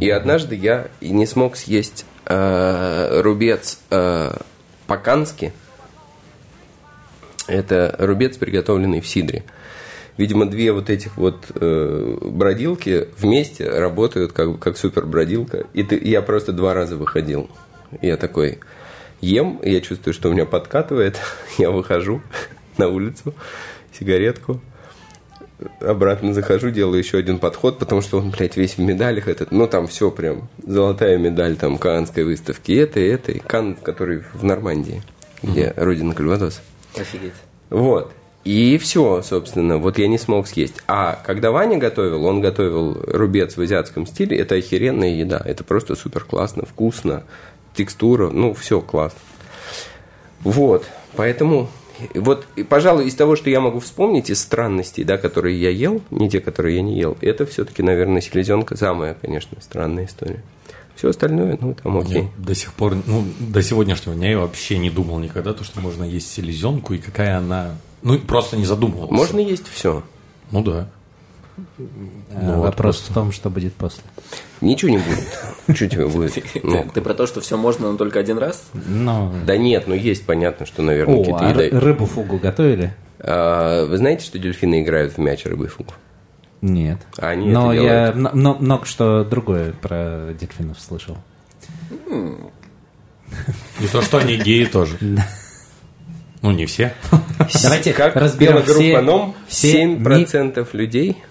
и 0.00 0.10
однажды 0.10 0.56
я 0.56 0.88
не 1.00 1.26
смог 1.26 1.56
съесть 1.56 2.04
э, 2.30 3.20
рубец 3.20 3.80
э, 3.90 4.32
по-кански. 4.86 5.52
Это 7.46 7.94
рубец, 7.98 8.36
приготовленный 8.36 9.00
в 9.00 9.08
сидре. 9.08 9.42
Видимо, 10.16 10.46
две 10.46 10.72
вот 10.72 10.90
этих 10.90 11.16
вот 11.16 11.46
э, 11.54 12.18
бродилки 12.20 13.08
вместе 13.18 13.68
работают 13.68 14.32
как, 14.32 14.58
как 14.58 14.76
супер 14.76 15.06
бродилка. 15.06 15.66
И 15.72 15.82
ты, 15.82 15.98
я 15.98 16.22
просто 16.22 16.52
два 16.52 16.74
раза 16.74 16.96
выходил. 16.96 17.50
Я 18.00 18.16
такой 18.16 18.60
ем, 19.20 19.60
я 19.64 19.80
чувствую, 19.80 20.14
что 20.14 20.28
у 20.28 20.32
меня 20.32 20.46
подкатывает. 20.46 21.18
Я 21.58 21.70
выхожу 21.70 22.22
на 22.78 22.88
улицу, 22.88 23.34
сигаретку, 23.92 24.60
обратно 25.80 26.32
захожу, 26.32 26.70
делаю 26.70 26.98
еще 26.98 27.18
один 27.18 27.38
подход, 27.38 27.78
потому 27.78 28.00
что 28.00 28.18
он, 28.18 28.30
блядь, 28.30 28.56
весь 28.56 28.76
в 28.76 28.80
медалях 28.80 29.28
этот, 29.28 29.50
ну, 29.52 29.66
там 29.66 29.86
все 29.86 30.10
прям, 30.10 30.48
золотая 30.66 31.18
медаль, 31.18 31.56
там, 31.56 31.78
Каннской 31.78 32.24
выставки, 32.24 32.72
и 32.72 32.76
это, 32.76 33.00
и 33.00 33.06
это, 33.06 33.32
и 33.32 33.38
Кан, 33.38 33.74
который 33.74 34.22
в 34.34 34.44
Нормандии, 34.44 35.02
где 35.42 35.72
родина 35.76 36.14
Кальвадоса. 36.14 36.60
Офигеть. 36.96 37.32
Вот. 37.70 38.12
И 38.44 38.78
все, 38.78 39.20
собственно, 39.22 39.76
вот 39.76 39.98
я 39.98 40.08
не 40.08 40.16
смог 40.16 40.48
съесть. 40.48 40.76
А 40.88 41.20
когда 41.26 41.50
Ваня 41.50 41.76
готовил, 41.76 42.24
он 42.24 42.40
готовил 42.40 42.94
рубец 43.06 43.56
в 43.56 43.60
азиатском 43.60 44.06
стиле, 44.06 44.38
это 44.38 44.54
охеренная 44.54 45.10
еда, 45.10 45.40
это 45.44 45.62
просто 45.62 45.94
супер 45.94 46.24
классно, 46.24 46.64
вкусно, 46.64 47.24
текстура, 47.74 48.30
ну, 48.30 48.54
все 48.54 48.80
классно. 48.80 49.20
Вот, 50.40 50.86
поэтому, 51.16 51.68
вот, 52.14 52.46
и, 52.56 52.62
пожалуй, 52.62 53.06
из 53.06 53.14
того, 53.14 53.36
что 53.36 53.50
я 53.50 53.60
могу 53.60 53.80
вспомнить, 53.80 54.30
из 54.30 54.40
странностей, 54.40 55.04
да, 55.04 55.18
которые 55.18 55.60
я 55.60 55.70
ел, 55.70 56.00
не 56.10 56.28
те, 56.28 56.40
которые 56.40 56.76
я 56.76 56.82
не 56.82 56.98
ел, 56.98 57.16
это 57.20 57.46
все-таки, 57.46 57.82
наверное, 57.82 58.20
селезенка 58.20 58.76
самая, 58.76 59.14
конечно, 59.14 59.58
странная 59.60 60.06
история. 60.06 60.42
Все 60.96 61.08
остальное, 61.08 61.56
ну, 61.60 61.74
там 61.74 61.98
окей. 61.98 62.22
Я 62.22 62.28
до 62.36 62.54
сих 62.54 62.74
пор, 62.74 62.96
ну, 63.06 63.24
до 63.38 63.62
сегодняшнего 63.62 64.14
дня 64.14 64.30
я 64.30 64.38
вообще 64.38 64.78
не 64.78 64.90
думал 64.90 65.18
никогда, 65.18 65.54
то, 65.54 65.64
что 65.64 65.80
можно 65.80 66.04
есть 66.04 66.30
селезенку 66.30 66.94
и 66.94 66.98
какая 66.98 67.38
она... 67.38 67.76
Ну, 68.02 68.18
просто 68.18 68.56
не 68.56 68.64
задумывался. 68.64 69.12
Можно 69.12 69.40
есть 69.40 69.66
все. 69.68 70.02
Ну 70.50 70.62
да. 70.62 70.90
Вот 72.30 72.60
Вопрос 72.60 73.00
в 73.08 73.12
том, 73.12 73.32
что 73.32 73.50
будет 73.50 73.74
после. 73.74 74.02
Ничего 74.60 74.90
не 74.90 74.98
будет. 74.98 75.76
Что 75.76 75.88
тебе 75.88 76.06
будет? 76.06 76.42
Ну, 76.62 76.86
Ты 76.92 77.00
про 77.00 77.14
то, 77.14 77.26
что 77.26 77.40
все 77.40 77.56
можно, 77.56 77.90
но 77.90 77.96
только 77.96 78.18
один 78.18 78.38
раз? 78.38 78.64
Ну, 78.74 79.32
Да 79.46 79.56
нет, 79.56 79.84
ну 79.86 79.94
есть, 79.94 80.26
понятно, 80.26 80.66
что, 80.66 80.82
наверное, 80.82 81.16
о, 81.16 81.24
какие-то 81.24 81.76
а 81.76 81.80
рыбу 81.80 82.06
фугу 82.06 82.38
готовили? 82.38 82.94
А, 83.18 83.86
Вы 83.86 83.96
знаете, 83.96 84.24
что 84.24 84.38
дельфины 84.38 84.82
играют 84.82 85.14
в 85.14 85.18
мяч 85.18 85.44
рыбы 85.44 85.66
и 85.66 85.68
фугу? 85.68 85.92
Нет. 86.60 86.98
А 87.18 87.28
они 87.30 87.48
Но 87.50 87.72
я 87.72 88.12
много 88.14 88.84
что 88.86 89.24
другое 89.24 89.72
про 89.72 90.32
дельфинов 90.38 90.78
слышал. 90.78 91.16
И 93.80 93.86
то, 93.86 94.02
что 94.02 94.18
они 94.18 94.36
геи 94.36 94.64
тоже. 94.64 94.98
Ну, 96.42 96.52
не 96.52 96.64
все. 96.64 96.94
Давайте 97.62 97.92
Как 97.92 98.16
разберем 98.16 98.62
все- 98.62 98.72
группа 98.72 99.02
НОМ, 99.02 99.34
все 99.46 99.84
7% 99.84 100.66
людей, 100.72 101.18
Ну, 101.22 101.29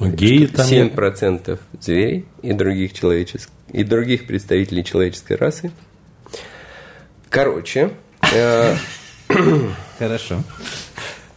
геи 0.00 0.46
там... 0.46 0.66
7% 0.66 1.58
зверей 1.80 2.26
и 2.42 2.52
других 2.52 2.92
человеческих, 2.92 3.52
и 3.72 3.84
других 3.84 4.26
представителей 4.26 4.84
человеческой 4.84 5.36
расы. 5.36 5.70
Короче, 7.30 7.90
э, 8.34 8.76
Хорошо. 9.98 10.42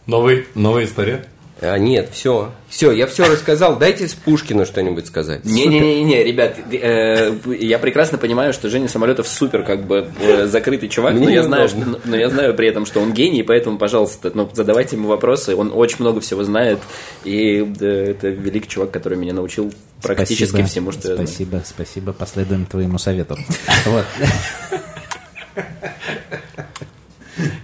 Новый, 0.06 0.46
новая 0.54 0.84
история. 0.84 1.24
А, 1.60 1.76
нет, 1.76 2.10
все, 2.12 2.52
все, 2.68 2.92
я 2.92 3.06
все 3.06 3.24
рассказал. 3.24 3.76
Дайте 3.76 4.06
с 4.06 4.14
Пушкина 4.14 4.64
что-нибудь 4.64 5.06
сказать. 5.06 5.44
Не-не-не, 5.44 6.22
ребят, 6.22 6.56
э, 6.70 7.34
я 7.58 7.78
прекрасно 7.80 8.16
понимаю, 8.16 8.52
что 8.52 8.68
Женя 8.68 8.88
Самолетов 8.88 9.26
супер 9.26 9.64
как 9.64 9.84
бы 9.84 10.08
э, 10.20 10.46
закрытый 10.46 10.88
чувак, 10.88 11.14
но 11.14 11.20
Мне 11.20 11.34
я, 11.34 11.42
знаю, 11.42 11.68
неудобно. 11.68 11.98
что, 11.98 12.08
но 12.08 12.16
я 12.16 12.30
знаю 12.30 12.54
при 12.54 12.68
этом, 12.68 12.86
что 12.86 13.00
он 13.00 13.12
гений, 13.12 13.42
поэтому, 13.42 13.76
пожалуйста, 13.76 14.30
ну, 14.32 14.48
задавайте 14.52 14.94
ему 14.96 15.08
вопросы, 15.08 15.56
он 15.56 15.72
очень 15.74 15.96
много 16.00 16.20
всего 16.20 16.44
знает, 16.44 16.78
и 17.24 17.66
да, 17.66 17.88
это 17.88 18.28
великий 18.28 18.68
чувак, 18.68 18.92
который 18.92 19.18
меня 19.18 19.32
научил 19.32 19.72
практически 20.00 20.44
Спасибо, 20.44 20.68
всему, 20.68 20.92
что 20.92 21.08
я 21.08 21.14
знаю. 21.14 21.28
Спасибо, 21.28 21.62
спасибо, 21.66 22.12
последуем 22.12 22.66
твоему 22.66 22.98
совету. 22.98 23.36
Вот. 23.86 24.04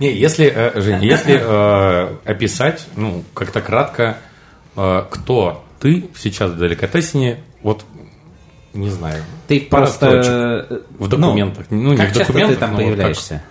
Не, 0.05 0.13
если, 0.13 0.53
э, 0.55 0.79
Жень, 0.83 1.03
если 1.03 1.41
э, 1.41 2.17
описать, 2.27 2.87
ну, 2.95 3.25
как-то 3.33 3.63
кратко, 3.63 4.19
э, 4.77 5.05
кто 5.09 5.65
ты 5.81 6.11
сейчас 6.15 6.51
в 6.51 6.59
деликатесине, 6.59 7.39
вот, 7.63 7.87
не 8.75 8.91
знаю. 8.91 9.25
Ты 9.49 9.63
просто... 9.63 10.23
строчек. 10.23 10.87
В 10.99 11.09
документах. 11.09 11.67
Ну, 11.71 11.93
не 11.93 11.97
как 11.97 12.11
в 12.11 12.19
часто 12.19 12.27
документах, 12.27 12.55
ты 12.55 12.61
там 12.61 12.71
вот 12.73 12.83
появляешься? 12.83 13.43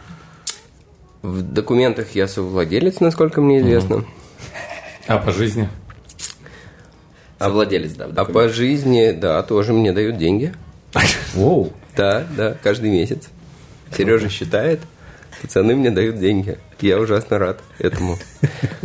В 1.23 1.41
документах 1.41 2.13
я 2.13 2.27
совладелец, 2.27 2.99
насколько 2.99 3.41
мне 3.41 3.61
известно. 3.61 4.05
А 5.07 5.17
по 5.17 5.31
жизни? 5.31 5.67
Совладелец, 7.39 7.93
да. 7.93 8.09
в 8.09 8.19
А 8.19 8.25
по 8.25 8.47
жизни, 8.47 9.09
да, 9.09 9.41
тоже 9.41 9.73
мне 9.73 9.91
дают 9.91 10.17
деньги. 10.17 10.53
Воу. 11.33 11.73
Да, 11.97 12.27
да, 12.37 12.55
каждый 12.61 12.91
месяц. 12.91 13.29
Сережа 13.97 14.29
считает, 14.29 14.81
Пацаны 15.43 15.75
мне 15.75 15.91
дают 15.91 16.19
деньги. 16.19 16.57
Я 16.79 16.97
ужасно 16.97 17.37
рад 17.37 17.59
этому. 17.77 18.17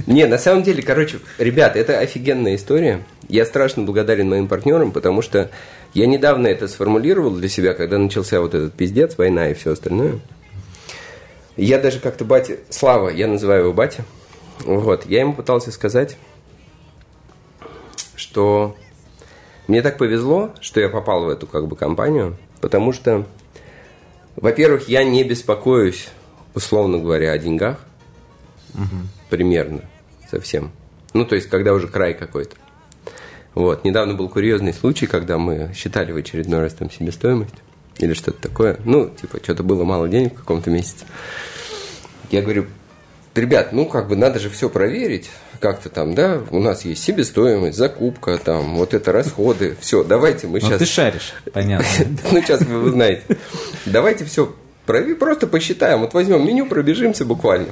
Не, 0.08 0.26
на 0.26 0.38
самом 0.38 0.64
деле, 0.64 0.82
короче, 0.82 1.20
ребят, 1.38 1.76
это 1.76 2.00
офигенная 2.00 2.56
история. 2.56 3.04
Я 3.28 3.46
страшно 3.46 3.84
благодарен 3.84 4.28
моим 4.28 4.48
партнерам, 4.48 4.90
потому 4.90 5.22
что 5.22 5.52
я 5.94 6.06
недавно 6.06 6.48
это 6.48 6.66
сформулировал 6.66 7.30
для 7.30 7.48
себя, 7.48 7.74
когда 7.74 7.96
начался 7.96 8.40
вот 8.40 8.54
этот 8.54 8.74
пиздец, 8.74 9.16
война 9.16 9.50
и 9.50 9.54
все 9.54 9.70
остальное. 9.70 10.18
Я 11.56 11.78
даже 11.78 12.00
как-то 12.00 12.24
бате... 12.24 12.58
Слава, 12.70 13.08
я 13.08 13.28
называю 13.28 13.62
его 13.62 13.72
батя. 13.72 14.04
Вот, 14.64 15.06
я 15.06 15.20
ему 15.20 15.34
пытался 15.34 15.70
сказать, 15.70 16.16
что 18.16 18.76
мне 19.68 19.80
так 19.80 19.96
повезло, 19.96 20.52
что 20.60 20.80
я 20.80 20.88
попал 20.88 21.24
в 21.24 21.28
эту 21.28 21.46
как 21.46 21.68
бы 21.68 21.76
компанию, 21.76 22.36
потому 22.60 22.92
что, 22.92 23.26
во-первых, 24.34 24.88
я 24.88 25.04
не 25.04 25.22
беспокоюсь, 25.22 26.08
условно 26.58 26.98
говоря, 26.98 27.32
о 27.32 27.38
деньгах. 27.38 27.78
Угу. 28.74 28.96
Примерно. 29.30 29.80
Совсем. 30.30 30.72
Ну, 31.14 31.24
то 31.24 31.34
есть, 31.34 31.48
когда 31.48 31.72
уже 31.72 31.88
край 31.88 32.14
какой-то. 32.14 32.56
Вот. 33.54 33.84
Недавно 33.84 34.14
был 34.14 34.28
курьезный 34.28 34.74
случай, 34.74 35.06
когда 35.06 35.38
мы 35.38 35.72
считали 35.74 36.12
в 36.12 36.16
очередной 36.16 36.60
раз 36.60 36.74
там 36.74 36.90
себестоимость 36.90 37.54
или 37.98 38.12
что-то 38.12 38.40
такое. 38.42 38.78
Ну, 38.84 39.08
типа, 39.08 39.38
что-то 39.42 39.62
было 39.62 39.84
мало 39.84 40.08
денег 40.08 40.34
в 40.34 40.38
каком-то 40.38 40.70
месяце. 40.70 41.06
Я 42.30 42.42
говорю, 42.42 42.66
ребят, 43.34 43.72
ну, 43.72 43.86
как 43.86 44.08
бы 44.08 44.16
надо 44.16 44.38
же 44.38 44.50
все 44.50 44.68
проверить 44.68 45.30
как-то 45.60 45.88
там, 45.88 46.14
да, 46.14 46.40
у 46.50 46.60
нас 46.60 46.84
есть 46.84 47.02
себестоимость, 47.02 47.76
закупка, 47.76 48.38
там, 48.38 48.76
вот 48.76 48.94
это 48.94 49.10
расходы, 49.10 49.76
все, 49.80 50.04
давайте 50.04 50.46
мы 50.46 50.60
сейчас... 50.60 50.72
Ну, 50.72 50.78
ты 50.78 50.86
шаришь, 50.86 51.34
понятно. 51.52 51.86
Ну, 52.30 52.40
сейчас 52.42 52.60
вы 52.62 52.80
узнаете. 52.80 53.24
Давайте 53.86 54.24
все 54.24 54.54
просто 55.18 55.46
посчитаем, 55.46 56.00
вот 56.00 56.14
возьмем 56.14 56.46
меню, 56.46 56.66
пробежимся 56.66 57.24
буквально. 57.24 57.68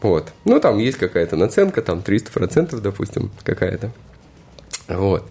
Вот. 0.00 0.32
Ну, 0.44 0.58
там 0.60 0.78
есть 0.78 0.98
какая-то 0.98 1.36
наценка, 1.36 1.82
там 1.82 2.00
300%, 2.00 2.80
допустим, 2.80 3.30
какая-то. 3.44 3.92
Вот. 4.88 5.28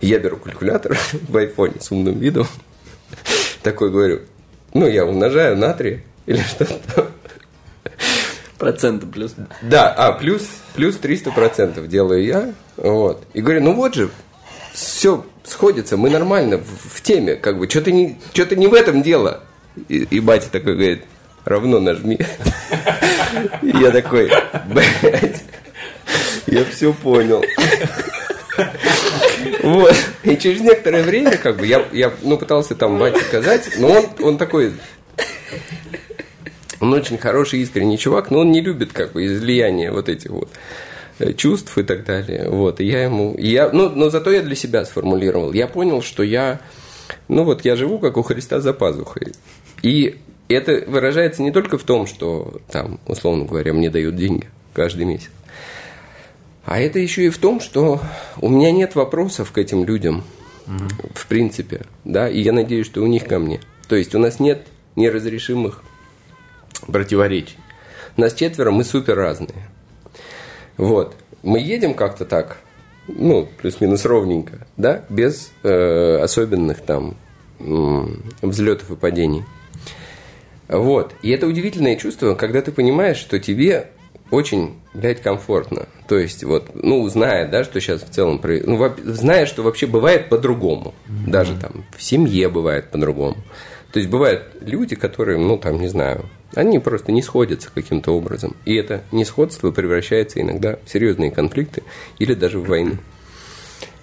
Я 0.00 0.18
беру 0.18 0.36
калькулятор 0.36 0.96
в 1.28 1.36
айфоне 1.36 1.80
с 1.80 1.90
умным 1.90 2.18
видом. 2.18 2.46
Такой 3.62 3.90
говорю, 3.90 4.20
ну, 4.74 4.86
я 4.86 5.04
умножаю 5.04 5.56
на 5.56 5.72
3 5.72 6.02
или 6.26 6.38
что-то 6.38 7.08
Проценты 8.58 9.08
плюс. 9.08 9.34
Да, 9.60 9.92
а, 9.92 10.12
плюс, 10.12 10.48
плюс 10.74 10.96
300 10.96 11.32
процентов 11.32 11.88
делаю 11.88 12.24
я. 12.24 12.54
Вот. 12.76 13.24
И 13.34 13.40
говорю, 13.40 13.60
ну 13.60 13.74
вот 13.74 13.96
же, 13.96 14.08
все 14.72 15.26
сходится, 15.44 15.96
мы 15.96 16.10
нормально 16.10 16.58
в, 16.58 16.96
в 16.96 17.02
теме, 17.02 17.34
как 17.34 17.58
бы, 17.58 17.68
что-то 17.68 17.90
не, 17.90 18.20
что 18.32 18.54
не 18.54 18.68
в 18.68 18.74
этом 18.74 19.02
дело. 19.02 19.42
И, 19.88 19.98
и 19.98 20.20
батя 20.20 20.50
такой 20.50 20.74
говорит, 20.74 21.04
равно 21.44 21.80
нажми. 21.80 22.18
И 23.62 23.68
я 23.68 23.90
такой, 23.90 24.30
блядь, 24.66 25.44
я 26.46 26.64
все 26.64 26.92
понял. 26.92 27.42
Вот. 29.62 29.94
И 30.24 30.36
через 30.36 30.60
некоторое 30.60 31.02
время, 31.02 31.36
как 31.36 31.56
бы, 31.56 31.66
я, 31.66 31.84
я 31.92 32.12
ну, 32.22 32.36
пытался 32.36 32.74
там 32.74 32.98
бате 32.98 33.20
сказать, 33.20 33.70
но 33.78 33.88
он, 33.88 34.06
он 34.20 34.38
такой, 34.38 34.74
он 36.80 36.92
очень 36.92 37.18
хороший, 37.18 37.60
искренний 37.60 37.98
чувак, 37.98 38.30
но 38.30 38.40
он 38.40 38.50
не 38.50 38.60
любит 38.60 38.92
как 38.92 39.12
бы 39.12 39.26
излияние 39.26 39.92
вот 39.92 40.08
этих 40.08 40.30
вот 40.30 40.50
э, 41.18 41.32
чувств 41.32 41.76
и 41.78 41.82
так 41.82 42.04
далее. 42.04 42.48
Вот, 42.48 42.80
и 42.80 42.84
я 42.84 43.04
ему... 43.04 43.34
Я, 43.38 43.70
ну, 43.70 43.88
но 43.88 44.10
зато 44.10 44.30
я 44.30 44.42
для 44.42 44.56
себя 44.56 44.84
сформулировал. 44.84 45.52
Я 45.52 45.66
понял, 45.66 46.02
что 46.02 46.22
я... 46.22 46.60
Ну 47.28 47.44
вот, 47.44 47.64
я 47.64 47.76
живу 47.76 47.98
как 47.98 48.16
у 48.16 48.22
Христа 48.22 48.60
за 48.60 48.72
пазухой. 48.72 49.32
И 49.82 50.18
это 50.48 50.84
выражается 50.86 51.42
не 51.42 51.50
только 51.50 51.78
в 51.78 51.82
том, 51.82 52.06
что 52.06 52.60
там, 52.70 52.98
условно 53.06 53.44
говоря, 53.44 53.72
мне 53.72 53.90
дают 53.90 54.16
деньги 54.16 54.48
каждый 54.72 55.04
месяц. 55.04 55.30
А 56.64 56.80
это 56.80 56.98
еще 56.98 57.26
и 57.26 57.30
в 57.30 57.38
том, 57.38 57.60
что 57.60 58.00
у 58.40 58.48
меня 58.48 58.70
нет 58.70 58.94
вопросов 58.94 59.50
к 59.50 59.58
этим 59.58 59.84
людям, 59.84 60.22
угу. 60.66 61.10
в 61.14 61.26
принципе, 61.26 61.82
да, 62.04 62.28
и 62.28 62.40
я 62.40 62.52
надеюсь, 62.52 62.86
что 62.86 63.02
у 63.02 63.06
них 63.06 63.26
ко 63.26 63.38
мне. 63.38 63.60
То 63.88 63.96
есть 63.96 64.14
у 64.14 64.18
нас 64.18 64.38
нет 64.38 64.66
неразрешимых 64.94 65.82
противоречий. 66.86 67.56
Нас 68.16 68.34
четверо, 68.34 68.70
мы 68.70 68.84
супер 68.84 69.16
разные. 69.16 69.68
Вот. 70.76 71.16
Мы 71.42 71.58
едем 71.58 71.94
как-то 71.94 72.24
так, 72.24 72.58
ну, 73.08 73.48
плюс-минус 73.60 74.04
ровненько, 74.04 74.66
да, 74.76 75.04
без 75.08 75.50
э, 75.64 76.18
особенных 76.22 76.82
там 76.82 77.16
э, 77.58 78.04
взлетов 78.42 78.90
и 78.92 78.96
падений. 78.96 79.44
Вот. 80.68 81.14
И 81.22 81.30
это 81.30 81.46
удивительное 81.46 81.96
чувство, 81.96 82.34
когда 82.34 82.62
ты 82.62 82.72
понимаешь, 82.72 83.16
что 83.16 83.38
тебе 83.38 83.88
очень, 84.30 84.80
блядь, 84.94 85.20
комфортно. 85.20 85.86
То 86.08 86.18
есть, 86.18 86.42
вот, 86.42 86.70
ну, 86.74 87.06
зная, 87.08 87.46
да, 87.46 87.64
что 87.64 87.80
сейчас 87.80 88.02
в 88.02 88.10
целом, 88.10 88.40
ну, 88.42 88.94
зная, 89.04 89.46
что 89.46 89.62
вообще 89.62 89.86
бывает 89.86 90.30
по-другому. 90.30 90.94
Mm-hmm. 91.06 91.30
Даже 91.30 91.56
там 91.58 91.84
в 91.96 92.02
семье 92.02 92.48
бывает 92.48 92.90
по-другому. 92.90 93.36
То 93.92 93.98
есть, 93.98 94.10
бывают 94.10 94.44
люди, 94.62 94.96
которые, 94.96 95.38
ну, 95.38 95.58
там, 95.58 95.78
не 95.78 95.88
знаю, 95.88 96.24
они 96.54 96.78
просто 96.78 97.12
не 97.12 97.22
сходятся 97.22 97.70
каким-то 97.74 98.12
образом. 98.12 98.56
И 98.64 98.74
это 98.74 99.02
несходство 99.12 99.70
превращается 99.70 100.40
иногда 100.40 100.78
в 100.84 100.90
серьезные 100.90 101.30
конфликты 101.30 101.82
или 102.18 102.32
даже 102.32 102.58
в 102.58 102.66
войну. 102.66 102.96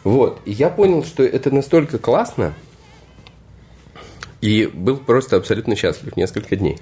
Вот. 0.04 0.40
И 0.46 0.52
я 0.52 0.70
понял, 0.70 1.04
что 1.04 1.24
это 1.24 1.52
настолько 1.52 1.98
классно, 1.98 2.54
и 4.42 4.68
был 4.68 4.98
просто 4.98 5.36
абсолютно 5.38 5.76
счастлив 5.76 6.16
несколько 6.16 6.56
дней. 6.56 6.78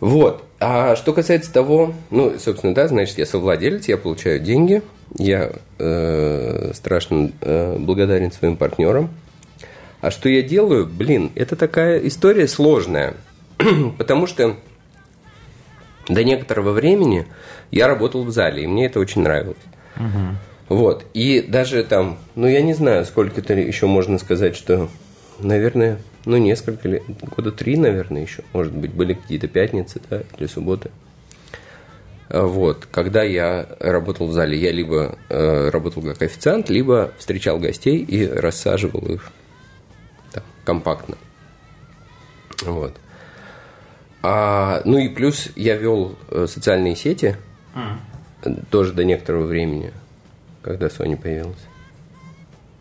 Вот. 0.00 0.44
А 0.58 0.96
что 0.96 1.12
касается 1.12 1.52
того, 1.52 1.94
ну, 2.10 2.38
собственно, 2.38 2.74
да, 2.74 2.88
значит, 2.88 3.18
я 3.18 3.26
совладелец, 3.26 3.86
я 3.86 3.96
получаю 3.96 4.40
деньги, 4.40 4.82
я 5.16 5.52
э, 5.78 6.72
страшно 6.74 7.30
э, 7.40 7.76
благодарен 7.78 8.32
своим 8.32 8.56
партнерам. 8.56 9.10
А 10.00 10.10
что 10.10 10.28
я 10.28 10.42
делаю? 10.42 10.86
Блин, 10.86 11.30
это 11.36 11.54
такая 11.54 11.98
история 12.00 12.48
сложная. 12.48 13.14
Потому 13.98 14.26
что 14.26 14.56
до 16.08 16.24
некоторого 16.24 16.72
времени 16.72 17.26
я 17.70 17.86
работал 17.86 18.24
в 18.24 18.30
зале, 18.30 18.64
и 18.64 18.66
мне 18.66 18.86
это 18.86 18.98
очень 18.98 19.22
нравилось. 19.22 19.56
Угу. 19.96 20.76
Вот. 20.76 21.04
И 21.14 21.42
даже 21.42 21.84
там, 21.84 22.18
ну 22.34 22.48
я 22.48 22.62
не 22.62 22.74
знаю, 22.74 23.04
сколько 23.04 23.40
это 23.40 23.54
еще 23.54 23.86
можно 23.86 24.18
сказать, 24.18 24.56
что, 24.56 24.88
наверное, 25.38 25.98
ну 26.24 26.36
несколько 26.36 26.88
лет, 26.88 27.02
года 27.36 27.52
три, 27.52 27.76
наверное, 27.76 28.22
еще, 28.22 28.42
может 28.52 28.72
быть, 28.72 28.92
были 28.92 29.14
какие-то 29.14 29.48
пятницы, 29.48 30.00
да, 30.08 30.22
или 30.38 30.46
субботы. 30.46 30.90
Вот, 32.28 32.86
когда 32.90 33.22
я 33.22 33.68
работал 33.78 34.26
в 34.26 34.32
зале, 34.32 34.58
я 34.58 34.72
либо 34.72 35.18
э, 35.28 35.68
работал 35.68 36.02
как 36.02 36.22
официант, 36.22 36.70
либо 36.70 37.12
встречал 37.18 37.58
гостей 37.58 37.98
и 37.98 38.26
рассаживал 38.26 39.00
их 39.06 39.30
там, 40.32 40.42
компактно. 40.64 41.18
Вот. 42.64 42.94
А, 44.22 44.80
ну 44.84 44.98
и 44.98 45.08
плюс 45.08 45.50
я 45.56 45.76
вел 45.76 46.16
э, 46.30 46.46
социальные 46.48 46.96
сети 46.96 47.36
mm. 47.74 48.66
тоже 48.70 48.94
до 48.94 49.04
некоторого 49.04 49.44
времени, 49.44 49.92
когда 50.62 50.86
Sony 50.86 51.20
появилась. 51.20 51.66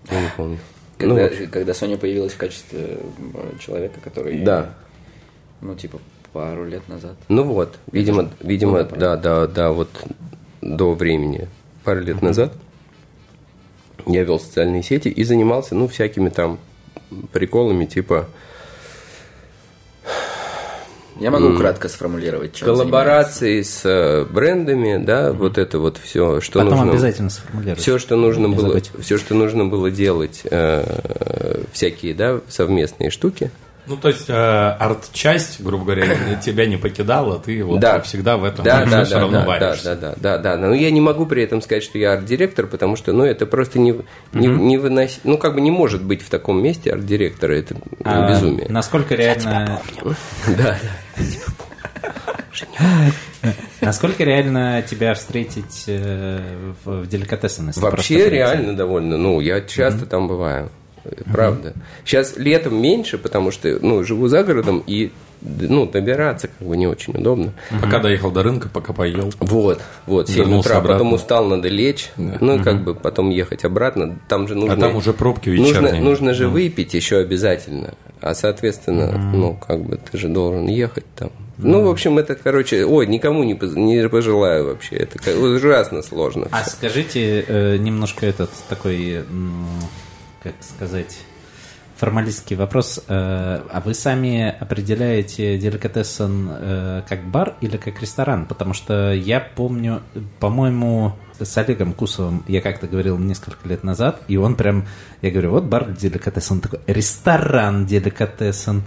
Я 0.09 0.21
не 0.21 0.29
помню. 0.37 0.59
Когда, 1.01 1.29
ну, 1.29 1.47
когда 1.51 1.71
Sony 1.73 1.97
появилась 1.97 2.33
в 2.33 2.37
качестве 2.37 2.97
человека, 3.59 3.99
который... 4.03 4.39
Да. 4.39 4.73
Ну, 5.61 5.75
типа, 5.75 5.99
пару 6.33 6.65
лет 6.65 6.87
назад. 6.87 7.15
Ну 7.27 7.43
вот, 7.43 7.77
видимо, 7.91 8.29
видимо, 8.39 8.83
ну, 8.83 8.97
да, 8.97 9.17
да, 9.17 9.47
да, 9.47 9.71
вот 9.71 9.89
до 10.61 10.93
времени, 10.93 11.47
пару 11.83 12.01
лет 12.01 12.17
mm-hmm. 12.17 12.25
назад 12.25 12.53
я 14.05 14.23
вел 14.23 14.39
социальные 14.39 14.83
сети 14.83 15.09
и 15.09 15.23
занимался, 15.23 15.75
ну, 15.75 15.87
всякими 15.87 16.29
там 16.29 16.59
приколами, 17.31 17.85
типа 17.85 18.27
я 21.21 21.31
могу 21.31 21.55
кратко 21.57 21.87
сформулировать, 21.87 22.55
чем 22.55 22.65
Коллаборации 22.65 23.61
с 23.61 23.81
э, 23.85 24.25
брендами, 24.25 25.03
да, 25.03 25.27
mm-hmm. 25.27 25.33
вот 25.33 25.57
это 25.57 25.79
вот 25.79 25.97
все, 25.97 26.41
что 26.41 26.59
Потом 26.59 26.77
нужно. 26.77 26.91
обязательно 26.93 27.29
сформулировать. 27.29 27.79
Все, 27.79 27.99
что 27.99 28.15
нужно 28.15 28.49
было, 28.49 28.69
забыть. 28.69 28.91
все, 28.99 29.17
что 29.17 29.35
нужно 29.35 29.65
было 29.65 29.91
делать, 29.91 30.41
э, 30.45 31.63
всякие, 31.71 32.13
да, 32.13 32.41
совместные 32.49 33.11
штуки. 33.11 33.51
Ну, 33.87 33.97
то 33.97 34.09
есть, 34.09 34.29
э, 34.29 34.33
арт-часть, 34.33 35.61
грубо 35.61 35.85
говоря, 35.85 36.35
тебя 36.43 36.65
не 36.65 36.77
покидала, 36.77 37.39
ты 37.39 37.63
вот 37.63 37.79
да. 37.79 37.99
всегда 38.01 38.37
в 38.37 38.43
этом 38.43 38.63
да, 38.63 38.85
да, 38.85 39.03
все 39.03 39.15
да, 39.15 39.21
равно 39.21 39.39
да, 39.39 39.45
варишься. 39.45 39.95
Да, 39.95 39.95
да, 39.95 40.15
да, 40.17 40.37
да, 40.37 40.57
да. 40.57 40.67
Но 40.67 40.73
я 40.73 40.91
не 40.91 41.01
могу 41.01 41.25
при 41.25 41.43
этом 41.43 41.61
сказать, 41.61 41.83
что 41.83 41.97
я 41.97 42.13
арт-директор, 42.13 42.67
потому 42.67 42.95
что, 42.95 43.11
ну, 43.11 43.23
это 43.23 43.45
просто 43.45 43.79
не, 43.79 43.91
не, 44.33 44.47
mm-hmm. 44.47 44.57
не 44.57 44.77
выносить, 44.77 45.21
ну, 45.23 45.37
как 45.37 45.55
бы 45.55 45.61
не 45.61 45.71
может 45.71 46.03
быть 46.03 46.21
в 46.21 46.29
таком 46.29 46.61
месте 46.61 46.91
арт-директора, 46.91 47.53
это 47.53 47.75
а, 48.03 48.29
безумие. 48.29 48.67
Насколько 48.69 49.15
реально... 49.15 49.81
Да, 50.47 50.77
да. 50.81 50.89
Насколько 53.81 54.23
реально 54.23 54.83
тебя 54.87 55.13
встретить 55.13 55.85
э, 55.87 56.39
в, 56.83 57.07
деликатесах? 57.07 57.75
Вообще 57.77 58.29
реально 58.29 58.75
довольно. 58.75 59.17
Ну, 59.17 59.39
я 59.39 59.61
часто 59.61 60.05
там 60.05 60.27
бываю. 60.27 60.69
Правда. 61.31 61.69
Mm-hmm. 61.69 61.81
Сейчас 62.05 62.37
летом 62.37 62.81
меньше, 62.81 63.17
потому 63.17 63.51
что 63.51 63.77
ну, 63.81 64.03
живу 64.03 64.27
за 64.27 64.43
городом, 64.43 64.83
и 64.85 65.11
ну, 65.41 65.85
добираться 65.87 66.47
как 66.47 66.67
бы 66.67 66.77
не 66.77 66.87
очень 66.87 67.15
удобно. 67.15 67.53
Пока 67.81 67.99
доехал 67.99 68.31
до 68.31 68.43
рынка, 68.43 68.69
пока 68.71 68.93
поел. 68.93 69.31
Вот, 69.39 69.81
вот, 70.05 70.29
7 70.29 70.37
Вернулся 70.37 70.69
утра, 70.69 70.77
обратно. 70.77 70.97
потом 70.99 71.13
устал, 71.13 71.45
надо 71.45 71.67
лечь, 71.67 72.11
ну, 72.17 72.59
и 72.59 72.63
как 72.63 72.83
бы 72.83 72.93
потом 72.93 73.29
ехать 73.29 73.65
обратно, 73.65 74.19
там 74.27 74.47
же 74.47 74.55
нужно... 74.55 74.73
А 74.73 74.77
там 74.77 74.95
уже 74.95 75.13
пробки 75.13 75.49
Нужно, 75.49 75.79
вечерние. 75.79 76.01
нужно 76.01 76.33
же 76.33 76.47
выпить 76.47 76.93
еще 76.93 77.17
обязательно, 77.17 77.95
а, 78.21 78.35
соответственно, 78.35 79.17
ну, 79.33 79.55
как 79.55 79.83
бы 79.83 79.97
ты 79.97 80.17
же 80.17 80.27
должен 80.27 80.67
ехать 80.67 81.05
там. 81.15 81.31
Ну, 81.57 81.83
в 81.83 81.89
общем, 81.89 82.17
это, 82.17 82.35
короче, 82.35 82.85
ой, 82.85 83.05
никому 83.05 83.43
не, 83.43 83.53
поз- 83.53 83.75
не 83.75 84.07
пожелаю 84.09 84.65
вообще, 84.65 84.95
это 84.95 85.37
ужасно 85.37 86.01
сложно. 86.01 86.47
А 86.51 86.63
скажите 86.63 87.45
э, 87.47 87.77
немножко 87.77 88.25
этот 88.25 88.49
такой, 88.67 89.23
как 90.41 90.55
сказать, 90.61 91.19
формалистский 91.95 92.55
вопрос. 92.55 93.03
Э, 93.07 93.61
а 93.69 93.81
вы 93.85 93.93
сами 93.93 94.49
определяете 94.59 95.57
деликатесен 95.59 96.49
э, 96.51 97.01
как 97.07 97.23
бар 97.29 97.55
или 97.61 97.77
как 97.77 98.01
ресторан? 98.01 98.47
Потому 98.47 98.73
что 98.73 99.13
я 99.13 99.39
помню, 99.39 100.01
по-моему, 100.39 101.13
с 101.39 101.57
Олегом 101.57 101.93
Кусовым 101.93 102.43
я 102.47 102.61
как-то 102.61 102.87
говорил 102.87 103.19
несколько 103.19 103.67
лет 103.69 103.83
назад, 103.83 104.21
и 104.27 104.37
он 104.37 104.55
прям, 104.55 104.87
я 105.21 105.29
говорю, 105.29 105.51
вот 105.51 105.65
бар 105.65 105.91
деликатесен, 105.91 106.59
такой, 106.59 106.79
ресторан 106.87 107.85
деликатесен. 107.85 108.83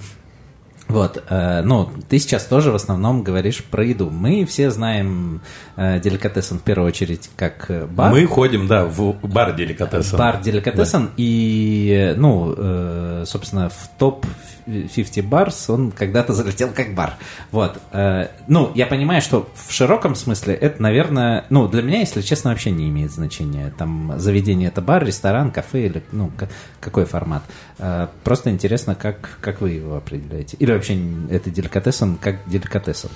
Вот, 0.88 1.22
э, 1.28 1.62
ну, 1.62 1.90
ты 2.08 2.18
сейчас 2.18 2.44
тоже 2.44 2.70
в 2.70 2.74
основном 2.74 3.22
говоришь 3.22 3.64
про 3.64 3.84
еду. 3.84 4.10
Мы 4.10 4.44
все 4.44 4.70
знаем 4.70 5.40
э, 5.76 5.98
деликатесен 5.98 6.58
в 6.58 6.62
первую 6.62 6.88
очередь 6.88 7.30
как 7.36 7.66
э, 7.70 7.86
бар. 7.86 8.12
Мы 8.12 8.26
ходим, 8.26 8.66
да, 8.66 8.84
в 8.84 9.14
бар 9.26 9.54
деликатеса. 9.56 10.16
Бар 10.16 10.40
деликатесен 10.42 11.10
и, 11.16 12.12
э, 12.12 12.14
ну, 12.16 12.54
э, 12.56 13.24
собственно, 13.26 13.70
в 13.70 13.88
топ 13.98 14.26
50 14.66 15.24
барс 15.24 15.68
он 15.70 15.90
когда-то 15.90 16.32
залетел 16.34 16.68
как 16.74 16.94
бар. 16.94 17.14
Вот. 17.50 17.78
э, 17.92 18.28
Ну, 18.46 18.70
я 18.74 18.86
понимаю, 18.86 19.22
что 19.22 19.48
в 19.54 19.72
широком 19.72 20.14
смысле 20.14 20.54
это, 20.54 20.82
наверное, 20.82 21.44
ну, 21.50 21.66
для 21.66 21.82
меня, 21.82 22.00
если 22.00 22.20
честно, 22.20 22.50
вообще 22.50 22.70
не 22.70 22.88
имеет 22.90 23.10
значения. 23.10 23.72
Там 23.76 24.12
заведение 24.18 24.68
это 24.68 24.80
бар, 24.82 25.04
ресторан, 25.04 25.50
кафе 25.50 25.86
или, 25.86 26.02
ну, 26.12 26.30
какой 26.80 27.04
формат. 27.06 27.42
Э, 27.78 28.08
Просто 28.22 28.50
интересно, 28.50 28.94
как, 28.94 29.38
как 29.40 29.60
вы 29.60 29.70
его 29.72 29.96
определяете. 29.96 30.56
Или 30.58 30.73
вообще 30.74 30.98
это 31.30 31.50
деликатесен 31.50 32.16
как 32.16 32.36
деликатесен. 32.46 33.08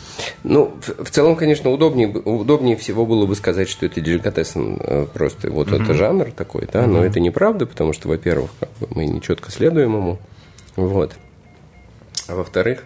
Ну, 0.44 0.76
в, 0.80 1.04
в 1.04 1.10
целом, 1.10 1.36
конечно, 1.36 1.70
удобнее, 1.70 2.08
удобнее 2.08 2.76
всего 2.76 3.06
было 3.06 3.26
бы 3.26 3.34
сказать, 3.34 3.68
что 3.68 3.86
это 3.86 4.00
деликатесен 4.00 4.78
э, 4.80 5.06
просто 5.12 5.50
вот 5.50 5.72
это 5.72 5.94
жанр 5.94 6.30
такой, 6.32 6.68
да, 6.72 6.86
но 6.86 7.04
это 7.04 7.20
неправда, 7.20 7.66
потому 7.66 7.92
что, 7.92 8.08
во-первых, 8.08 8.50
как 8.60 8.70
бы 8.80 8.88
мы 8.90 9.06
не 9.06 9.20
четко 9.20 9.50
следуем 9.50 9.94
ему, 9.94 10.18
вот. 10.76 11.14
А 12.28 12.34
во-вторых, 12.34 12.84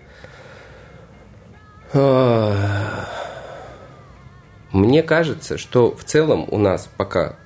а, 1.93 3.09
мне 4.73 5.03
кажется, 5.03 5.59
что 5.59 5.95
в 5.95 6.05
целом 6.05 6.47
у 6.51 6.59
нас 6.59 6.89
пока 6.97 7.37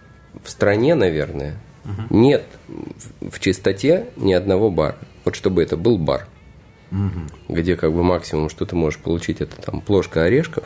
в 0.45 0.51
стране, 0.51 0.95
наверное, 0.95 1.57
нет 2.11 2.45
в 3.20 3.39
чистоте 3.41 4.07
ни 4.16 4.33
одного 4.33 4.70
бара. 4.70 4.97
Вот 5.24 5.35
чтобы 5.35 5.62
это 5.62 5.77
был 5.77 5.99
бар 5.99 6.27
где 7.49 7.76
как 7.76 7.93
бы 7.93 8.03
максимум, 8.03 8.49
что 8.49 8.64
ты 8.64 8.76
можешь 8.76 8.99
получить, 9.01 9.41
это 9.41 9.61
там 9.61 9.80
плошка 9.80 10.22
орешков, 10.24 10.64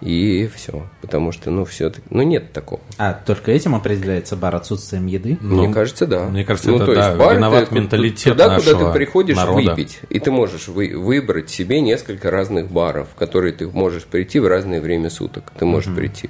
и 0.00 0.50
все. 0.54 0.86
Потому 1.00 1.32
что, 1.32 1.50
ну, 1.50 1.64
все-таки, 1.64 2.06
ну, 2.10 2.22
нет 2.22 2.52
такого. 2.52 2.80
А 2.98 3.14
только 3.14 3.52
этим 3.52 3.74
определяется 3.74 4.36
бар 4.36 4.54
отсутствием 4.54 5.06
еды? 5.06 5.38
мне 5.40 5.72
кажется, 5.72 6.06
да. 6.06 6.24
Ну, 6.24 6.32
мне 6.32 6.44
кажется, 6.44 6.70
ну, 6.70 6.76
это, 6.76 6.86
то 6.86 6.92
есть 6.92 7.08
да, 7.08 7.16
бар 7.16 7.36
виноват 7.36 7.62
это 7.64 7.74
менталитет 7.74 8.32
Туда, 8.32 8.44
куда 8.44 8.56
нашего 8.56 8.92
ты 8.92 8.98
приходишь 8.98 9.36
народа. 9.36 9.70
выпить, 9.70 10.00
и 10.10 10.18
ты 10.18 10.30
можешь 10.30 10.68
вы- 10.68 10.96
выбрать 10.98 11.48
себе 11.48 11.80
несколько 11.80 12.30
разных 12.30 12.70
баров, 12.70 13.08
в 13.12 13.14
которые 13.14 13.52
ты 13.54 13.66
можешь 13.66 14.04
прийти 14.04 14.40
в 14.40 14.46
разное 14.46 14.80
время 14.80 15.08
суток. 15.10 15.52
Ты 15.58 15.64
можешь 15.64 15.94
прийти 15.94 16.28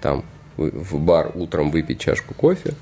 там 0.00 0.24
в 0.56 0.98
бар 0.98 1.32
утром 1.34 1.70
выпить 1.70 2.00
чашку 2.00 2.34
кофе, 2.34 2.74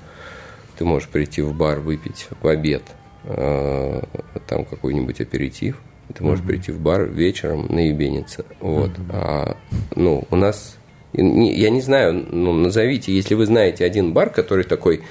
ты 0.77 0.85
можешь 0.85 1.09
прийти 1.09 1.41
в 1.41 1.55
бар 1.55 1.79
выпить 1.79 2.27
в 2.41 2.47
обед 2.47 2.83
там 3.27 4.65
какой-нибудь 4.65 5.19
аперитив, 5.21 5.77
ты 6.13 6.23
можешь 6.23 6.43
прийти 6.45 6.71
в 6.71 6.79
бар 6.79 7.03
вечером 7.05 7.67
наебениться. 7.69 8.45
Вот. 8.61 8.91
А, 9.09 9.57
ну, 9.95 10.23
у 10.31 10.35
нас, 10.35 10.77
не- 11.13 11.53
я 11.53 11.69
не 11.69 11.81
знаю, 11.81 12.25
ну, 12.31 12.53
назовите, 12.53 13.13
если 13.13 13.35
вы 13.35 13.45
знаете 13.45 13.83
один 13.85 14.13
бар, 14.13 14.29
который 14.29 14.63
такой, 14.63 15.01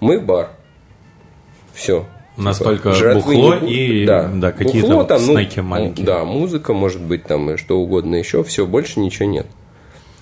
мы 0.00 0.20
бар, 0.20 0.50
все. 1.74 2.06
У 2.36 2.42
нас 2.42 2.58
только 2.58 2.92
бухло 3.14 3.56
и, 3.56 4.04
да, 4.04 4.52
какие-то 4.52 4.94
вот 4.94 5.20
снеки 5.20 5.60
маленькие. 5.60 6.04
Да, 6.06 6.24
музыка, 6.24 6.74
может 6.74 7.02
быть, 7.02 7.24
там 7.24 7.50
и 7.50 7.56
что 7.56 7.78
угодно 7.80 8.14
еще, 8.14 8.44
все, 8.44 8.66
больше 8.66 9.00
ничего 9.00 9.28
нет. 9.28 9.46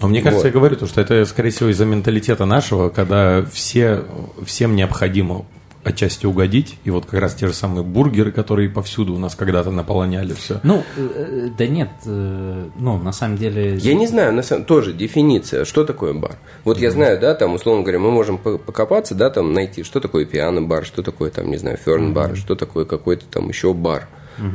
Но 0.00 0.08
мне 0.08 0.22
кажется, 0.22 0.44
Вот. 0.46 0.54
я 0.54 0.58
говорю, 0.58 0.76
то, 0.76 0.86
что 0.86 1.00
это, 1.00 1.24
скорее 1.24 1.50
всего, 1.50 1.70
из-за 1.70 1.86
менталитета 1.86 2.44
нашего, 2.44 2.88
когда 2.88 3.44
все, 3.52 4.04
всем 4.44 4.76
необходимо 4.76 5.44
отчасти 5.84 6.26
угодить. 6.26 6.78
И 6.84 6.90
вот 6.90 7.06
как 7.06 7.20
раз 7.20 7.34
те 7.34 7.46
же 7.46 7.52
самые 7.52 7.84
бургеры, 7.84 8.32
которые 8.32 8.68
повсюду 8.70 9.14
у 9.14 9.18
нас 9.18 9.34
когда-то 9.34 9.70
наполоняли 9.70 10.32
все. 10.32 10.60
Ну, 10.62 10.82
э, 10.96 11.08
э, 11.14 11.48
да 11.56 11.66
нет, 11.66 11.90
э, 12.06 12.68
ну, 12.76 12.98
на 12.98 13.12
самом 13.12 13.36
деле... 13.36 13.76
Я 13.76 13.94
не 13.94 14.06
знаю, 14.06 14.32
на 14.32 14.42
самом 14.42 14.64
тоже 14.64 14.92
дефиниция, 14.92 15.64
что 15.64 15.84
такое 15.84 16.14
бар. 16.14 16.36
Вот 16.64 16.78
я 16.78 16.90
знаю, 16.90 17.20
да, 17.20 17.34
там, 17.34 17.54
условно 17.54 17.82
говоря, 17.82 17.98
мы 17.98 18.10
можем 18.10 18.38
по- 18.38 18.58
покопаться, 18.58 19.14
да, 19.14 19.30
там, 19.30 19.52
найти, 19.52 19.82
что 19.82 20.00
такое 20.00 20.24
пиано-бар, 20.24 20.84
что 20.84 21.02
такое, 21.02 21.30
там, 21.30 21.50
не 21.50 21.58
знаю, 21.58 21.76
ферн-бар, 21.76 22.36
что 22.36 22.54
такое 22.54 22.84
какой-то 22.84 23.26
там 23.26 23.48
еще 23.48 23.74
бар, 23.74 24.08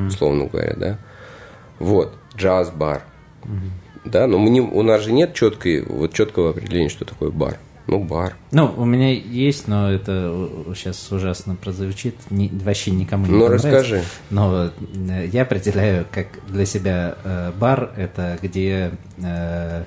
условно 0.07 0.45
говоря, 0.45 0.73
да. 0.75 0.99
Вот, 1.77 2.13
джаз-бар. 2.35 3.03
Да, 4.05 4.27
но 4.27 4.37
мы 4.37 4.49
не, 4.49 4.61
у 4.61 4.81
нас 4.81 5.03
же 5.03 5.11
нет 5.11 5.33
четкой, 5.33 5.83
вот 5.83 6.13
четкого 6.13 6.51
определения, 6.51 6.89
что 6.89 7.05
такое 7.05 7.31
бар. 7.31 7.57
Ну, 7.89 8.03
бар. 8.03 8.35
Ну, 8.51 8.71
у 8.77 8.85
меня 8.85 9.11
есть, 9.11 9.67
но 9.67 9.91
это 9.91 10.47
сейчас 10.75 11.11
ужасно 11.11 11.55
прозвучит, 11.55 12.15
ни- 12.29 12.51
вообще 12.63 12.91
никому 12.91 13.25
не 13.25 13.31
Ну, 13.31 13.47
расскажи. 13.47 14.03
Но 14.29 14.69
э, 15.09 15.27
я 15.31 15.41
определяю, 15.41 16.05
как 16.11 16.27
для 16.47 16.65
себя 16.65 17.15
э, 17.23 17.51
бар, 17.59 17.91
это 17.97 18.37
где, 18.43 18.91
э, 19.17 19.83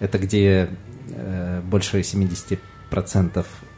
это 0.00 0.18
где 0.18 0.68
э, 1.10 1.60
больше 1.64 2.00
70% 2.00 2.58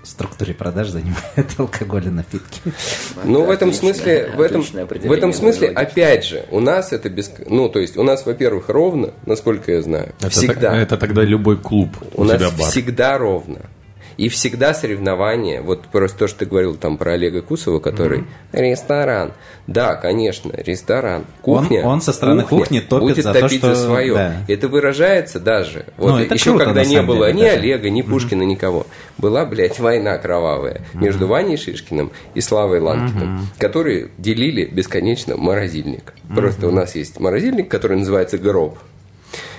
структуры 0.09 0.55
продаж 0.55 0.89
занимает 0.89 1.53
алкоголь 1.59 2.07
и 2.07 2.11
напитки. 2.11 2.61
Ну, 3.25 3.45
в 3.45 3.51
этом 3.51 3.73
смысле, 3.73 4.33
в 4.37 4.41
этом, 4.41 4.63
в 4.63 5.13
этом 5.13 5.33
смысле, 5.33 5.69
опять 5.69 6.25
же, 6.25 6.45
у 6.51 6.61
нас 6.61 6.93
это 6.93 7.09
без, 7.09 7.31
ну, 7.47 7.69
то 7.69 7.79
есть, 7.79 7.97
у 7.97 8.03
нас, 8.03 8.25
во-первых, 8.27 8.69
ровно, 8.69 9.13
насколько 9.27 9.73
я 9.73 9.83
знаю, 9.83 10.15
Это, 10.21 10.31
всегда. 10.31 10.77
это 10.77 10.97
тогда 10.97 11.23
любой 11.23 11.59
клуб 11.59 11.91
у, 12.15 12.23
У 12.23 12.25
нас 12.25 12.39
тебя 12.39 12.51
бар. 12.51 12.71
всегда 12.71 13.19
ровно. 13.19 13.61
И 14.19 14.29
всегда 14.29 14.75
соревнования. 14.75 15.63
Вот 15.63 15.83
просто 15.87 16.19
то, 16.19 16.27
что 16.27 16.41
ты 16.41 16.47
говорил 16.47 16.75
там 16.75 16.99
про 16.99 17.13
Олега 17.13 17.41
Кусова, 17.41 17.79
который 17.79 18.25
ресторан. 18.53 19.33
Да, 19.69 19.95
конечно, 19.95 20.51
ресторан. 20.57 21.25
Кухня. 21.41 21.81
Он- 21.83 21.87
он 21.95 22.01
со 22.01 22.13
стороны 22.13 22.43
кухни 22.43 22.81
топит 22.81 23.01
будет 23.15 23.23
за 23.25 23.33
то, 23.33 23.41
топить 23.43 23.59
что- 23.61 23.75
за 23.77 23.87
свое. 23.87 24.15
да. 24.15 24.35
Это 24.49 24.67
выражается 24.67 25.39
даже. 25.39 25.87
Вот 25.97 26.11
Ну, 26.11 26.19
это 26.19 26.35
еще 26.35 26.51
круто, 26.51 26.65
когда 26.65 26.85
не 26.85 27.01
было 27.01 27.27
деле, 27.29 27.39
ни 27.39 27.43
даже. 27.45 27.59
Олега, 27.59 27.91
ни 27.91 28.03
Пушкина, 28.03 28.43
никого. 28.43 28.87
Была, 29.19 29.45
блядь, 29.47 29.79
война 29.79 30.19
кровавая 30.19 30.81
между 30.95 31.29
Ваней 31.29 31.57
Шишкиным 31.57 32.11
и 32.35 32.41
Славой 32.41 32.81
Ланкиным, 32.81 33.47
которые 33.57 34.09
делили 34.19 34.65
бесконечно 34.65 35.37
морозильник. 35.37 36.13
Просто 36.35 36.67
у 36.67 36.73
нас 36.73 36.97
есть 36.97 37.21
морозильник, 37.21 37.69
который 37.69 37.99
называется 37.99 38.37
гроб. 38.37 38.79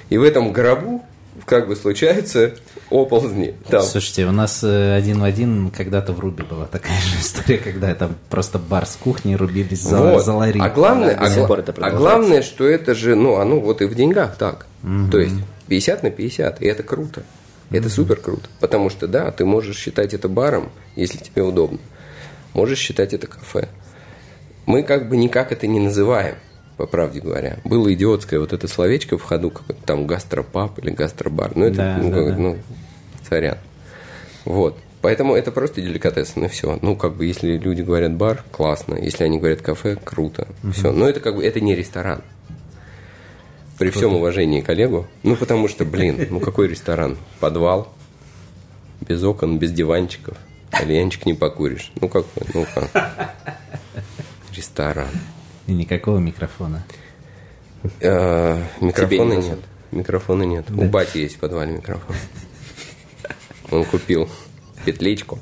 И 0.09 0.17
в 0.17 0.23
этом 0.23 0.51
гробу 0.51 1.01
как 1.49 1.67
бы 1.67 1.75
случаются 1.75 2.53
оползни. 2.89 3.55
Там. 3.67 3.81
Слушайте, 3.81 4.25
у 4.27 4.31
нас 4.31 4.63
э, 4.63 4.95
один 4.95 5.19
в 5.19 5.23
один 5.23 5.71
когда-то 5.71 6.13
в 6.13 6.19
Руби 6.19 6.43
была 6.43 6.65
такая 6.65 6.99
же 7.01 7.19
история, 7.19 7.57
когда 7.57 7.93
там 7.95 8.15
просто 8.29 8.59
бар 8.59 8.85
с 8.85 8.95
кухней 8.95 9.35
рубились 9.35 9.81
за, 9.81 9.97
Вот. 9.97 10.23
за 10.23 10.33
лари. 10.33 10.59
А 10.61 10.69
главное, 10.69 11.15
До 11.15 11.25
а, 11.25 11.29
гла- 11.47 11.63
а 11.81 11.91
главное, 11.91 12.41
что 12.43 12.65
это 12.67 12.93
же, 12.93 13.15
ну, 13.15 13.35
оно 13.37 13.59
вот 13.59 13.81
и 13.81 13.85
в 13.85 13.95
деньгах 13.95 14.37
так. 14.37 14.67
То 15.11 15.17
есть 15.17 15.35
50 15.67 16.03
на 16.03 16.11
50, 16.11 16.61
и 16.61 16.65
это 16.67 16.83
круто. 16.83 17.23
Это 17.71 17.89
супер 17.89 18.15
круто. 18.17 18.47
Потому 18.59 18.89
что, 18.89 19.07
да, 19.07 19.29
ты 19.31 19.45
можешь 19.45 19.77
считать 19.77 20.13
это 20.13 20.27
баром, 20.29 20.71
если 20.95 21.17
тебе 21.17 21.43
удобно. 21.43 21.79
Можешь 22.53 22.79
считать 22.79 23.13
это 23.13 23.27
кафе. 23.27 23.69
Мы 24.65 24.83
как 24.83 25.09
бы 25.09 25.17
никак 25.17 25.51
это 25.51 25.67
не 25.67 25.79
называем, 25.79 26.35
по 26.79 26.87
правде 26.87 27.19
говоря. 27.19 27.57
Было 27.65 27.93
идиотское 27.93 28.39
вот 28.39 28.53
это 28.53 28.69
словечко 28.69 29.17
в 29.17 29.23
ходу, 29.23 29.51
как 29.51 29.75
там 29.85 30.07
гастропаб 30.07 30.79
или 30.79 30.91
гастробар. 30.91 31.51
Ну, 31.53 31.65
это, 31.65 31.75
Да, 31.75 31.97
ну, 32.01 32.09
да, 32.09 32.15
как- 32.15 32.27
да. 32.29 32.35
ну, 32.37 32.57
сорян. 33.27 33.57
Вот. 34.45 34.77
Поэтому 35.01 35.35
это 35.35 35.51
просто 35.51 35.81
деликатесен, 35.81 36.45
и 36.45 36.47
все. 36.47 36.79
Ну, 36.81 36.95
как 36.95 37.15
бы, 37.17 37.25
если 37.25 37.57
люди 37.57 37.81
говорят 37.81 38.13
бар, 38.15 38.45
классно. 38.51 38.95
Если 38.95 39.25
они 39.25 39.39
говорят 39.39 39.61
кафе, 39.61 39.97
круто. 40.01 40.47
Все. 40.73 40.93
Но 40.93 41.09
это 41.09 41.19
как 41.19 41.35
бы, 41.35 41.43
это 41.43 41.59
не 41.59 41.75
ресторан. 41.75 42.21
При 43.77 43.89
всем 43.89 44.15
уважении 44.15 44.61
к 44.61 44.69
Олегу. 44.69 45.05
Ну, 45.23 45.35
потому 45.35 45.67
что, 45.67 45.83
блин, 45.83 46.27
ну 46.29 46.39
какой 46.39 46.69
ресторан? 46.69 47.17
Подвал, 47.41 47.93
без 49.05 49.21
окон, 49.21 49.59
без 49.59 49.73
диванчиков. 49.73 50.37
Кальянчик 50.71 51.25
не 51.25 51.33
покуришь. 51.33 51.91
Ну, 51.99 52.07
какой, 52.07 52.43
ну 52.53 52.65
как? 52.73 53.35
Ресторан. 54.55 55.09
И 55.69 55.71
никакого 55.71 56.17
микрофона. 56.17 56.81
Э, 58.01 58.59
Микрофона 58.81 59.29
не 59.29 59.35
нет. 59.35 59.43
засунут? 59.43 59.65
Микрофона 59.91 60.43
нет. 60.43 60.71
У 60.71 60.85
бати 60.85 61.19
есть 61.19 61.35
в 61.35 61.39
подвале 61.39 61.73
микрофон. 61.73 62.15
Он 63.69 63.85
купил 63.85 64.27
петличку. 64.83 65.37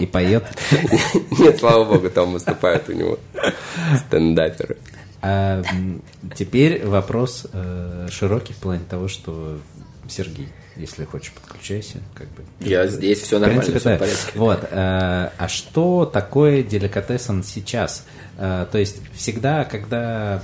И 0.00 0.06
поет. 0.06 0.44
Нет, 1.38 1.60
слава 1.60 1.84
богу, 1.84 2.10
там 2.10 2.32
выступают 2.32 2.88
у 2.88 2.92
него 2.92 3.20
стендаперы. 3.96 4.76
А, 5.22 5.62
теперь 6.34 6.84
вопрос 6.84 7.46
э, 7.52 8.08
широкий 8.10 8.52
в 8.52 8.56
плане 8.56 8.82
того, 8.90 9.06
что 9.06 9.60
Сергей, 10.10 10.48
если 10.76 11.04
хочешь, 11.04 11.32
подключайся, 11.32 11.98
как 12.14 12.28
бы. 12.28 12.42
Я 12.60 12.86
здесь, 12.86 13.20
все 13.20 13.38
В 13.38 13.40
нормально, 13.40 13.62
принципе, 13.62 13.78
все 13.80 13.88
да. 13.90 13.96
в 13.96 13.98
порядке. 13.98 14.32
Вот. 14.38 14.64
э, 14.70 15.30
а 15.38 15.48
что 15.48 16.04
такое 16.06 16.62
деликатесен 16.62 17.42
сейчас? 17.42 18.04
Э, 18.38 18.66
то 18.70 18.78
есть 18.78 18.96
всегда, 19.14 19.64
когда 19.64 20.40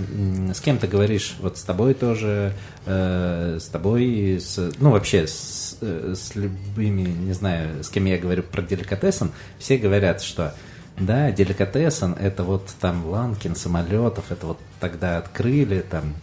с 0.55 0.61
кем-то 0.61 0.87
говоришь, 0.87 1.37
вот 1.41 1.59
с 1.59 1.63
тобой 1.63 1.95
тоже, 1.95 2.53
э, 2.87 3.59
с 3.61 3.65
тобой, 3.67 4.39
с- 4.41 4.73
ну 4.79 4.91
вообще 4.91 5.27
с, 5.27 5.77
с 5.81 6.35
любыми, 6.35 7.03
не 7.03 7.33
знаю, 7.33 7.83
с 7.83 7.89
кем 7.89 8.05
я 8.07 8.19
говорю 8.19 8.43
про 8.43 8.63
деликатесен, 8.63 9.33
все 9.59 9.77
говорят, 9.79 10.23
что 10.23 10.55
да, 10.99 11.31
деликатесен 11.31 12.15
это 12.15 12.43
вот 12.43 12.69
там 12.81 13.07
Ланкин 13.07 13.55
самолетов, 13.55 14.31
это 14.31 14.47
вот 14.47 14.59
тогда 14.81 15.19
открыли, 15.19 15.81
там 15.81 16.15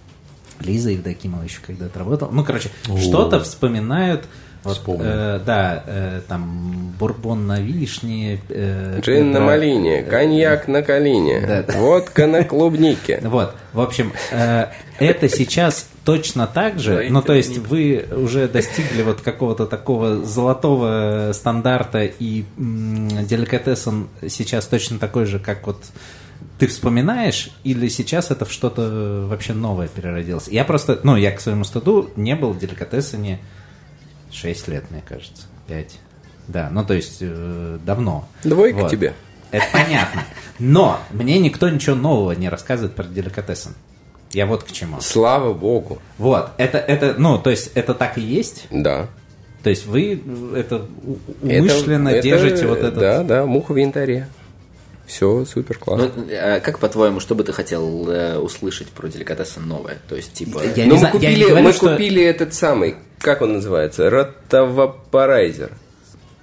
Лиза 0.60 0.92
Евдокимова 0.92 1.44
еще 1.44 1.60
когда-то 1.66 2.00
работала. 2.00 2.30
Ну, 2.32 2.44
короче, 2.44 2.70
что-то 3.00 3.40
вспоминают. 3.42 4.26
Вот, 4.64 4.78
Вспомнил. 4.78 5.04
э, 5.06 5.40
да, 5.46 5.84
э, 5.86 6.22
там 6.26 6.94
бурбон 6.98 7.48
на 7.48 7.60
вишне. 7.60 8.40
э, 8.48 9.02
Джин 9.02 9.34
на 9.34 9.42
малине, 9.42 10.04
коньяк 10.04 10.70
на 10.70 10.82
калине, 10.82 11.42
Да, 11.46 11.64
да. 11.64 11.74
водка 11.78 12.28
на 12.28 12.46
клубнике. 12.46 13.20
Вот, 13.26 13.56
в 13.74 13.82
общем, 13.82 14.14
э, 14.32 14.68
это 15.00 15.28
сейчас 15.28 15.90
точно 16.06 16.48
так 16.48 16.80
же, 16.80 17.08
ну, 17.10 17.22
то 17.22 17.34
есть 17.34 17.58
вы 17.58 18.06
уже 18.16 18.48
достигли 18.48 19.02
вот 19.04 19.20
какого-то 19.20 19.66
такого 19.66 20.24
золотого 20.24 21.32
стандарта, 21.34 22.06
и 22.06 22.46
м, 22.58 23.10
деликатесен 23.26 24.08
сейчас 24.30 24.66
точно 24.68 24.98
такой 24.98 25.26
же, 25.26 25.40
как 25.40 25.68
вот 25.68 25.84
ты 26.60 26.68
вспоминаешь, 26.68 27.50
или 27.64 27.88
сейчас 27.88 28.32
это 28.32 28.46
в 28.46 28.52
что-то 28.52 29.26
вообще 29.30 29.54
новое 29.54 29.88
переродилось? 29.88 30.48
Я 30.48 30.64
просто, 30.66 31.00
ну, 31.04 31.16
я 31.16 31.32
к 31.32 31.40
своему 31.42 31.64
стыду 31.64 32.10
не 32.16 32.36
был 32.36 32.52
в 32.54 32.60
деликатесене 32.60 33.40
6 34.32 34.68
лет, 34.68 34.86
мне 34.92 35.04
кажется, 35.08 35.44
5. 35.68 36.00
Да, 36.48 36.70
ну, 36.72 36.84
то 36.86 36.94
есть 36.94 37.18
э, 37.22 37.78
давно. 37.86 38.28
Двойка 38.44 38.78
Вот. 38.82 38.92
тебе. 38.92 39.14
Это 39.52 39.66
понятно. 39.72 40.24
Но 40.60 41.00
мне 41.12 41.40
никто 41.40 41.70
ничего 41.70 41.96
нового 41.96 42.32
не 42.34 42.50
рассказывает 42.50 42.96
про 42.96 43.04
деликатесен. 43.04 43.72
Я 44.32 44.46
вот 44.48 44.64
к 44.64 44.72
чему. 44.72 45.00
Слава 45.00 45.54
богу. 45.54 46.00
Вот, 46.18 46.50
это, 46.58 46.80
это, 46.80 47.16
ну, 47.18 47.38
то 47.38 47.50
есть 47.52 47.72
это 47.76 47.94
так 47.94 48.18
и 48.18 48.22
есть? 48.22 48.66
Да. 48.72 49.08
То 49.62 49.70
есть 49.70 49.86
вы 49.86 50.22
это 50.56 50.88
у- 51.06 51.18
Это- 51.48 51.62
умышленно 51.62 52.10
это- 52.10 52.22
держите 52.22 52.68
вот 52.68 52.80
этот... 52.80 52.96
Да, 53.00 53.24
да, 53.24 53.46
муха 53.46 53.74
в 53.74 53.78
янтаре. 53.78 54.28
Все 55.06 55.46
супер 55.46 55.78
классно. 55.78 56.12
Ну, 56.16 56.26
а 56.32 56.60
как 56.60 56.80
по-твоему, 56.80 57.20
что 57.20 57.36
бы 57.36 57.44
ты 57.44 57.52
хотел 57.54 58.10
э, 58.10 58.38
услышать 58.38 58.88
про 58.90 59.08
деликатесен 59.08 59.68
новое? 59.68 59.98
То 60.08 60.16
есть, 60.16 60.34
типа... 60.34 60.62
Я 60.76 60.86
Ну, 60.86 60.92
не 60.92 60.92
мы 60.94 60.98
знаю, 60.98 61.14
я 61.20 61.30
не 61.30 61.36
купили, 61.36 61.46
говорю, 61.50 61.64
мы 61.66 61.74
что- 61.74 61.90
купили 61.92 62.24
этот 62.24 62.54
самый, 62.54 62.96
как 63.20 63.42
он 63.42 63.54
называется, 63.54 64.10
ротовапорайзер. 64.10 65.72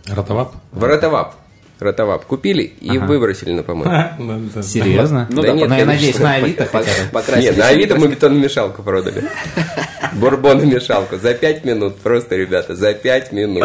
Ротовап? 0.09 0.55
Ротовап. 0.79 1.35
Ротовап. 1.79 2.27
Купили 2.27 2.63
и 2.63 2.99
Ага. 2.99 3.07
выбросили 3.07 3.53
на 3.53 3.63
помойку. 3.63 3.91
Серьезно? 4.63 5.27
Ну 5.31 5.41
Да 5.41 5.49
да, 5.49 5.55
нет, 5.55 5.69
ну, 5.71 5.75
я 5.77 5.87
надеюсь, 5.87 6.19
на 6.19 6.35
Авито 6.35 6.67
хотя 6.67 6.91
бы. 6.91 7.11
покрасили 7.13 7.47
Нет, 7.47 7.57
на 7.57 7.69
Авито 7.69 7.97
мы 7.97 8.09
бетономешалку 8.09 8.83
продали. 8.83 9.25
Бурбономешалку. 10.13 11.17
За 11.17 11.33
пять 11.35 11.65
минут. 11.65 11.97
Просто, 11.97 12.37
ребята, 12.37 12.75
за 12.77 12.93
пять 12.93 13.33
минут. 13.33 13.65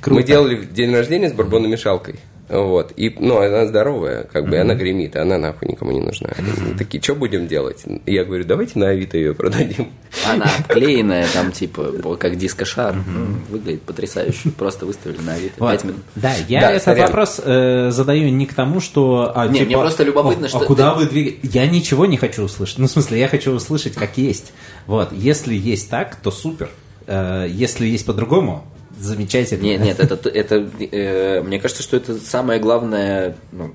Круто. 0.00 0.20
Мы 0.20 0.22
делали 0.26 0.64
день 0.64 0.92
рождения 0.94 1.28
с 1.28 1.32
бурбономешалкой. 1.32 2.16
Вот. 2.46 2.92
И, 2.96 3.08
ну, 3.18 3.38
она 3.40 3.66
здоровая, 3.66 4.24
как 4.24 4.46
бы, 4.50 4.56
и 4.56 4.58
она 4.58 4.74
гремит, 4.74 5.16
и 5.16 5.18
она 5.18 5.38
нахуй 5.38 5.66
никому 5.66 5.92
не 5.92 6.00
нужна. 6.00 6.28
И 6.28 6.76
Такие, 6.76 7.02
что 7.02 7.14
будем 7.14 7.46
делать? 7.48 7.82
Я 8.04 8.24
говорю, 8.26 8.44
давайте 8.44 8.78
на 8.78 8.90
Авито 8.90 9.16
ее 9.16 9.34
продадим. 9.34 9.88
Она 10.30 10.44
обклеенная, 10.58 11.26
там, 11.32 11.52
типа, 11.52 12.16
как 12.20 12.36
дискошар. 12.36 12.94
Ну, 12.96 13.36
Выглядит 13.48 13.80
потрясающе. 13.82 14.50
Просто 14.50 14.84
выставили 14.84 15.22
на 15.22 15.32
Авито. 15.32 15.54
Вот. 15.58 15.70
Пять 15.72 15.84
минут. 15.84 16.00
Да, 16.16 16.34
я 16.46 16.60
Да, 16.60 16.70
этот 16.72 16.82
сорян. 16.84 17.06
вопрос 17.06 17.40
э, 17.42 17.88
задаю 17.90 18.28
не 18.28 18.44
к 18.44 18.52
тому, 18.52 18.80
что... 18.80 19.32
А, 19.34 19.46
Не, 19.48 19.60
типа, 19.60 19.64
мне 19.66 19.76
просто 19.78 20.04
любопытно, 20.04 20.46
«О, 20.46 20.48
что 20.50 20.58
А 20.60 20.64
куда 20.66 20.92
ты- 20.92 20.98
вы 21.00 21.06
двигаетесь? 21.06 21.50
Я 21.54 21.66
ничего 21.66 22.04
не 22.04 22.18
хочу 22.18 22.42
услышать. 22.42 22.76
Ну, 22.78 22.88
в 22.88 22.90
смысле, 22.90 23.20
я 23.20 23.28
хочу 23.28 23.52
услышать, 23.52 23.94
как 23.94 24.18
есть. 24.18 24.52
Вот, 24.86 25.12
если 25.14 25.54
есть 25.54 25.88
так, 25.88 26.16
то 26.16 26.30
супер. 26.30 26.68
Э, 27.06 27.46
если 27.50 27.86
есть 27.86 28.04
по-другому, 28.04 28.66
замечательно. 28.98 29.62
Нет, 29.62 29.80
нет, 29.80 30.00
это, 30.00 30.28
это 30.28 30.70
э, 30.78 31.42
мне 31.42 31.60
кажется, 31.60 31.82
что 31.82 31.96
это 31.96 32.16
самое 32.16 32.60
главное, 32.60 33.36
ну, 33.52 33.72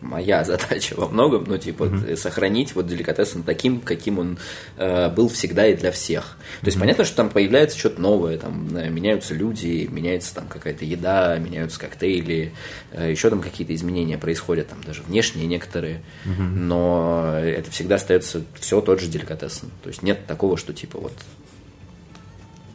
моя 0.00 0.44
задача 0.44 0.94
во 0.96 1.08
многом, 1.08 1.44
ну, 1.46 1.58
типа, 1.58 1.90
э, 2.06 2.16
сохранить 2.16 2.74
вот 2.74 2.86
деликатесен 2.86 3.42
таким, 3.42 3.80
каким 3.80 4.18
он 4.18 4.38
э, 4.76 5.10
был 5.10 5.28
всегда 5.28 5.66
и 5.66 5.74
для 5.74 5.92
всех. 5.92 6.38
То 6.60 6.66
есть 6.66 6.78
понятно, 6.78 7.04
что 7.04 7.16
там 7.16 7.30
появляется 7.30 7.78
что-то 7.78 8.00
новое, 8.00 8.38
там 8.38 8.76
э, 8.76 8.88
меняются 8.88 9.34
люди, 9.34 9.88
меняется 9.90 10.34
там 10.34 10.46
какая-то 10.48 10.84
еда, 10.84 11.38
меняются 11.38 11.78
коктейли, 11.78 12.52
э, 12.92 13.10
еще 13.10 13.30
там 13.30 13.40
какие-то 13.40 13.74
изменения 13.74 14.18
происходят, 14.18 14.68
там 14.68 14.82
даже 14.84 15.02
внешние 15.02 15.46
некоторые, 15.46 16.02
но 16.24 17.38
это 17.42 17.70
всегда 17.70 17.96
остается 17.96 18.42
все 18.58 18.80
тот 18.80 19.00
же 19.00 19.08
деликатесен. 19.08 19.70
То 19.82 19.88
есть 19.88 20.02
нет 20.02 20.26
такого, 20.26 20.56
что 20.56 20.72
типа 20.72 20.98
вот 20.98 21.12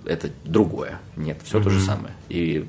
это 0.05 0.29
другое. 0.43 0.99
Нет, 1.15 1.37
все 1.43 1.61
то 1.61 1.69
же 1.69 1.79
самое. 1.79 2.13
И 2.29 2.65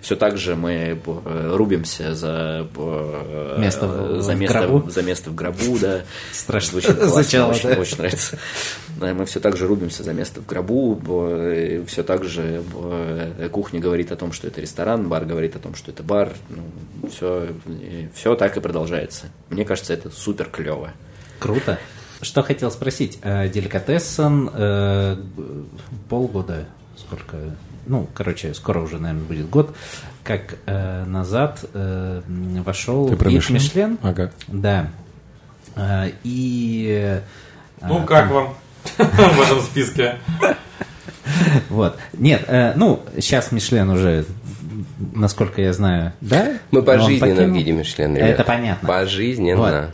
все 0.00 0.16
так 0.16 0.36
же 0.38 0.56
мы 0.56 0.98
э, 1.04 1.50
рубимся 1.54 2.14
за 2.14 2.68
э, 2.74 3.56
Место 3.58 3.86
в- 3.86 4.22
за 4.22 4.32
в 4.32 4.36
место, 4.38 4.66
гробу. 4.66 4.90
за 4.90 5.02
место 5.02 5.30
в 5.30 5.34
гробу, 5.34 5.78
да. 5.80 6.02
Страшно 6.32 6.80
Звучит 6.80 6.96
классно, 6.98 7.48
очень, 7.48 7.68
да. 7.68 7.80
очень 7.80 7.96
нравится. 7.98 8.38
Мы 8.98 9.24
все 9.26 9.40
так 9.40 9.56
же 9.56 9.66
рубимся 9.66 10.02
за 10.02 10.12
место 10.12 10.40
в 10.40 10.46
гробу, 10.46 11.00
все 11.86 12.02
так 12.02 12.24
же 12.24 12.62
э, 12.74 13.48
кухня 13.50 13.80
говорит 13.80 14.12
о 14.12 14.16
том, 14.16 14.32
что 14.32 14.46
это 14.46 14.60
ресторан, 14.60 15.08
бар 15.08 15.24
говорит 15.24 15.56
о 15.56 15.58
том, 15.58 15.74
что 15.74 15.90
это 15.90 16.02
бар. 16.02 16.32
все, 17.10 17.48
все 18.14 18.34
так 18.34 18.56
и 18.56 18.60
продолжается. 18.60 19.26
Мне 19.50 19.64
кажется, 19.64 19.92
это 19.94 20.10
супер 20.10 20.48
клево. 20.50 20.92
Круто. 21.38 21.78
Что 22.22 22.42
хотел 22.42 22.70
спросить? 22.70 23.18
Э, 23.22 23.48
Деликатесен 23.48 24.48
э, 24.52 25.16
полгода, 26.08 26.66
сколько, 26.96 27.36
ну, 27.86 28.08
короче, 28.14 28.54
скоро 28.54 28.80
уже, 28.80 28.98
наверное, 28.98 29.24
будет 29.26 29.50
год, 29.50 29.76
как 30.22 30.54
э, 30.66 31.04
назад 31.04 31.64
э, 31.74 32.22
вошел 32.64 33.08
Ты 33.08 33.16
про 33.16 33.28
гид 33.28 33.50
Мишлен? 33.50 33.54
Мишлен. 33.56 33.98
Ага. 34.02 34.30
Да. 34.46 34.88
Э, 35.74 36.10
И... 36.22 36.86
э, 36.88 37.20
Ну, 37.86 38.04
как 38.04 38.30
вам 38.30 38.54
в 38.98 39.40
этом 39.42 39.60
списке? 39.62 40.16
Вот. 41.70 41.96
Нет, 42.12 42.44
э, 42.46 42.72
ну, 42.76 43.02
сейчас 43.18 43.50
Мишлен 43.50 43.90
уже, 43.90 44.26
насколько 45.12 45.60
я 45.60 45.72
знаю, 45.72 46.12
да? 46.20 46.58
Мы 46.70 46.82
пожизненно 46.82 47.44
в 47.52 47.54
виде 47.54 47.72
Мишлен, 47.72 48.14
ребят. 48.14 48.28
Это 48.28 48.44
понятно. 48.44 48.86
Пожизненно. 48.88 49.56
Вот. 49.56 49.90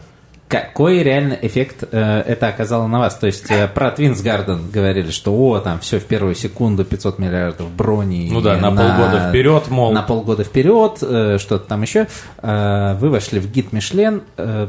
Какой 0.49 1.03
реально 1.03 1.39
эффект 1.43 1.85
э, 1.91 2.23
это 2.27 2.49
оказало 2.49 2.87
на 2.87 2.99
вас? 2.99 3.17
То 3.17 3.27
есть 3.27 3.51
э, 3.51 3.69
про 3.69 3.91
Твинс 3.91 4.23
Гарден 4.23 4.71
говорили, 4.71 5.11
что 5.11 5.35
о, 5.35 5.59
там 5.61 5.79
все 5.81 6.01
в 6.01 6.05
первую 6.05 6.35
секунду 6.35 6.87
500 6.87 7.19
миллиардов 7.19 7.71
брони. 7.71 8.31
Ну 8.33 8.41
да, 8.41 8.57
и 8.57 8.61
на 8.61 8.71
полгода 8.71 9.29
вперед, 9.29 9.69
мол. 9.69 9.93
На 9.93 10.03
полгода 10.03 10.45
вперед, 10.45 10.99
э, 11.03 11.37
что-то 11.39 11.67
там 11.67 11.83
еще. 11.83 12.07
Э, 12.39 12.97
вы 12.99 13.11
вошли 13.11 13.41
в 13.41 13.51
гид 13.53 13.73
Мишлен. 13.75 14.23
Э, 14.39 14.69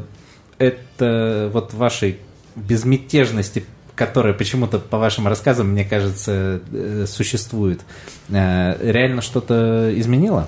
это 0.57 1.49
вот 1.53 1.73
вашей 1.73 2.19
безмятежности 2.55 3.63
которая 3.95 4.33
почему-то, 4.33 4.79
по 4.79 4.97
вашим 4.97 5.27
рассказам, 5.27 5.71
мне 5.71 5.83
кажется, 5.83 6.61
э, 6.71 7.05
существует, 7.05 7.81
э, 8.29 8.77
реально 8.79 9.21
что-то 9.21 9.91
изменило? 9.93 10.47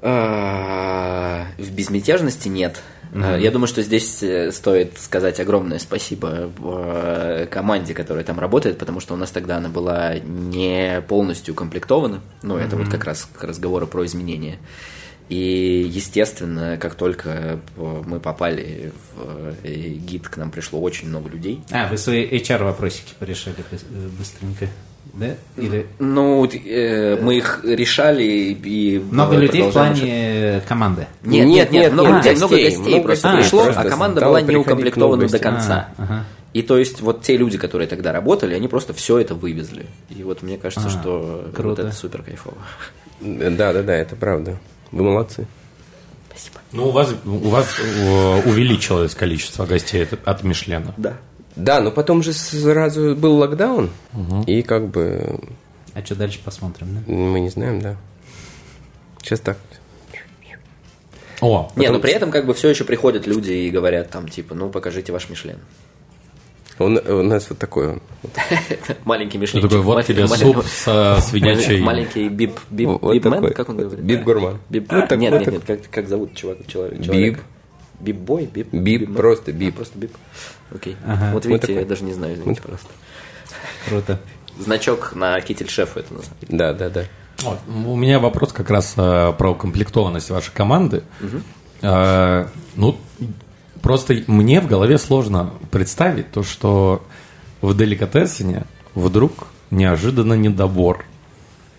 А, 0.00 1.44
В 1.58 1.70
безмятежности 1.72 2.48
нет. 2.48 2.80
А, 3.14 3.36
Я 3.38 3.50
думаю, 3.50 3.66
что 3.68 3.82
здесь 3.82 4.22
э, 4.22 4.52
стоит 4.52 4.98
сказать 4.98 5.40
огромное 5.40 5.78
спасибо 5.78 6.50
э, 6.58 7.46
команде, 7.50 7.94
которая 7.94 8.24
там 8.24 8.38
работает, 8.40 8.78
потому 8.78 9.00
что 9.00 9.14
у 9.14 9.16
нас 9.16 9.30
тогда 9.30 9.56
она 9.58 9.68
была 9.68 10.18
не 10.18 11.02
полностью 11.08 11.54
укомплектована. 11.54 12.20
Ну, 12.42 12.56
это 12.56 12.76
вот 12.76 12.88
как 12.88 13.04
раз 13.04 13.28
к 13.32 13.44
разговору 13.44 13.86
про 13.86 14.04
изменения. 14.06 14.58
И, 15.28 15.84
естественно, 15.90 16.76
как 16.80 16.94
только 16.94 17.58
мы 17.76 18.20
попали 18.20 18.92
в 19.16 19.66
гид, 19.66 20.28
к 20.28 20.36
нам 20.36 20.52
пришло 20.52 20.80
очень 20.80 21.08
много 21.08 21.28
людей. 21.28 21.62
А, 21.72 21.88
вы 21.88 21.98
свои 21.98 22.24
HR-вопросики 22.28 23.12
порешали 23.18 23.56
быс- 23.72 24.10
быстренько. 24.16 24.68
Да? 25.16 25.34
Или 25.56 25.86
Ну, 25.98 26.44
э, 26.44 27.16
мы 27.22 27.38
их 27.38 27.60
решали 27.64 28.22
и... 28.22 28.98
много 28.98 29.36
людей 29.36 29.62
в 29.62 29.72
плане 29.72 30.62
команды? 30.68 31.06
Нет, 31.22 31.46
Нет, 31.46 31.48
нет, 31.48 31.70
нет, 31.72 31.92
много, 31.92 32.08
нет, 32.08 32.16
людей, 32.18 32.32
гостей, 32.34 32.38
много 32.38 32.56
гостей 32.62 32.88
много 32.90 33.02
просто 33.02 33.28
гостей, 33.28 33.42
пришло, 33.42 33.64
просто 33.64 33.80
а 33.80 33.88
команда 33.88 34.20
стало 34.20 34.30
была 34.32 34.42
не 34.42 34.56
укомплектована 34.56 35.28
до 35.28 35.38
конца. 35.38 35.88
А, 35.96 36.02
ага. 36.02 36.24
И 36.52 36.62
то 36.62 36.78
есть 36.78 37.00
вот 37.00 37.22
те 37.22 37.36
люди, 37.36 37.56
которые 37.58 37.88
тогда 37.88 38.12
работали, 38.12 38.54
они 38.54 38.68
просто 38.68 38.92
все 38.92 39.18
это 39.18 39.34
вывезли. 39.34 39.86
И 40.10 40.22
вот 40.22 40.42
мне 40.42 40.58
кажется, 40.58 40.88
А, 40.88 40.90
что 40.90 41.42
вот 41.46 41.54
круто. 41.54 41.82
это 41.82 41.92
супер 41.92 42.22
кайфово. 42.22 42.56
Да, 43.20 43.72
да, 43.72 43.82
да, 43.82 43.94
это 43.94 44.16
правда. 44.16 44.58
Вы 44.92 45.02
молодцы. 45.02 45.46
Ну, 46.72 46.88
у 46.88 46.90
вас, 46.90 47.14
у 47.24 47.48
вас 47.48 47.78
э, 47.80 48.42
увеличилось 48.48 49.14
количество 49.14 49.64
гостей 49.64 50.06
от 50.24 50.44
Мишлена. 50.44 50.92
Да. 50.98 51.14
Да, 51.56 51.80
но 51.80 51.90
потом 51.90 52.22
же 52.22 52.32
сразу 52.34 53.16
был 53.16 53.36
локдаун, 53.36 53.90
и 54.46 54.62
как 54.62 54.88
бы 54.88 55.40
А 55.94 56.04
что 56.04 56.14
дальше 56.14 56.38
посмотрим, 56.44 56.88
да? 56.94 57.12
мы 57.12 57.40
не 57.40 57.48
знаем, 57.48 57.80
да. 57.80 57.96
Сейчас 59.22 59.40
так. 59.40 59.58
О, 61.40 61.70
Не, 61.76 61.90
но 61.90 61.98
при 61.98 62.12
этом 62.12 62.30
как 62.30 62.46
бы 62.46 62.54
все 62.54 62.68
еще 62.68 62.84
приходят 62.84 63.26
люди 63.26 63.52
и 63.52 63.70
говорят 63.70 64.10
там 64.10 64.28
типа, 64.28 64.54
ну 64.54 64.70
покажите 64.70 65.12
ваш 65.12 65.28
Мишлен. 65.28 65.58
Он, 66.78 66.98
у 66.98 67.22
нас 67.22 67.48
вот 67.48 67.58
такой 67.58 67.88
он. 67.88 68.02
Маленький 69.04 69.38
Мишлен. 69.38 69.62
такое, 69.62 69.80
вот 69.80 70.04
тебе 70.04 70.28
суп 70.28 70.64
со 70.66 71.18
свинячей... 71.22 71.80
Маленький 71.80 72.28
бип, 72.28 72.58
бип, 72.70 73.02
бипмен, 73.02 73.32
такой. 73.32 73.54
как 73.54 73.68
он 73.70 73.78
говорит? 73.78 74.04
Бип-гурман. 74.04 74.58
Бип, 74.68 74.90
Ну, 74.92 74.98
нет, 74.98 75.10
ну, 75.10 75.38
нет, 75.38 75.52
нет, 75.52 75.62
как, 75.66 75.80
как 75.90 76.08
зовут 76.08 76.34
чувак, 76.34 76.58
человек? 76.66 76.98
Бип. 77.00 77.38
Бип-бой? 77.98 78.42
Бип? 78.44 78.68
Бип, 78.72 79.00
Бипмен? 79.00 79.14
просто 79.14 79.52
бип. 79.52 79.74
А, 79.74 79.76
Просто 79.76 79.98
бип. 79.98 80.12
Окей. 80.74 80.96
Ага. 81.06 81.30
Вот 81.32 81.46
видите, 81.46 81.68
такой. 81.68 81.82
я 81.82 81.84
даже 81.84 82.04
не 82.04 82.12
знаю, 82.12 82.34
извините, 82.34 82.60
пожалуйста. 82.60 82.88
Круто. 83.88 84.20
Значок 84.58 85.14
на 85.14 85.40
китель 85.40 85.68
шефа 85.68 86.00
это 86.00 86.14
называется. 86.14 86.46
Да, 86.48 86.72
да, 86.72 86.88
да. 86.90 87.04
Вот, 87.42 87.58
У 87.68 87.96
меня 87.96 88.18
вопрос 88.18 88.52
как 88.52 88.70
раз 88.70 88.94
э, 88.96 89.32
про 89.36 89.50
укомплектованность 89.50 90.30
вашей 90.30 90.52
команды. 90.52 91.02
Э, 91.82 92.46
ну, 92.74 92.98
просто 93.82 94.22
мне 94.26 94.60
в 94.60 94.66
голове 94.66 94.98
сложно 94.98 95.52
представить 95.70 96.30
то, 96.32 96.42
что 96.42 97.04
в 97.60 97.76
деликатесине 97.76 98.64
вдруг 98.94 99.48
неожиданно 99.70 100.34
недобор. 100.34 101.04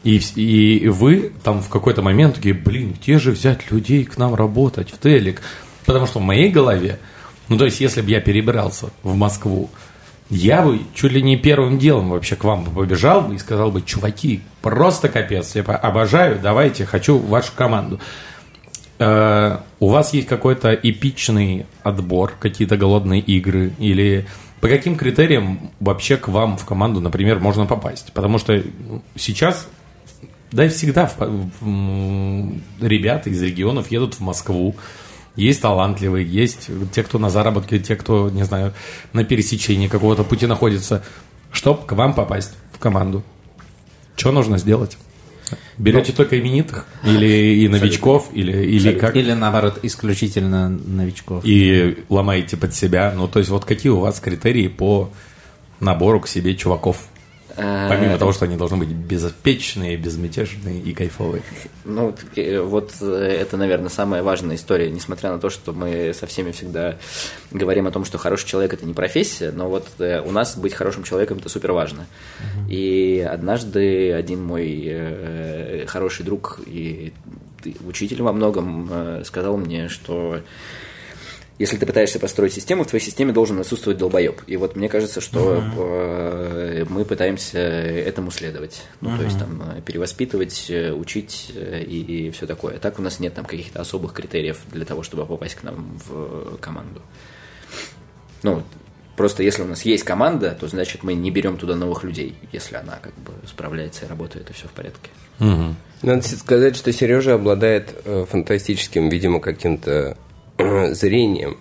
И, 0.03 0.17
и 0.35 0.87
вы 0.87 1.33
там 1.43 1.61
в 1.61 1.69
какой-то 1.69 2.01
момент 2.01 2.35
такие, 2.35 2.53
блин, 2.53 2.95
где 3.01 3.17
же 3.19 3.31
взять 3.31 3.71
людей 3.71 4.05
к 4.05 4.17
нам 4.17 4.35
работать 4.35 4.91
в 4.91 4.99
Телек? 4.99 5.41
Потому 5.85 6.05
что 6.05 6.19
в 6.19 6.21
моей 6.21 6.49
голове, 6.49 6.99
ну 7.49 7.57
то 7.57 7.65
есть 7.65 7.79
если 7.79 8.01
бы 8.01 8.09
я 8.09 8.19
перебирался 8.21 8.87
в 9.03 9.15
Москву, 9.15 9.69
я 10.29 10.61
бы 10.61 10.81
чуть 10.93 11.13
ли 11.13 11.21
не 11.21 11.37
первым 11.37 11.79
делом 11.79 12.09
вообще 12.09 12.35
к 12.35 12.43
вам 12.43 12.65
побежал 12.65 13.21
бы 13.21 13.35
и 13.35 13.37
сказал 13.37 13.71
бы, 13.71 13.81
чуваки, 13.81 14.41
просто 14.61 15.07
капец, 15.09 15.55
я 15.55 15.61
обожаю, 15.63 16.39
давайте, 16.41 16.85
хочу 16.85 17.17
вашу 17.17 17.51
команду. 17.55 17.99
Э, 18.99 19.59
у 19.79 19.89
вас 19.89 20.13
есть 20.13 20.27
какой-то 20.27 20.73
эпичный 20.73 21.65
отбор, 21.83 22.33
какие-то 22.39 22.77
голодные 22.77 23.21
игры 23.21 23.71
или 23.77 24.25
по 24.59 24.67
каким 24.67 24.95
критериям 24.97 25.71
вообще 25.79 26.17
к 26.17 26.27
вам 26.29 26.57
в 26.57 26.65
команду, 26.65 26.99
например, 26.99 27.39
можно 27.39 27.65
попасть? 27.67 28.11
Потому 28.13 28.39
что 28.39 28.53
ну, 28.55 29.03
сейчас, 29.15 29.69
да 30.51 30.65
и 30.65 30.69
всегда 30.69 31.05
в- 31.05 31.17
в- 31.19 31.51
м, 31.65 32.63
ребята 32.81 33.29
из 33.29 33.41
регионов 33.41 33.91
едут 33.91 34.15
в 34.15 34.19
Москву, 34.21 34.75
есть 35.37 35.61
талантливые, 35.61 36.27
есть 36.27 36.69
те, 36.91 37.03
кто 37.03 37.19
на 37.19 37.29
заработке, 37.29 37.79
те, 37.79 37.95
кто, 37.95 38.29
не 38.29 38.43
знаю, 38.43 38.73
на 39.13 39.23
пересечении 39.23 39.87
какого-то 39.87 40.23
пути 40.23 40.47
находится. 40.47 41.03
Чтоб 41.51 41.85
к 41.85 41.93
вам 41.93 42.13
попасть 42.13 42.53
в 42.73 42.79
команду, 42.79 43.23
что 44.17 44.31
нужно 44.31 44.57
сделать? 44.57 44.97
Берете 45.77 46.11
только 46.11 46.39
именитых? 46.39 46.87
Или 47.05 47.61
и 47.63 47.67
новичков? 47.67 48.29
Или, 48.33 48.65
или 48.65 48.97
как? 48.97 49.15
Или 49.15 49.31
наоборот, 49.33 49.79
исключительно 49.83 50.69
новичков. 50.69 51.45
И 51.45 52.03
ломаете 52.09 52.57
под 52.57 52.73
себя? 52.73 53.13
Ну, 53.15 53.27
то 53.27 53.39
есть, 53.39 53.49
вот 53.51 53.63
какие 53.63 53.91
у 53.91 53.99
вас 53.99 54.19
критерии 54.19 54.67
по 54.67 55.09
набору 55.79 56.19
к 56.19 56.27
себе 56.27 56.55
чуваков? 56.55 57.07
Э, 57.57 57.87
Помимо 57.89 58.17
того, 58.17 58.31
что 58.31 58.45
они 58.45 58.55
должны 58.55 58.77
быть 58.77 58.89
безопечные, 58.89 59.97
безмятежные 59.97 60.79
и 60.79 60.93
кайфовые. 60.93 61.41
Ну, 61.85 62.13
вот, 62.63 62.91
э, 63.01 63.01
э, 63.01 63.37
это, 63.41 63.57
наверное, 63.57 63.89
самая 63.89 64.21
важная 64.21 64.55
история, 64.55 64.91
несмотря 64.91 65.31
на 65.31 65.39
то, 65.39 65.49
что 65.49 65.73
мы 65.73 66.13
со 66.13 66.27
всеми 66.27 66.51
всегда 66.51 66.97
говорим 67.51 67.87
о 67.87 67.91
том, 67.91 68.05
что 68.05 68.19
хороший 68.19 68.47
человек 68.47 68.73
это 68.73 68.85
не 68.85 68.93
профессия, 68.93 69.51
но 69.51 69.69
вот 69.69 69.87
у 69.99 70.31
нас 70.31 70.55
быть 70.55 70.73
хорошим 70.73 71.03
человеком 71.03 71.39
это 71.39 71.49
супер 71.49 71.71
важно. 71.71 72.05
И 72.69 73.27
однажды 73.27 74.13
один 74.13 74.43
мой 74.43 75.85
хороший 75.87 76.25
друг 76.25 76.59
и 76.65 77.13
учитель 77.85 78.21
во 78.21 78.33
многом 78.33 79.23
сказал 79.23 79.57
мне, 79.57 79.89
что 79.89 80.41
если 81.59 81.77
ты 81.77 81.87
пытаешься 81.87 82.19
построить 82.19 82.53
систему, 82.53 82.83
в 82.83 82.87
твоей 82.87 83.03
системе 83.03 83.33
должен 83.33 83.59
отсутствовать 83.59 83.97
долбоеб. 83.97 84.43
И 84.45 84.57
вот 84.57 84.75
мне 84.75 84.89
кажется, 84.89 85.21
что 85.21 85.63
э, 85.75 86.85
мы 86.87 87.03
пытаемся 87.03 87.57
этому 87.57 88.29
следовать. 88.29 88.83
Ну, 89.01 89.17
то 89.17 89.23
есть 89.23 89.39
там 89.39 89.63
э, 89.63 89.81
перевоспитывать, 89.81 90.67
э, 90.69 90.91
учить 90.91 91.51
э, 91.55 91.81
и, 91.81 92.29
все 92.29 92.45
такое. 92.45 92.77
Так 92.77 92.99
у 92.99 93.01
нас 93.01 93.19
нет 93.19 93.33
там 93.33 93.45
каких-то 93.45 93.81
особых 93.81 94.13
критериев 94.13 94.59
для 94.71 94.85
того, 94.85 95.01
чтобы 95.01 95.25
попасть 95.25 95.55
к 95.55 95.63
нам 95.63 95.99
в 96.07 96.57
команду. 96.57 97.01
Ну, 98.43 98.61
просто 99.15 99.41
если 99.41 99.63
у 99.63 99.67
нас 99.67 99.81
есть 99.81 100.03
команда, 100.03 100.55
то 100.59 100.67
значит 100.67 101.01
мы 101.01 101.15
не 101.15 101.31
берем 101.31 101.57
туда 101.57 101.75
новых 101.75 102.03
людей. 102.03 102.35
Если 102.51 102.75
она 102.75 102.99
как 103.01 103.15
бы 103.15 103.31
справляется 103.47 104.05
и 104.05 104.09
работает, 104.09 104.47
и 104.51 104.53
все 104.53 104.67
в 104.67 104.71
порядке. 104.73 105.09
Надо 106.03 106.21
сказать, 106.21 106.75
что 106.75 106.93
Сережа 106.93 107.33
обладает 107.33 107.95
фантастическим, 108.05 109.09
видимо, 109.09 109.39
каким-то 109.39 110.15
зрением 110.57 111.57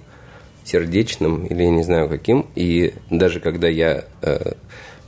сердечным 0.65 1.47
или 1.47 1.63
я 1.63 1.71
не 1.71 1.83
знаю 1.83 2.09
каким. 2.09 2.47
И 2.55 2.95
даже 3.11 3.41
когда 3.41 3.69
я 3.69 4.05
э, 4.23 4.53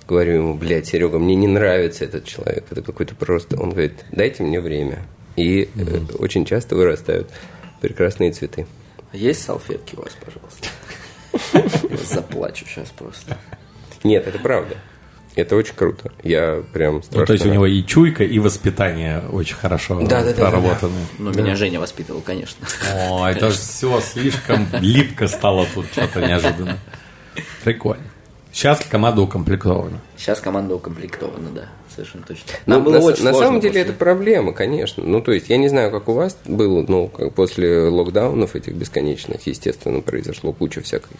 говорю 0.07 0.34
ему, 0.34 0.55
блядь, 0.55 0.86
Серега, 0.86 1.18
мне 1.18 1.34
не 1.34 1.49
нравится 1.49 2.05
этот 2.05 2.24
человек, 2.24 2.64
это 2.70 2.82
какой-то 2.82 3.14
просто... 3.14 3.61
Он 3.61 3.70
говорит, 3.70 4.05
дайте 4.12 4.43
мне 4.43 4.61
время. 4.61 5.01
И 5.36 5.68
э, 5.74 6.01
очень 6.18 6.45
часто 6.45 6.76
вырастают 6.76 7.30
прекрасные 7.80 8.32
цветы. 8.32 8.66
А 9.12 9.16
Есть 9.16 9.43
салфетки 9.43 9.97
у 9.97 10.03
вас, 10.03 10.16
пожалуйста? 10.24 11.89
Я 11.91 11.97
заплачу 11.97 12.64
сейчас 12.66 12.91
просто. 12.91 13.36
Нет, 14.05 14.26
это 14.26 14.39
правда. 14.39 14.76
Это 15.39 15.55
очень 15.55 15.74
круто. 15.76 16.11
Я 16.24 16.64
прям 16.72 17.01
страшно 17.03 17.20
Ну, 17.20 17.26
то 17.26 17.32
есть 17.32 17.45
у 17.45 17.49
рад. 17.49 17.55
него 17.55 17.66
и 17.66 17.82
чуйка, 17.84 18.24
и 18.24 18.39
воспитание 18.41 19.22
очень 19.30 19.55
хорошо 19.55 20.01
Да-да-да-да-да. 20.01 20.51
проработаны. 20.51 20.93
Ну, 21.18 21.30
меня 21.32 21.55
Женя 21.55 21.78
воспитывал, 21.78 22.20
конечно. 22.22 22.66
О, 23.09 23.24
это 23.28 23.51
все 23.51 24.01
слишком 24.01 24.66
липко 24.80 25.28
стало 25.28 25.66
тут, 25.72 25.86
что-то 25.93 26.20
неожиданно. 26.26 26.78
Прикольно. 27.62 28.03
Сейчас 28.51 28.80
команда 28.91 29.22
укомплектована. 29.22 30.01
Сейчас 30.16 30.41
команда 30.41 30.74
укомплектована, 30.74 31.51
да, 31.55 31.68
совершенно 31.95 32.24
точно. 32.24 32.45
Ну, 32.66 32.74
Нам 32.74 32.84
было 32.84 32.95
на, 32.95 32.99
очень 33.05 33.22
на 33.22 33.30
сложно 33.30 33.47
самом 33.47 33.61
деле 33.61 33.72
после- 33.74 33.82
это 33.82 33.93
проблема, 33.93 34.53
конечно. 34.53 35.05
Ну, 35.05 35.20
то 35.20 35.30
есть, 35.30 35.49
я 35.49 35.57
не 35.59 35.68
знаю, 35.68 35.93
как 35.93 36.09
у 36.09 36.14
вас 36.14 36.36
было, 36.47 36.84
но 36.89 37.07
как 37.07 37.34
после 37.34 37.82
локдаунов 37.89 38.57
этих 38.57 38.72
бесконечных, 38.74 39.47
естественно, 39.47 40.01
произошло 40.01 40.53
куча 40.53 40.80
всякой. 40.80 41.16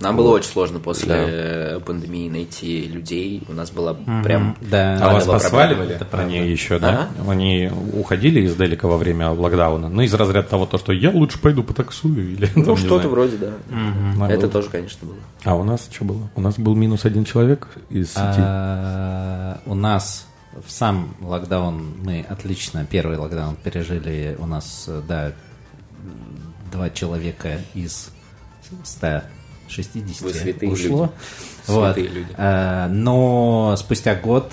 Нам 0.00 0.16
было 0.16 0.30
очень 0.30 0.50
сложно 0.50 0.78
после 0.78 1.74
Да. 1.74 1.80
пандемии 1.80 2.28
найти 2.28 2.82
людей. 2.86 3.42
У 3.48 3.52
нас 3.52 3.70
была 3.70 3.94
прям... 4.22 4.56
Да. 4.60 4.96
А 5.02 5.12
вас 5.14 5.26
посваливали? 5.26 5.94
Это 5.96 6.04
правда. 6.04 6.26
Они 6.32 6.48
еще, 6.48 6.78
да? 6.78 7.08
Они 7.26 7.70
уходили 7.94 8.40
из 8.42 8.54
Делика 8.54 8.86
во 8.86 8.96
время 8.96 9.30
локдауна? 9.30 9.88
Ну, 9.88 10.02
из 10.02 10.14
разряда 10.14 10.48
того, 10.48 10.66
то, 10.66 10.78
что 10.78 10.92
я 10.92 11.10
лучше 11.10 11.40
пойду 11.40 11.62
потаксую. 11.64 12.32
Или, 12.34 12.48
Ну, 12.54 12.76
что-то 12.76 12.94
знаю. 13.02 13.08
вроде, 13.10 13.36
да. 13.38 13.50
А, 13.72 14.28
Это 14.28 14.42
было. 14.42 14.50
тоже, 14.50 14.68
конечно, 14.70 15.06
было. 15.08 15.16
А 15.44 15.54
у 15.56 15.64
нас 15.64 15.88
что 15.92 16.04
было? 16.04 16.30
У 16.36 16.40
нас 16.40 16.58
был 16.58 16.74
минус 16.76 17.04
один 17.04 17.24
человек 17.24 17.66
из 17.90 18.10
сети. 18.10 18.20
А, 18.38 19.58
у 19.66 19.74
нас 19.74 20.26
в 20.64 20.70
сам 20.70 21.14
локдаун 21.20 21.94
мы 22.04 22.24
отлично 22.28 22.86
первый 22.88 23.16
локдаун 23.18 23.56
пережили. 23.56 24.36
У 24.38 24.46
нас, 24.46 24.88
да, 25.08 25.32
два 26.72 26.90
человека 26.90 27.58
из 27.74 28.10
160 29.68 30.20
Вы 30.22 30.32
святые 30.34 30.72
ушло. 30.72 30.86
люди. 30.86 31.10
Вот. 31.66 31.94
Святые 31.94 32.08
люди. 32.08 32.28
А, 32.36 32.88
но 32.88 33.74
спустя 33.78 34.14
год 34.14 34.52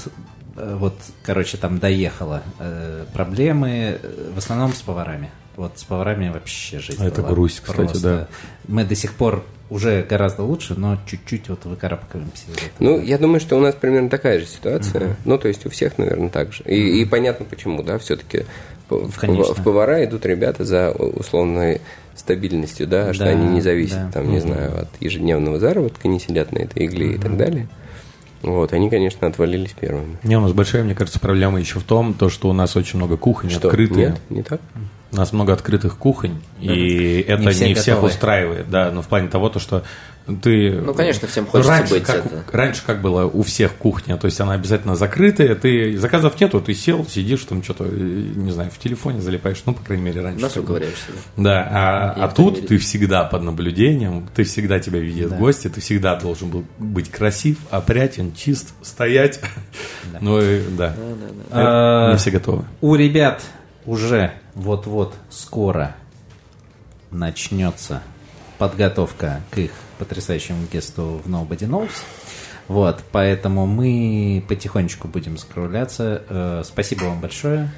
э, 0.56 0.76
вот, 0.78 0.96
короче, 1.24 1.58
там 1.58 1.80
доехало. 1.80 2.44
Э, 2.60 3.06
Проблемы 3.14 4.00
в 4.34 4.38
основном 4.38 4.74
с 4.74 4.82
поварами. 4.82 5.32
Вот 5.56 5.80
с 5.80 5.84
поварами 5.84 6.30
вообще 6.30 6.80
жизнь 6.80 7.02
А 7.02 7.08
это 7.08 7.22
грусть, 7.22 7.62
кстати, 7.62 7.78
просто. 7.78 8.00
да. 8.02 8.28
Мы 8.68 8.84
до 8.84 8.96
сих 8.96 9.14
пор 9.14 9.46
уже 9.70 10.04
гораздо 10.04 10.44
лучше, 10.44 10.76
но 10.76 11.00
чуть-чуть 11.08 11.50
вот 11.50 11.66
этого. 11.66 11.78
Ну, 12.80 13.02
я 13.02 13.18
думаю, 13.18 13.40
что 13.40 13.58
у 13.58 13.60
нас 13.62 13.74
примерно 13.74 14.10
такая 14.10 14.40
же 14.40 14.46
ситуация. 14.46 15.16
Ну, 15.26 15.38
то 15.38 15.48
есть 15.48 15.66
у 15.66 15.70
всех, 15.70 15.98
наверное, 15.98 16.30
так 16.30 16.54
же. 16.54 16.64
И, 16.66 17.02
и 17.02 17.06
понятно 17.06 17.46
почему, 17.46 17.82
да, 17.82 17.98
все-таки 17.98 18.46
в, 18.90 19.10
в 19.10 19.64
повара 19.64 20.04
идут 20.06 20.26
ребята 20.26 20.66
за 20.66 20.92
условной 20.92 21.82
стабильностью, 22.16 22.88
да, 22.88 23.14
что 23.14 23.26
Да, 23.26 23.32
они 23.32 23.48
не 23.48 23.62
зависят, 23.62 24.06
да. 24.08 24.12
там, 24.14 24.32
не 24.32 24.40
знаю, 24.40 24.82
от 24.84 24.88
ежедневного 25.00 25.60
заработка, 25.60 26.08
не 26.08 26.20
сидят 26.20 26.52
на 26.52 26.60
этой 26.60 26.86
игле 26.86 27.16
и 27.16 27.18
так 27.18 27.38
далее. 27.38 27.68
Вот, 28.42 28.74
они, 28.74 28.90
конечно, 28.90 29.28
отвалились 29.28 29.72
первыми. 29.80 30.18
Не, 30.24 30.38
у 30.38 30.42
нас 30.42 30.54
большая, 30.54 30.84
мне 30.84 30.94
кажется, 30.94 31.20
проблема 31.20 31.60
еще 31.60 31.80
в 31.80 31.84
том, 31.84 32.14
то, 32.14 32.30
что 32.30 32.50
у 32.50 32.54
нас 32.54 32.76
очень 32.76 32.98
много 32.98 33.18
кухонь 33.18 33.50
Что, 33.50 33.70
открытые. 33.70 34.08
Нет, 34.10 34.20
не 34.30 34.44
так? 34.44 34.62
У 35.12 35.16
нас 35.16 35.34
много 35.34 35.54
открытых 35.54 35.98
кухонь, 35.98 36.42
и 36.60 37.26
это 37.28 37.50
все 37.52 37.68
не 37.68 37.74
всех 37.74 38.04
устраивает, 38.04 38.70
да, 38.70 38.92
но 38.92 39.02
в 39.02 39.08
плане 39.08 39.30
того, 39.30 39.50
то, 39.50 39.60
что 39.60 39.84
ты... 40.42 40.72
Ну, 40.82 40.94
конечно, 40.94 41.28
всем 41.28 41.46
хочется 41.46 41.72
раньше 41.72 41.94
быть 41.94 42.04
как, 42.04 42.26
это. 42.26 42.44
Раньше 42.52 42.84
как 42.86 43.02
было 43.02 43.26
у 43.26 43.44
всех 43.44 43.74
кухня, 43.76 44.18
то 44.18 44.26
есть 44.26 44.40
она 44.42 44.54
обязательно 44.54 44.96
закрытая, 44.96 45.54
ты 45.56 45.98
заказов 45.98 46.40
нету, 46.40 46.62
ты 46.62 46.74
сел, 46.74 47.06
сидишь 47.06 47.44
там 47.44 47.62
что-то, 47.62 47.84
не 47.86 48.52
знаю, 48.52 48.72
в 48.72 48.80
телефоне 48.80 49.22
залипаешь, 49.22 49.62
ну, 49.66 49.74
по 49.74 49.84
крайней 49.84 50.04
мере, 50.06 50.22
раньше. 50.22 50.42
Носу 50.42 50.64
ковыряешься, 50.64 51.12
да. 51.38 51.44
Да, 51.44 51.70
а, 51.72 52.26
а 52.26 52.28
тут 52.30 52.68
ты 52.68 52.80
всегда 52.80 53.24
под 53.24 53.44
наблюдением, 53.44 54.28
ты 54.34 54.44
всегда 54.46 54.80
тебя 54.80 55.00
видят 55.00 55.30
Да. 55.30 55.38
гости, 55.38 55.68
ты 55.68 55.80
всегда 55.80 56.16
должен 56.16 56.50
был 56.50 56.66
быть 56.80 57.12
красив, 57.12 57.58
опрятен, 57.70 58.34
чист, 58.34 58.74
стоять. 58.82 59.40
Ну, 60.22 60.42
и, 60.42 60.62
да. 60.72 60.96
А, 61.52 62.12
Не 62.12 62.18
все 62.18 62.32
готовы. 62.32 62.66
У 62.82 62.96
ребят 62.96 63.44
уже 63.86 64.32
вот-вот 64.56 65.14
скоро 65.30 65.96
начнется 67.12 68.02
подготовка 68.58 69.42
к 69.52 69.58
их 69.60 69.72
потрясающему 69.98 70.66
гесту 70.72 71.22
в 71.24 71.30
Nobody 71.30 71.68
Knows. 71.70 71.92
Вот, 72.68 73.04
поэтому 73.12 73.66
мы 73.68 74.44
потихонечку 74.48 75.08
будем 75.08 75.38
закругляться. 75.38 76.24
Э, 76.30 76.64
спасибо 76.66 77.04
вам 77.06 77.22
большое. 77.22 77.72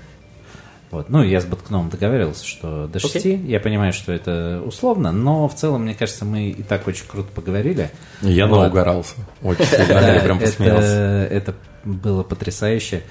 Вот. 0.89 1.09
Ну, 1.09 1.21
я 1.21 1.41
с 1.41 1.45
Баткном 1.45 1.89
договаривался, 1.89 2.45
что 2.45 2.87
до 2.87 2.99
6. 2.99 3.25
Я 3.25 3.59
понимаю, 3.59 3.91
что 3.91 4.13
это 4.13 4.61
условно, 4.65 5.11
но 5.11 5.49
в 5.49 5.55
целом, 5.55 5.83
мне 5.83 5.93
кажется, 5.93 6.23
мы 6.23 6.47
и 6.49 6.63
так 6.63 6.87
очень 6.87 7.05
круто 7.05 7.27
поговорили. 7.35 7.89
Я 8.21 8.47
Вот. 8.47 8.61
наугорался. 8.61 9.15
Очень 9.43 9.65
сильно, 9.69 9.85
Да, 9.87 10.13
я 10.13 10.21
прям 10.21 10.37
это, 10.37 10.45
посмеялся. 10.47 11.27
это 11.29 11.55
было 11.83 12.23
потрясающе. 12.23 13.03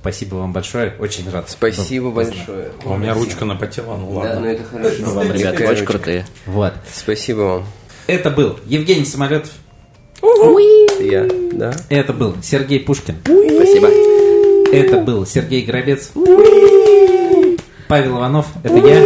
Спасибо 0.00 0.36
вам 0.36 0.54
большое. 0.54 0.94
Очень 0.98 1.28
рад. 1.30 1.50
Спасибо 1.50 2.06
был 2.06 2.12
большое. 2.12 2.70
А 2.82 2.88
У 2.88 2.96
меня 2.96 3.12
ручка 3.12 3.44
напотела, 3.44 3.96
ну 3.98 4.06
Да, 4.14 4.18
ладно. 4.20 4.40
ну 4.40 4.46
это 4.46 4.64
хорошо. 4.64 5.04
Вам, 5.14 5.32
ребята, 5.32 5.64
очень 5.64 5.84
крутые. 5.84 6.26
Вот. 6.46 6.72
Спасибо 6.90 7.40
вам. 7.40 7.66
Это 8.06 8.30
был 8.30 8.58
Евгений 8.66 9.04
Самолетов. 9.04 9.50
Я, 11.00 11.26
да. 11.52 11.74
Это 11.88 12.12
был 12.12 12.36
Сергей 12.42 12.80
Пушкин. 12.80 13.16
Спасибо. 13.24 13.88
Это 14.72 14.98
был 14.98 15.26
Сергей 15.26 15.64
Грабец. 15.64 16.10
Павел 17.88 18.18
Иванов. 18.18 18.46
Это 18.62 18.76
я. 18.76 19.04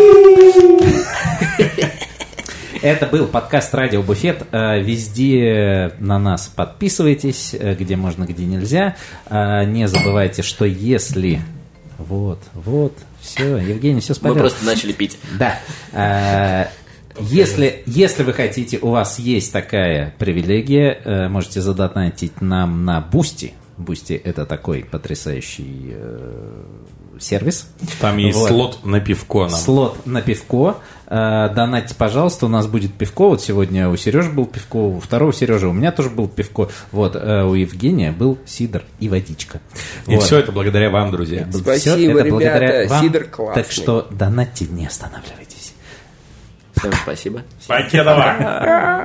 Это 2.80 3.06
был 3.06 3.26
подкаст 3.26 3.74
«Радио 3.74 4.02
Буфет». 4.04 4.44
Э, 4.52 4.80
Везде 4.80 5.94
на 5.98 6.20
нас 6.20 6.46
подписывайтесь, 6.46 7.52
э, 7.58 7.74
где 7.74 7.96
можно, 7.96 8.22
где 8.24 8.44
нельзя. 8.44 8.94
Э, 9.28 9.64
Не 9.64 9.88
забывайте, 9.88 10.42
что 10.42 10.64
если... 10.64 11.40
Вот, 11.98 12.38
вот, 12.54 12.92
все, 13.20 13.56
Евгений, 13.56 13.98
все 14.00 14.12
Мы 14.12 14.14
спалил. 14.14 14.36
просто 14.38 14.64
начали 14.64 14.92
пить. 14.92 15.18
Да. 15.36 15.58
Если, 17.20 17.82
если 17.86 18.22
вы 18.22 18.32
хотите, 18.32 18.78
у 18.80 18.90
вас 18.90 19.18
есть 19.18 19.52
такая 19.52 20.14
привилегия, 20.18 21.00
э, 21.04 21.28
можете 21.28 21.60
задонатить 21.60 22.40
нам 22.40 22.84
на 22.84 23.00
Boosty. 23.00 23.52
Boosty 23.76 24.14
это 24.14 24.44
такой 24.44 24.84
потрясающий 24.84 25.92
э, 25.92 26.62
сервис. 27.20 27.68
Там 28.00 28.16
есть 28.16 28.36
Вот. 28.38 28.48
слот 28.48 28.84
на 28.84 29.00
пивко 29.00 29.42
нам. 29.42 29.50
Слот 29.50 30.04
на 30.06 30.20
пивко. 30.20 30.78
Э, 31.06 31.48
Донатьте, 31.54 31.94
пожалуйста, 31.94 32.46
у 32.46 32.48
нас 32.48 32.66
будет 32.66 32.92
пивко. 32.94 33.28
Вот 33.28 33.40
сегодня 33.40 33.88
у 33.88 33.96
Сережи 33.96 34.30
был 34.30 34.46
пивко, 34.46 34.76
у 34.76 35.00
второго 35.00 35.32
Сережи 35.32 35.68
у 35.68 35.72
меня 35.72 35.92
тоже 35.92 36.10
был 36.10 36.28
пивко. 36.28 36.68
Вот, 36.92 37.14
э, 37.16 37.44
у 37.44 37.54
Евгения 37.54 38.12
был 38.12 38.38
сидр 38.46 38.82
и 39.00 39.08
водичка. 39.08 39.60
И 40.06 40.14
Вот. 40.16 40.24
все 40.24 40.38
это 40.38 40.52
благодаря 40.52 40.90
вам, 40.90 41.10
друзья. 41.12 41.48
Спасибо, 41.52 42.20
это 42.20 42.30
благодаря 42.30 42.58
ребята, 42.82 42.94
вам. 42.94 43.02
сидр 43.04 43.24
классный. 43.24 43.62
Так 43.62 43.72
что 43.72 44.06
донатьте, 44.10 44.66
не 44.66 44.86
останавливайтесь. 44.86 45.47
Всем 46.78 46.92
спасибо. 46.92 47.42
Покедова! 47.66 49.04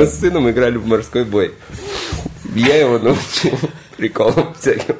Мы 0.00 0.06
с 0.06 0.18
сыном 0.18 0.48
играли 0.50 0.78
в 0.78 0.86
морской 0.86 1.24
бой. 1.24 1.52
Я 2.54 2.76
его 2.76 2.98
научил 2.98 3.58
приколом 3.98 4.54
всяким. 4.58 4.96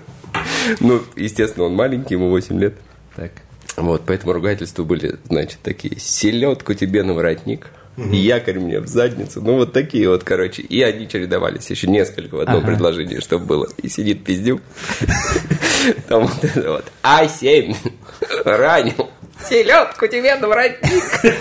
Ну, 0.81 1.03
естественно, 1.17 1.67
он 1.67 1.75
маленький, 1.75 2.15
ему 2.15 2.29
8 2.29 2.61
лет. 2.61 2.75
Так. 3.17 3.33
Вот, 3.77 4.03
поэтому 4.07 4.35
ругательства 4.35 4.85
были, 4.85 5.17
значит, 5.25 5.59
такие. 5.63 5.99
Селедку 5.99 6.75
тебе 6.75 7.03
на 7.03 7.15
воротник, 7.15 7.69
и 7.97 8.17
якорь 8.17 8.59
мне 8.59 8.79
в 8.81 8.87
задницу. 8.89 9.41
Ну, 9.41 9.57
вот 9.57 9.73
такие 9.73 10.07
вот, 10.09 10.23
короче. 10.23 10.63
И 10.63 10.83
они 10.83 11.09
чередовались. 11.09 11.71
Еще 11.71 11.87
несколько 11.89 12.35
в 12.37 12.41
одном 12.41 12.59
Ага. 12.59 12.67
предложении, 12.67 13.21
чтобы 13.21 13.47
было. 13.47 13.69
И 13.83 13.89
сидит 13.89 14.23
пиздюк. 14.23 14.61
Там 16.09 16.27
вот 16.27 16.45
это 16.45 16.73
вот. 16.73 16.85
А7 17.03 17.75
ранил. 18.45 19.09
Селедку 19.49 20.07
тебе 20.07 20.37
на 20.37 20.49
воротник. 20.49 21.37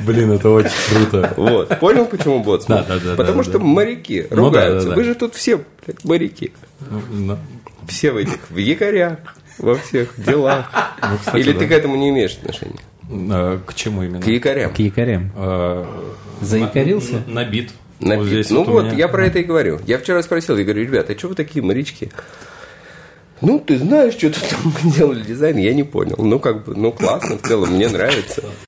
Блин, 0.00 0.32
это 0.32 0.50
очень 0.50 0.70
круто. 0.90 1.32
Вот. 1.36 1.78
Понял, 1.78 2.06
почему 2.06 2.42
боцман? 2.42 2.84
Да, 2.88 2.94
да, 2.96 3.00
да, 3.10 3.16
Потому 3.16 3.38
да, 3.38 3.44
что 3.44 3.58
да. 3.58 3.64
моряки 3.64 4.26
Ну 4.30 4.36
ругаются. 4.46 4.88
да. 4.90 4.94
Вы 4.94 5.04
же 5.04 5.14
тут 5.14 5.34
все 5.34 5.56
блядь, 5.86 6.04
моряки. 6.04 6.52
Ну, 7.10 7.38
Все 7.88 8.10
в 8.12 8.16
этих, 8.16 8.38
в 8.50 8.56
якорях, 8.56 9.18
во 9.58 9.74
всех 9.76 10.12
делах. 10.16 10.70
Ну, 11.02 11.18
кстати, 11.18 11.36
Или 11.38 11.52
ты 11.52 11.66
к 11.66 11.72
этому 11.72 11.96
не 11.96 12.10
имеешь 12.10 12.32
отношения? 12.36 12.80
э, 13.10 13.58
К 13.64 13.74
чему 13.74 14.02
именно? 14.02 14.20
К 14.20 14.26
якорям. 14.26 14.72
К 14.74 14.78
якорям. 14.78 15.30
Э, 15.36 15.84
Заякорился? 16.40 17.22
на- 17.26 17.34
Набит. 17.44 17.70
На 17.98 18.16
Вот 18.16 18.26
здесь 18.26 18.50
ну 18.50 18.58
вот 18.58 18.68
у 18.68 18.72
вот, 18.72 18.84
меня. 18.86 18.94
я 18.96 19.08
про 19.08 19.24
это 19.26 19.38
и 19.38 19.42
говорю. 19.42 19.80
Я 19.86 19.96
вчера 19.98 20.22
спросил, 20.22 20.56
я 20.58 20.64
говорю, 20.64 20.82
ребята, 20.82 21.14
а 21.14 21.18
что 21.18 21.28
вы 21.28 21.34
такие 21.34 21.64
морячки? 21.64 22.10
Ну, 23.42 23.58
ты 23.58 23.78
знаешь, 23.78 24.14
что-то 24.14 24.40
там 24.48 24.72
делали 24.92 25.22
дизайн, 25.22 25.58
я 25.58 25.74
не 25.74 25.82
понял. 25.82 26.16
Ну, 26.18 26.38
как 26.38 26.64
бы, 26.64 26.74
ну, 26.74 26.90
классно, 26.92 27.36
в 27.36 27.42
целом, 27.42 27.74
мне 27.74 27.88
нравится. 27.88 28.42